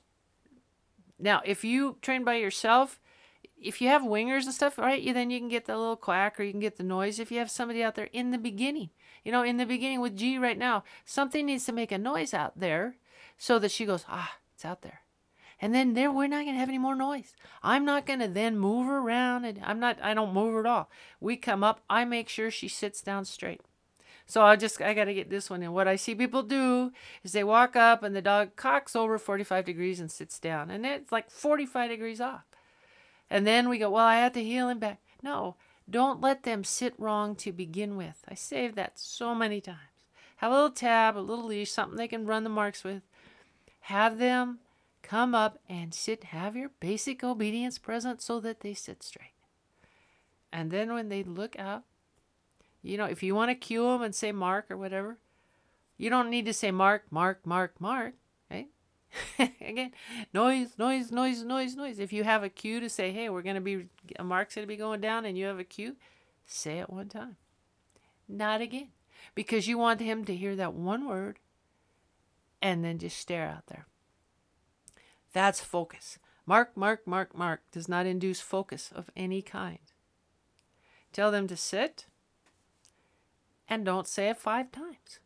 now 1.18 1.42
if 1.44 1.64
you 1.64 1.96
train 2.02 2.24
by 2.24 2.34
yourself, 2.34 3.00
if 3.60 3.80
you 3.80 3.88
have 3.88 4.02
wingers 4.02 4.44
and 4.44 4.54
stuff, 4.54 4.78
right, 4.78 5.00
you 5.00 5.12
then 5.12 5.30
you 5.30 5.38
can 5.38 5.48
get 5.48 5.66
the 5.66 5.76
little 5.76 5.96
quack 5.96 6.38
or 6.38 6.42
you 6.42 6.52
can 6.52 6.60
get 6.60 6.76
the 6.76 6.82
noise 6.82 7.18
if 7.18 7.30
you 7.30 7.38
have 7.38 7.50
somebody 7.50 7.82
out 7.82 7.94
there 7.94 8.08
in 8.12 8.30
the 8.30 8.38
beginning. 8.38 8.90
You 9.24 9.32
know, 9.32 9.42
in 9.42 9.56
the 9.56 9.66
beginning 9.66 10.00
with 10.00 10.16
G 10.16 10.38
right 10.38 10.58
now, 10.58 10.84
something 11.04 11.46
needs 11.46 11.66
to 11.66 11.72
make 11.72 11.92
a 11.92 11.98
noise 11.98 12.32
out 12.32 12.58
there 12.58 12.96
so 13.36 13.58
that 13.58 13.70
she 13.70 13.84
goes, 13.84 14.04
ah, 14.08 14.36
it's 14.54 14.64
out 14.64 14.82
there. 14.82 15.00
And 15.60 15.74
then 15.74 15.94
there 15.94 16.12
we're 16.12 16.28
not 16.28 16.44
gonna 16.44 16.58
have 16.58 16.68
any 16.68 16.78
more 16.78 16.94
noise. 16.94 17.34
I'm 17.62 17.84
not 17.84 18.06
gonna 18.06 18.28
then 18.28 18.58
move 18.58 18.86
her 18.86 18.98
around 18.98 19.44
and 19.44 19.60
I'm 19.64 19.80
not 19.80 19.98
I 20.02 20.14
don't 20.14 20.32
move 20.32 20.54
her 20.54 20.60
at 20.60 20.66
all. 20.66 20.90
We 21.20 21.36
come 21.36 21.64
up, 21.64 21.80
I 21.90 22.04
make 22.04 22.28
sure 22.28 22.50
she 22.50 22.68
sits 22.68 23.02
down 23.02 23.24
straight. 23.24 23.60
So 24.28 24.42
I 24.42 24.56
just 24.56 24.80
I 24.82 24.92
got 24.92 25.06
to 25.06 25.14
get 25.14 25.30
this 25.30 25.48
one 25.48 25.62
in. 25.62 25.72
What 25.72 25.88
I 25.88 25.96
see 25.96 26.14
people 26.14 26.42
do 26.42 26.92
is 27.24 27.32
they 27.32 27.42
walk 27.42 27.76
up 27.76 28.02
and 28.02 28.14
the 28.14 28.20
dog 28.20 28.56
cocks 28.56 28.94
over 28.94 29.18
45 29.18 29.64
degrees 29.64 30.00
and 30.00 30.10
sits 30.10 30.38
down, 30.38 30.70
and 30.70 30.84
it's 30.84 31.10
like 31.10 31.30
45 31.30 31.88
degrees 31.88 32.20
off. 32.20 32.44
And 33.30 33.46
then 33.46 33.68
we 33.68 33.78
go, 33.78 33.90
well, 33.90 34.04
I 34.04 34.16
have 34.16 34.32
to 34.34 34.42
heel 34.42 34.68
him 34.68 34.78
back. 34.78 35.00
No, 35.22 35.56
don't 35.88 36.20
let 36.20 36.42
them 36.42 36.64
sit 36.64 36.94
wrong 36.98 37.34
to 37.36 37.52
begin 37.52 37.96
with. 37.96 38.24
I 38.28 38.34
saved 38.34 38.76
that 38.76 38.98
so 38.98 39.34
many 39.34 39.60
times. 39.60 39.78
Have 40.36 40.52
a 40.52 40.54
little 40.54 40.70
tab, 40.70 41.16
a 41.16 41.20
little 41.20 41.46
leash, 41.46 41.70
something 41.70 41.96
they 41.96 42.08
can 42.08 42.26
run 42.26 42.44
the 42.44 42.50
marks 42.50 42.84
with. 42.84 43.02
Have 43.82 44.18
them 44.18 44.60
come 45.02 45.34
up 45.34 45.58
and 45.68 45.92
sit. 45.92 46.24
Have 46.24 46.54
your 46.54 46.70
basic 46.80 47.24
obedience 47.24 47.78
present 47.78 48.22
so 48.22 48.38
that 48.40 48.60
they 48.60 48.74
sit 48.74 49.02
straight. 49.02 49.32
And 50.52 50.70
then 50.70 50.92
when 50.92 51.08
they 51.08 51.22
look 51.22 51.58
up, 51.58 51.84
you 52.82 52.96
know, 52.96 53.06
if 53.06 53.22
you 53.22 53.34
want 53.34 53.50
to 53.50 53.54
cue 53.54 53.82
them 53.82 54.02
and 54.02 54.14
say 54.14 54.32
mark 54.32 54.70
or 54.70 54.76
whatever, 54.76 55.18
you 55.96 56.08
don't 56.10 56.30
need 56.30 56.46
to 56.46 56.52
say 56.52 56.70
mark, 56.70 57.10
mark, 57.10 57.44
mark, 57.44 57.80
mark? 57.80 58.14
Again, 59.38 59.92
noise, 60.32 60.78
noise, 60.78 61.10
noise, 61.10 61.42
noise, 61.42 61.76
noise. 61.76 61.98
If 61.98 62.12
you 62.12 62.24
have 62.24 62.42
a 62.42 62.48
cue 62.48 62.80
to 62.80 62.88
say, 62.88 63.12
hey, 63.12 63.28
we're 63.28 63.42
going 63.42 63.54
to 63.54 63.60
be, 63.60 63.86
a 64.18 64.24
mark's 64.24 64.54
going 64.54 64.64
to 64.64 64.68
be 64.68 64.76
going 64.76 65.00
down 65.00 65.24
and 65.24 65.36
you 65.36 65.46
have 65.46 65.58
a 65.58 65.64
cue, 65.64 65.96
say 66.46 66.78
it 66.78 66.90
one 66.90 67.08
time. 67.08 67.36
Not 68.28 68.60
again. 68.60 68.88
Because 69.34 69.66
you 69.66 69.78
want 69.78 70.00
him 70.00 70.24
to 70.24 70.34
hear 70.34 70.56
that 70.56 70.74
one 70.74 71.06
word 71.06 71.38
and 72.60 72.84
then 72.84 72.98
just 72.98 73.18
stare 73.18 73.48
out 73.48 73.66
there. 73.66 73.86
That's 75.32 75.60
focus. 75.60 76.18
Mark, 76.46 76.76
mark, 76.76 77.06
mark, 77.06 77.36
mark 77.36 77.60
does 77.72 77.88
not 77.88 78.06
induce 78.06 78.40
focus 78.40 78.90
of 78.94 79.10
any 79.16 79.42
kind. 79.42 79.78
Tell 81.12 81.30
them 81.30 81.46
to 81.48 81.56
sit 81.56 82.06
and 83.68 83.84
don't 83.84 84.06
say 84.06 84.30
it 84.30 84.38
five 84.38 84.72
times. 84.72 85.20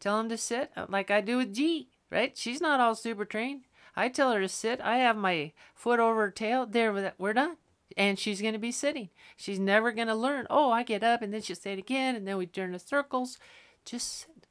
Tell 0.00 0.18
them 0.18 0.28
to 0.28 0.36
sit 0.36 0.70
uh, 0.76 0.86
like 0.88 1.10
I 1.10 1.20
do 1.20 1.36
with 1.36 1.54
G, 1.54 1.89
right? 2.10 2.36
She's 2.36 2.60
not 2.60 2.80
all 2.80 2.94
super 2.94 3.24
trained. 3.24 3.62
I 3.96 4.08
tell 4.08 4.32
her 4.32 4.40
to 4.40 4.48
sit. 4.48 4.80
I 4.80 4.98
have 4.98 5.16
my 5.16 5.52
foot 5.74 6.00
over 6.00 6.22
her 6.22 6.30
tail. 6.30 6.66
There, 6.66 7.12
we're 7.18 7.32
done. 7.32 7.56
And 7.96 8.18
she's 8.18 8.40
going 8.40 8.52
to 8.52 8.58
be 8.58 8.72
sitting. 8.72 9.08
She's 9.36 9.58
never 9.58 9.92
going 9.92 10.08
to 10.08 10.14
learn. 10.14 10.46
Oh, 10.48 10.70
I 10.70 10.84
get 10.84 11.02
up 11.02 11.22
and 11.22 11.34
then 11.34 11.42
she'll 11.42 11.56
say 11.56 11.72
it 11.72 11.78
again. 11.78 12.14
And 12.14 12.26
then 12.26 12.36
we 12.36 12.46
turn 12.46 12.72
the 12.72 12.78
circles. 12.78 13.38
Just 13.84 14.20
sit. 14.20 14.46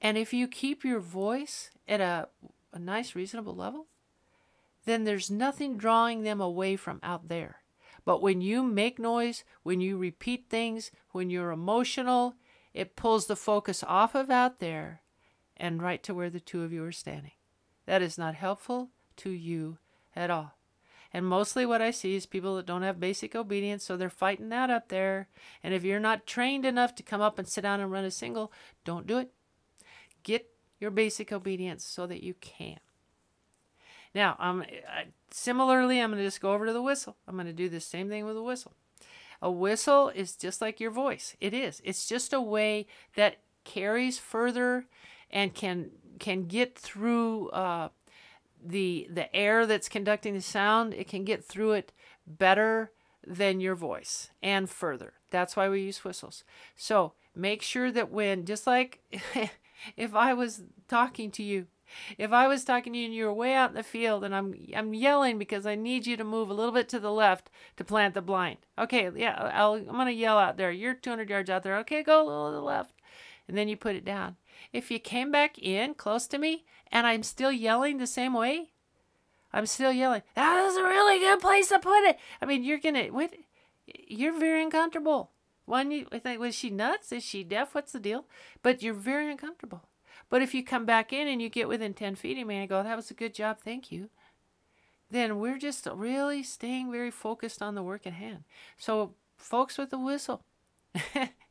And 0.00 0.18
if 0.18 0.32
you 0.34 0.46
keep 0.46 0.84
your 0.84 1.00
voice 1.00 1.70
at 1.88 2.00
a, 2.00 2.28
a 2.72 2.78
nice, 2.78 3.14
reasonable 3.14 3.56
level, 3.56 3.86
then 4.84 5.04
there's 5.04 5.30
nothing 5.30 5.78
drawing 5.78 6.22
them 6.22 6.40
away 6.40 6.76
from 6.76 7.00
out 7.02 7.28
there. 7.28 7.62
But 8.04 8.22
when 8.22 8.40
you 8.40 8.62
make 8.62 8.98
noise, 8.98 9.42
when 9.62 9.80
you 9.80 9.96
repeat 9.96 10.46
things, 10.48 10.92
when 11.12 11.30
you're 11.30 11.50
emotional, 11.50 12.34
it 12.74 12.94
pulls 12.94 13.26
the 13.26 13.36
focus 13.36 13.82
off 13.86 14.14
of 14.14 14.30
out 14.30 14.60
there 14.60 15.00
and 15.56 15.82
right 15.82 16.02
to 16.02 16.14
where 16.14 16.30
the 16.30 16.40
two 16.40 16.62
of 16.62 16.72
you 16.72 16.84
are 16.84 16.92
standing. 16.92 17.32
That 17.86 18.02
is 18.02 18.18
not 18.18 18.34
helpful 18.34 18.90
to 19.18 19.30
you 19.30 19.78
at 20.14 20.30
all. 20.30 20.54
And 21.12 21.24
mostly 21.24 21.64
what 21.64 21.80
I 21.80 21.92
see 21.92 22.14
is 22.14 22.26
people 22.26 22.56
that 22.56 22.66
don't 22.66 22.82
have 22.82 23.00
basic 23.00 23.34
obedience, 23.34 23.84
so 23.84 23.96
they're 23.96 24.10
fighting 24.10 24.48
that 24.50 24.70
up 24.70 24.88
there. 24.88 25.28
And 25.62 25.72
if 25.72 25.84
you're 25.84 26.00
not 26.00 26.26
trained 26.26 26.66
enough 26.66 26.94
to 26.96 27.02
come 27.02 27.20
up 27.20 27.38
and 27.38 27.48
sit 27.48 27.62
down 27.62 27.80
and 27.80 27.90
run 27.90 28.04
a 28.04 28.10
single, 28.10 28.52
don't 28.84 29.06
do 29.06 29.18
it. 29.18 29.30
Get 30.24 30.50
your 30.78 30.90
basic 30.90 31.32
obedience 31.32 31.84
so 31.84 32.06
that 32.06 32.22
you 32.22 32.34
can. 32.34 32.78
Now, 34.14 34.36
um, 34.38 34.64
similarly, 35.30 36.00
I'm 36.00 36.10
going 36.10 36.18
to 36.18 36.26
just 36.26 36.40
go 36.40 36.52
over 36.52 36.66
to 36.66 36.72
the 36.72 36.82
whistle. 36.82 37.16
I'm 37.26 37.34
going 37.34 37.46
to 37.46 37.52
do 37.52 37.68
the 37.68 37.80
same 37.80 38.08
thing 38.08 38.24
with 38.24 38.36
a 38.36 38.42
whistle. 38.42 38.74
A 39.42 39.50
whistle 39.50 40.08
is 40.08 40.36
just 40.36 40.60
like 40.60 40.80
your 40.80 40.90
voice. 40.90 41.36
It 41.40 41.54
is. 41.54 41.80
It's 41.84 42.08
just 42.08 42.32
a 42.32 42.40
way 42.40 42.86
that 43.14 43.38
carries 43.64 44.18
further 44.18 44.86
and 45.30 45.54
can 45.54 45.90
can 46.18 46.46
get 46.46 46.78
through 46.78 47.50
uh, 47.50 47.88
the 48.64 49.08
the 49.10 49.34
air 49.34 49.66
that's 49.66 49.88
conducting 49.88 50.34
the 50.34 50.40
sound. 50.40 50.94
It 50.94 51.08
can 51.08 51.24
get 51.24 51.44
through 51.44 51.72
it 51.72 51.92
better 52.26 52.92
than 53.26 53.60
your 53.60 53.74
voice 53.74 54.30
and 54.42 54.70
further. 54.70 55.14
That's 55.30 55.56
why 55.56 55.68
we 55.68 55.82
use 55.82 56.04
whistles. 56.04 56.44
So 56.76 57.12
make 57.34 57.62
sure 57.62 57.90
that 57.90 58.10
when, 58.10 58.44
just 58.44 58.66
like 58.66 59.00
if 59.96 60.14
I 60.14 60.32
was 60.34 60.62
talking 60.88 61.30
to 61.32 61.42
you 61.42 61.66
if 62.18 62.32
I 62.32 62.48
was 62.48 62.64
talking 62.64 62.92
to 62.92 62.98
you 62.98 63.04
and 63.06 63.14
you 63.14 63.26
were 63.26 63.32
way 63.32 63.54
out 63.54 63.70
in 63.70 63.76
the 63.76 63.82
field 63.82 64.24
and 64.24 64.34
I'm 64.34 64.54
I'm 64.74 64.94
yelling 64.94 65.38
because 65.38 65.66
I 65.66 65.74
need 65.74 66.06
you 66.06 66.16
to 66.16 66.24
move 66.24 66.50
a 66.50 66.54
little 66.54 66.72
bit 66.72 66.88
to 66.90 67.00
the 67.00 67.12
left 67.12 67.50
to 67.76 67.84
plant 67.84 68.14
the 68.14 68.22
blind. 68.22 68.58
Okay, 68.78 69.10
yeah, 69.14 69.50
I'll, 69.54 69.74
I'm 69.74 69.86
gonna 69.86 70.10
yell 70.10 70.38
out 70.38 70.56
there. 70.56 70.70
You're 70.70 70.94
200 70.94 71.30
yards 71.30 71.50
out 71.50 71.62
there. 71.62 71.78
Okay, 71.78 72.02
go 72.02 72.22
a 72.22 72.26
little 72.26 72.50
to 72.50 72.56
the 72.56 72.60
left, 72.60 72.94
and 73.48 73.56
then 73.56 73.68
you 73.68 73.76
put 73.76 73.96
it 73.96 74.04
down. 74.04 74.36
If 74.72 74.90
you 74.90 74.98
came 74.98 75.30
back 75.30 75.58
in 75.58 75.94
close 75.94 76.26
to 76.28 76.38
me 76.38 76.64
and 76.90 77.06
I'm 77.06 77.22
still 77.22 77.52
yelling 77.52 77.98
the 77.98 78.06
same 78.06 78.34
way, 78.34 78.70
I'm 79.52 79.66
still 79.66 79.92
yelling. 79.92 80.22
That 80.34 80.66
is 80.66 80.76
a 80.76 80.82
really 80.82 81.18
good 81.18 81.40
place 81.40 81.68
to 81.68 81.78
put 81.78 82.04
it. 82.04 82.18
I 82.40 82.46
mean, 82.46 82.64
you're 82.64 82.78
gonna 82.78 83.06
what? 83.06 83.34
You're 83.86 84.38
very 84.38 84.62
uncomfortable. 84.62 85.30
One, 85.64 85.90
you 85.90 86.06
think 86.06 86.40
was 86.40 86.54
she 86.54 86.70
nuts? 86.70 87.12
Is 87.12 87.24
she 87.24 87.42
deaf? 87.42 87.74
What's 87.74 87.92
the 87.92 88.00
deal? 88.00 88.26
But 88.62 88.82
you're 88.82 88.94
very 88.94 89.30
uncomfortable. 89.30 89.82
But 90.28 90.42
if 90.42 90.54
you 90.54 90.64
come 90.64 90.84
back 90.84 91.12
in 91.12 91.28
and 91.28 91.40
you 91.40 91.48
get 91.48 91.68
within 91.68 91.94
10 91.94 92.16
feet 92.16 92.38
of 92.38 92.46
me 92.46 92.56
and 92.56 92.64
I 92.64 92.66
go, 92.66 92.82
that 92.82 92.96
was 92.96 93.10
a 93.10 93.14
good 93.14 93.34
job, 93.34 93.58
thank 93.60 93.92
you, 93.92 94.10
then 95.10 95.38
we're 95.38 95.58
just 95.58 95.86
really 95.92 96.42
staying 96.42 96.90
very 96.90 97.10
focused 97.10 97.62
on 97.62 97.74
the 97.74 97.82
work 97.82 98.06
at 98.06 98.14
hand. 98.14 98.44
So, 98.76 99.14
folks 99.36 99.78
with 99.78 99.90
the 99.90 99.98
whistle, 99.98 100.42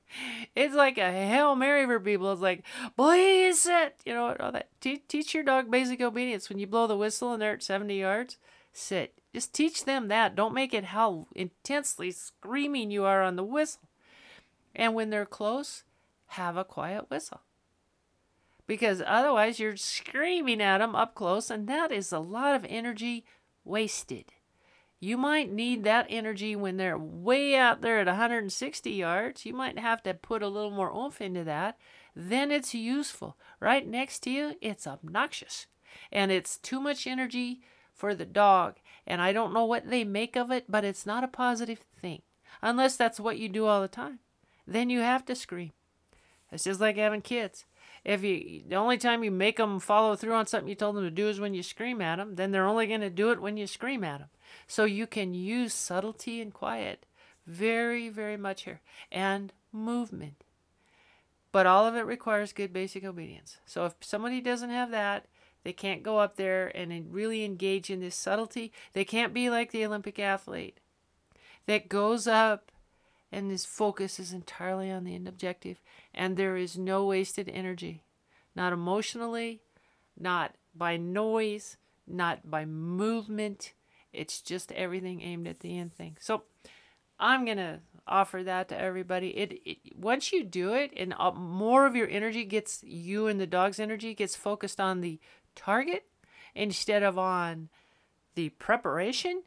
it's 0.55 0.75
like 0.75 0.97
a 0.97 1.11
Hail 1.11 1.55
Mary 1.55 1.85
for 1.85 1.99
people. 1.99 2.31
It's 2.31 2.41
like, 2.41 2.63
please 2.95 3.61
sit. 3.61 3.95
You 4.05 4.13
know, 4.13 4.35
all 4.39 4.51
that. 4.51 4.69
Te- 4.79 5.03
teach 5.07 5.33
your 5.33 5.43
dog 5.43 5.69
basic 5.69 6.01
obedience. 6.01 6.49
When 6.49 6.59
you 6.59 6.67
blow 6.67 6.87
the 6.87 6.97
whistle 6.97 7.33
and 7.33 7.41
they're 7.41 7.53
at 7.53 7.63
70 7.63 7.99
yards, 7.99 8.37
sit. 8.73 9.13
Just 9.33 9.53
teach 9.53 9.85
them 9.85 10.07
that. 10.07 10.35
Don't 10.35 10.53
make 10.53 10.73
it 10.73 10.85
how 10.85 11.27
intensely 11.35 12.11
screaming 12.11 12.91
you 12.91 13.03
are 13.03 13.21
on 13.21 13.35
the 13.35 13.43
whistle. 13.43 13.89
And 14.73 14.93
when 14.93 15.09
they're 15.09 15.25
close, 15.25 15.83
have 16.27 16.57
a 16.57 16.63
quiet 16.63 17.09
whistle 17.09 17.41
because 18.67 19.01
otherwise 19.05 19.59
you're 19.59 19.77
screaming 19.77 20.61
at 20.61 20.79
them 20.79 20.95
up 20.95 21.15
close, 21.15 21.49
and 21.49 21.67
that 21.67 21.91
is 21.91 22.11
a 22.11 22.19
lot 22.19 22.55
of 22.55 22.65
energy 22.67 23.25
wasted. 23.63 24.25
You 25.05 25.17
might 25.17 25.51
need 25.51 25.83
that 25.83 26.07
energy 26.09 26.55
when 26.55 26.77
they're 26.77 26.97
way 26.97 27.55
out 27.55 27.81
there 27.81 27.99
at 27.99 28.07
160 28.07 28.89
yards. 28.89 29.45
You 29.45 29.53
might 29.53 29.77
have 29.77 30.01
to 30.01 30.15
put 30.15 30.41
a 30.41 30.47
little 30.47 30.71
more 30.71 30.91
oomph 30.91 31.21
into 31.21 31.43
that. 31.43 31.77
Then 32.15 32.49
it's 32.49 32.73
useful. 32.73 33.37
Right 33.59 33.87
next 33.87 34.21
to 34.21 34.31
you, 34.31 34.55
it's 34.61 34.87
obnoxious. 34.87 35.67
And 36.11 36.31
it's 36.31 36.57
too 36.57 36.79
much 36.79 37.05
energy 37.05 37.61
for 37.93 38.15
the 38.15 38.25
dog. 38.25 38.77
And 39.05 39.21
I 39.21 39.31
don't 39.31 39.53
know 39.53 39.65
what 39.65 39.91
they 39.91 40.03
make 40.03 40.35
of 40.35 40.49
it, 40.49 40.65
but 40.67 40.83
it's 40.83 41.05
not 41.05 41.23
a 41.23 41.27
positive 41.27 41.83
thing. 42.01 42.23
Unless 42.63 42.97
that's 42.97 43.19
what 43.19 43.37
you 43.37 43.47
do 43.47 43.67
all 43.67 43.83
the 43.83 43.87
time. 43.87 44.17
Then 44.65 44.89
you 44.89 45.01
have 45.01 45.23
to 45.25 45.35
scream. 45.35 45.73
It's 46.51 46.63
just 46.63 46.81
like 46.81 46.97
having 46.97 47.21
kids 47.21 47.65
if 48.05 48.23
you 48.23 48.61
the 48.67 48.75
only 48.75 48.97
time 48.97 49.23
you 49.23 49.31
make 49.31 49.57
them 49.57 49.79
follow 49.79 50.15
through 50.15 50.33
on 50.33 50.45
something 50.45 50.69
you 50.69 50.75
told 50.75 50.95
them 50.95 51.03
to 51.03 51.11
do 51.11 51.27
is 51.27 51.39
when 51.39 51.55
you 51.55 51.63
scream 51.63 52.01
at 52.01 52.17
them, 52.17 52.35
then 52.35 52.51
they're 52.51 52.67
only 52.67 52.85
going 52.85 53.01
to 53.01 53.09
do 53.09 53.31
it 53.31 53.41
when 53.41 53.57
you 53.57 53.65
scream 53.65 54.03
at 54.03 54.19
them. 54.19 54.29
So 54.67 54.85
you 54.85 55.07
can 55.07 55.33
use 55.33 55.73
subtlety 55.73 56.41
and 56.41 56.53
quiet 56.53 57.05
very, 57.45 58.09
very 58.09 58.37
much 58.37 58.63
here 58.63 58.81
and 59.11 59.53
movement. 59.71 60.43
But 61.51 61.65
all 61.65 61.85
of 61.85 61.95
it 61.95 62.05
requires 62.05 62.51
good 62.53 62.73
basic 62.73 63.03
obedience. 63.03 63.57
So 63.65 63.85
if 63.85 63.93
somebody 64.01 64.41
doesn't 64.41 64.71
have 64.71 64.91
that, 64.91 65.25
they 65.63 65.73
can't 65.73 66.03
go 66.03 66.19
up 66.19 66.35
there 66.35 66.67
and 66.75 67.13
really 67.13 67.43
engage 67.43 67.89
in 67.89 68.01
this 68.01 68.15
subtlety. 68.15 68.71
They 68.93 69.05
can't 69.05 69.33
be 69.33 69.49
like 69.49 69.71
the 69.71 69.85
Olympic 69.85 70.19
athlete 70.19 70.79
that 71.65 71.89
goes 71.89 72.27
up 72.27 72.71
and 73.31 73.51
his 73.51 73.65
focus 73.65 74.19
is 74.19 74.31
entirely 74.31 74.89
on 74.89 75.03
the 75.03 75.13
end 75.13 75.27
objective, 75.27 75.81
and 76.13 76.37
there 76.37 76.55
is 76.55 76.77
no 76.77 77.05
wasted 77.05 77.49
energy, 77.49 78.03
not 78.55 78.71
emotionally, 78.71 79.61
not 80.17 80.55
by 80.73 80.95
noise, 80.95 81.75
not 82.07 82.49
by 82.49 82.63
movement. 82.63 83.73
It's 84.15 84.41
just 84.41 84.71
everything 84.71 85.21
aimed 85.21 85.47
at 85.47 85.59
the 85.59 85.77
end 85.77 85.93
thing. 85.93 86.17
So 86.19 86.43
I'm 87.19 87.45
going 87.45 87.57
to 87.57 87.79
offer 88.07 88.43
that 88.43 88.69
to 88.69 88.79
everybody. 88.79 89.29
It, 89.29 89.59
it, 89.65 89.77
once 89.97 90.31
you 90.31 90.43
do 90.43 90.73
it 90.73 90.91
and 90.95 91.13
more 91.35 91.85
of 91.85 91.95
your 91.95 92.07
energy 92.07 92.45
gets 92.45 92.83
you 92.83 93.27
and 93.27 93.39
the 93.39 93.47
dog's 93.47 93.79
energy 93.79 94.13
gets 94.13 94.35
focused 94.35 94.79
on 94.79 95.01
the 95.01 95.19
target 95.55 96.03
instead 96.53 97.03
of 97.03 97.17
on 97.17 97.69
the 98.35 98.49
preparation 98.49 99.43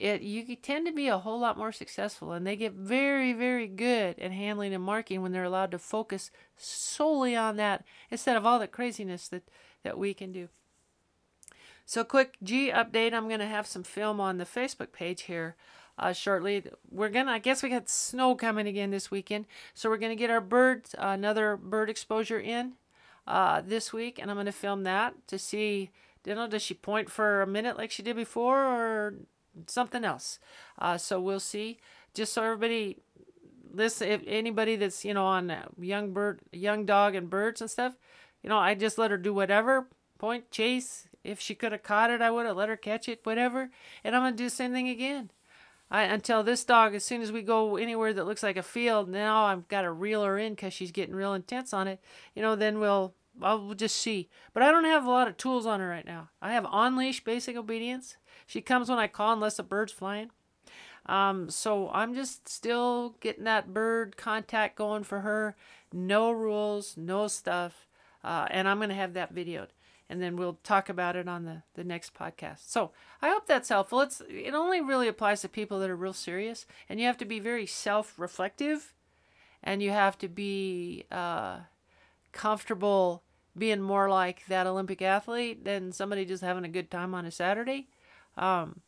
it 0.00 0.22
you 0.22 0.56
tend 0.56 0.86
to 0.86 0.92
be 0.92 1.08
a 1.08 1.18
whole 1.18 1.38
lot 1.38 1.58
more 1.58 1.70
successful 1.70 2.32
and 2.32 2.46
they 2.46 2.56
get 2.56 2.72
very 2.72 3.32
very 3.32 3.68
good 3.68 4.18
at 4.18 4.32
handling 4.32 4.74
and 4.74 4.82
marking 4.82 5.22
when 5.22 5.30
they're 5.30 5.44
allowed 5.44 5.70
to 5.70 5.78
focus 5.78 6.30
solely 6.56 7.36
on 7.36 7.56
that 7.56 7.84
instead 8.10 8.36
of 8.36 8.44
all 8.44 8.58
the 8.58 8.66
craziness 8.66 9.28
that 9.28 9.48
that 9.84 9.98
we 9.98 10.12
can 10.14 10.32
do 10.32 10.48
so 11.90 12.04
quick 12.04 12.36
g 12.40 12.70
update 12.70 13.12
i'm 13.12 13.26
going 13.26 13.40
to 13.40 13.46
have 13.46 13.66
some 13.66 13.82
film 13.82 14.20
on 14.20 14.38
the 14.38 14.44
facebook 14.44 14.92
page 14.92 15.22
here 15.22 15.56
uh, 16.00 16.12
shortly. 16.12 16.64
We're 16.90 17.10
gonna, 17.10 17.32
I 17.32 17.38
guess 17.38 17.62
we 17.62 17.68
got 17.68 17.88
snow 17.88 18.34
coming 18.34 18.66
again 18.66 18.90
this 18.90 19.10
weekend, 19.10 19.44
so 19.74 19.90
we're 19.90 19.98
gonna 19.98 20.16
get 20.16 20.30
our 20.30 20.40
bird, 20.40 20.86
uh, 20.98 21.08
another 21.08 21.56
bird 21.56 21.90
exposure 21.90 22.40
in 22.40 22.72
uh, 23.26 23.60
this 23.60 23.92
week, 23.92 24.18
and 24.18 24.30
I'm 24.30 24.38
gonna 24.38 24.50
film 24.50 24.84
that 24.84 25.14
to 25.28 25.38
see, 25.38 25.90
you 26.24 26.34
know, 26.34 26.48
does 26.48 26.62
she 26.62 26.74
point 26.74 27.10
for 27.10 27.42
a 27.42 27.46
minute 27.46 27.76
like 27.76 27.90
she 27.90 28.02
did 28.02 28.16
before, 28.16 28.64
or 28.64 29.14
something 29.66 30.04
else? 30.04 30.38
Uh, 30.78 30.96
so 30.96 31.20
we'll 31.20 31.38
see. 31.38 31.78
Just 32.14 32.32
so 32.32 32.42
everybody 32.42 32.96
listen, 33.72 34.08
if 34.08 34.22
anybody 34.26 34.76
that's 34.76 35.04
you 35.04 35.12
know 35.12 35.26
on 35.26 35.54
young 35.78 36.12
bird, 36.14 36.40
young 36.50 36.86
dog 36.86 37.14
and 37.14 37.28
birds 37.28 37.60
and 37.60 37.70
stuff, 37.70 37.94
you 38.42 38.48
know, 38.48 38.58
I 38.58 38.74
just 38.74 38.96
let 38.96 39.10
her 39.10 39.18
do 39.18 39.34
whatever, 39.34 39.86
point, 40.18 40.50
chase. 40.50 41.08
If 41.22 41.40
she 41.40 41.54
could 41.54 41.72
have 41.72 41.82
caught 41.82 42.10
it, 42.10 42.22
I 42.22 42.30
would 42.30 42.46
have 42.46 42.56
let 42.56 42.68
her 42.68 42.76
catch 42.76 43.08
it, 43.08 43.20
whatever. 43.24 43.70
And 44.04 44.14
I'm 44.16 44.22
gonna 44.22 44.36
do 44.36 44.44
the 44.44 44.50
same 44.50 44.72
thing 44.72 44.88
again. 44.88 45.30
I, 45.90 46.02
until 46.04 46.42
this 46.42 46.64
dog, 46.64 46.94
as 46.94 47.04
soon 47.04 47.20
as 47.20 47.32
we 47.32 47.42
go 47.42 47.76
anywhere 47.76 48.12
that 48.12 48.26
looks 48.26 48.44
like 48.44 48.56
a 48.56 48.62
field, 48.62 49.08
now 49.08 49.46
I've 49.46 49.66
got 49.66 49.82
to 49.82 49.90
reel 49.90 50.22
her 50.22 50.38
in 50.38 50.54
because 50.54 50.72
she's 50.72 50.92
getting 50.92 51.16
real 51.16 51.34
intense 51.34 51.72
on 51.72 51.88
it. 51.88 52.00
You 52.32 52.42
know, 52.42 52.54
then 52.54 52.78
we'll 52.78 53.12
I'll 53.42 53.74
just 53.74 53.96
see. 53.96 54.28
But 54.52 54.62
I 54.62 54.70
don't 54.70 54.84
have 54.84 55.04
a 55.04 55.10
lot 55.10 55.28
of 55.28 55.36
tools 55.36 55.66
on 55.66 55.80
her 55.80 55.88
right 55.88 56.06
now. 56.06 56.30
I 56.40 56.52
have 56.52 56.66
on 56.66 56.96
leash 56.96 57.24
basic 57.24 57.56
obedience. 57.56 58.16
She 58.46 58.60
comes 58.60 58.88
when 58.88 58.98
I 58.98 59.08
call 59.08 59.32
unless 59.32 59.58
a 59.58 59.62
bird's 59.62 59.92
flying. 59.92 60.30
Um, 61.06 61.50
so 61.50 61.90
I'm 61.92 62.14
just 62.14 62.48
still 62.48 63.16
getting 63.20 63.44
that 63.44 63.72
bird 63.72 64.16
contact 64.16 64.76
going 64.76 65.02
for 65.02 65.20
her. 65.20 65.56
No 65.92 66.30
rules, 66.30 66.96
no 66.96 67.26
stuff. 67.26 67.86
Uh, 68.22 68.46
and 68.50 68.68
I'm 68.68 68.78
going 68.78 68.90
to 68.90 68.94
have 68.94 69.14
that 69.14 69.34
videoed. 69.34 69.68
And 70.10 70.20
then 70.20 70.36
we'll 70.36 70.58
talk 70.64 70.88
about 70.88 71.14
it 71.14 71.28
on 71.28 71.44
the, 71.44 71.62
the 71.74 71.84
next 71.84 72.14
podcast. 72.14 72.68
So 72.68 72.90
I 73.22 73.28
hope 73.28 73.46
that's 73.46 73.68
helpful. 73.68 74.00
It's 74.00 74.20
it 74.28 74.54
only 74.54 74.80
really 74.80 75.06
applies 75.06 75.40
to 75.42 75.48
people 75.48 75.78
that 75.78 75.88
are 75.88 75.94
real 75.94 76.12
serious, 76.12 76.66
and 76.88 76.98
you 76.98 77.06
have 77.06 77.18
to 77.18 77.24
be 77.24 77.38
very 77.38 77.64
self-reflective, 77.64 78.92
and 79.62 79.80
you 79.80 79.92
have 79.92 80.18
to 80.18 80.26
be 80.26 81.04
uh, 81.12 81.60
comfortable 82.32 83.22
being 83.56 83.80
more 83.80 84.08
like 84.08 84.44
that 84.48 84.66
Olympic 84.66 85.00
athlete 85.00 85.64
than 85.64 85.92
somebody 85.92 86.24
just 86.24 86.42
having 86.42 86.64
a 86.64 86.68
good 86.68 86.90
time 86.90 87.14
on 87.14 87.24
a 87.24 87.30
Saturday. 87.30 87.86
Um, 88.36 88.80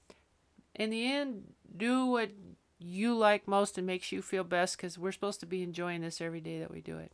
in 0.74 0.90
the 0.90 1.06
end, 1.06 1.52
do 1.76 2.06
what 2.06 2.30
you 2.80 3.14
like 3.14 3.46
most 3.46 3.78
and 3.78 3.86
makes 3.86 4.10
you 4.10 4.22
feel 4.22 4.42
best 4.42 4.76
because 4.76 4.98
we're 4.98 5.12
supposed 5.12 5.38
to 5.38 5.46
be 5.46 5.62
enjoying 5.62 6.00
this 6.00 6.20
every 6.20 6.40
day 6.40 6.58
that 6.58 6.72
we 6.72 6.80
do 6.80 6.98
it. 6.98 7.12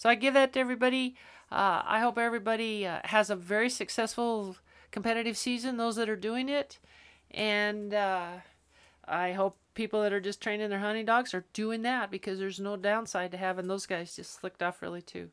So 0.00 0.08
I 0.08 0.14
give 0.14 0.32
that 0.32 0.54
to 0.54 0.60
everybody. 0.60 1.14
Uh, 1.52 1.82
I 1.84 2.00
hope 2.00 2.16
everybody 2.16 2.86
uh, 2.86 3.00
has 3.04 3.28
a 3.28 3.36
very 3.36 3.68
successful 3.68 4.56
competitive 4.90 5.36
season, 5.36 5.76
those 5.76 5.96
that 5.96 6.08
are 6.08 6.16
doing 6.16 6.48
it. 6.48 6.78
And 7.30 7.92
uh, 7.92 8.28
I 9.06 9.32
hope 9.32 9.58
people 9.74 10.00
that 10.00 10.14
are 10.14 10.20
just 10.20 10.40
training 10.40 10.70
their 10.70 10.78
hunting 10.78 11.04
dogs 11.04 11.34
are 11.34 11.44
doing 11.52 11.82
that 11.82 12.10
because 12.10 12.38
there's 12.38 12.58
no 12.58 12.78
downside 12.78 13.30
to 13.32 13.36
having 13.36 13.68
those 13.68 13.84
guys 13.84 14.16
just 14.16 14.40
slicked 14.40 14.62
off 14.62 14.80
really 14.80 15.02
too. 15.02 15.28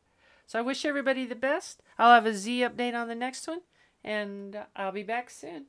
So 0.45 0.59
I 0.59 0.63
wish 0.63 0.83
everybody 0.83 1.25
the 1.25 1.33
best. 1.33 1.81
I'll 1.97 2.13
have 2.13 2.25
a 2.25 2.33
Z 2.33 2.59
update 2.59 2.93
on 2.93 3.07
the 3.07 3.15
next 3.15 3.47
one, 3.47 3.61
and 4.03 4.65
I'll 4.75 4.91
be 4.91 5.03
back 5.03 5.29
soon. 5.29 5.67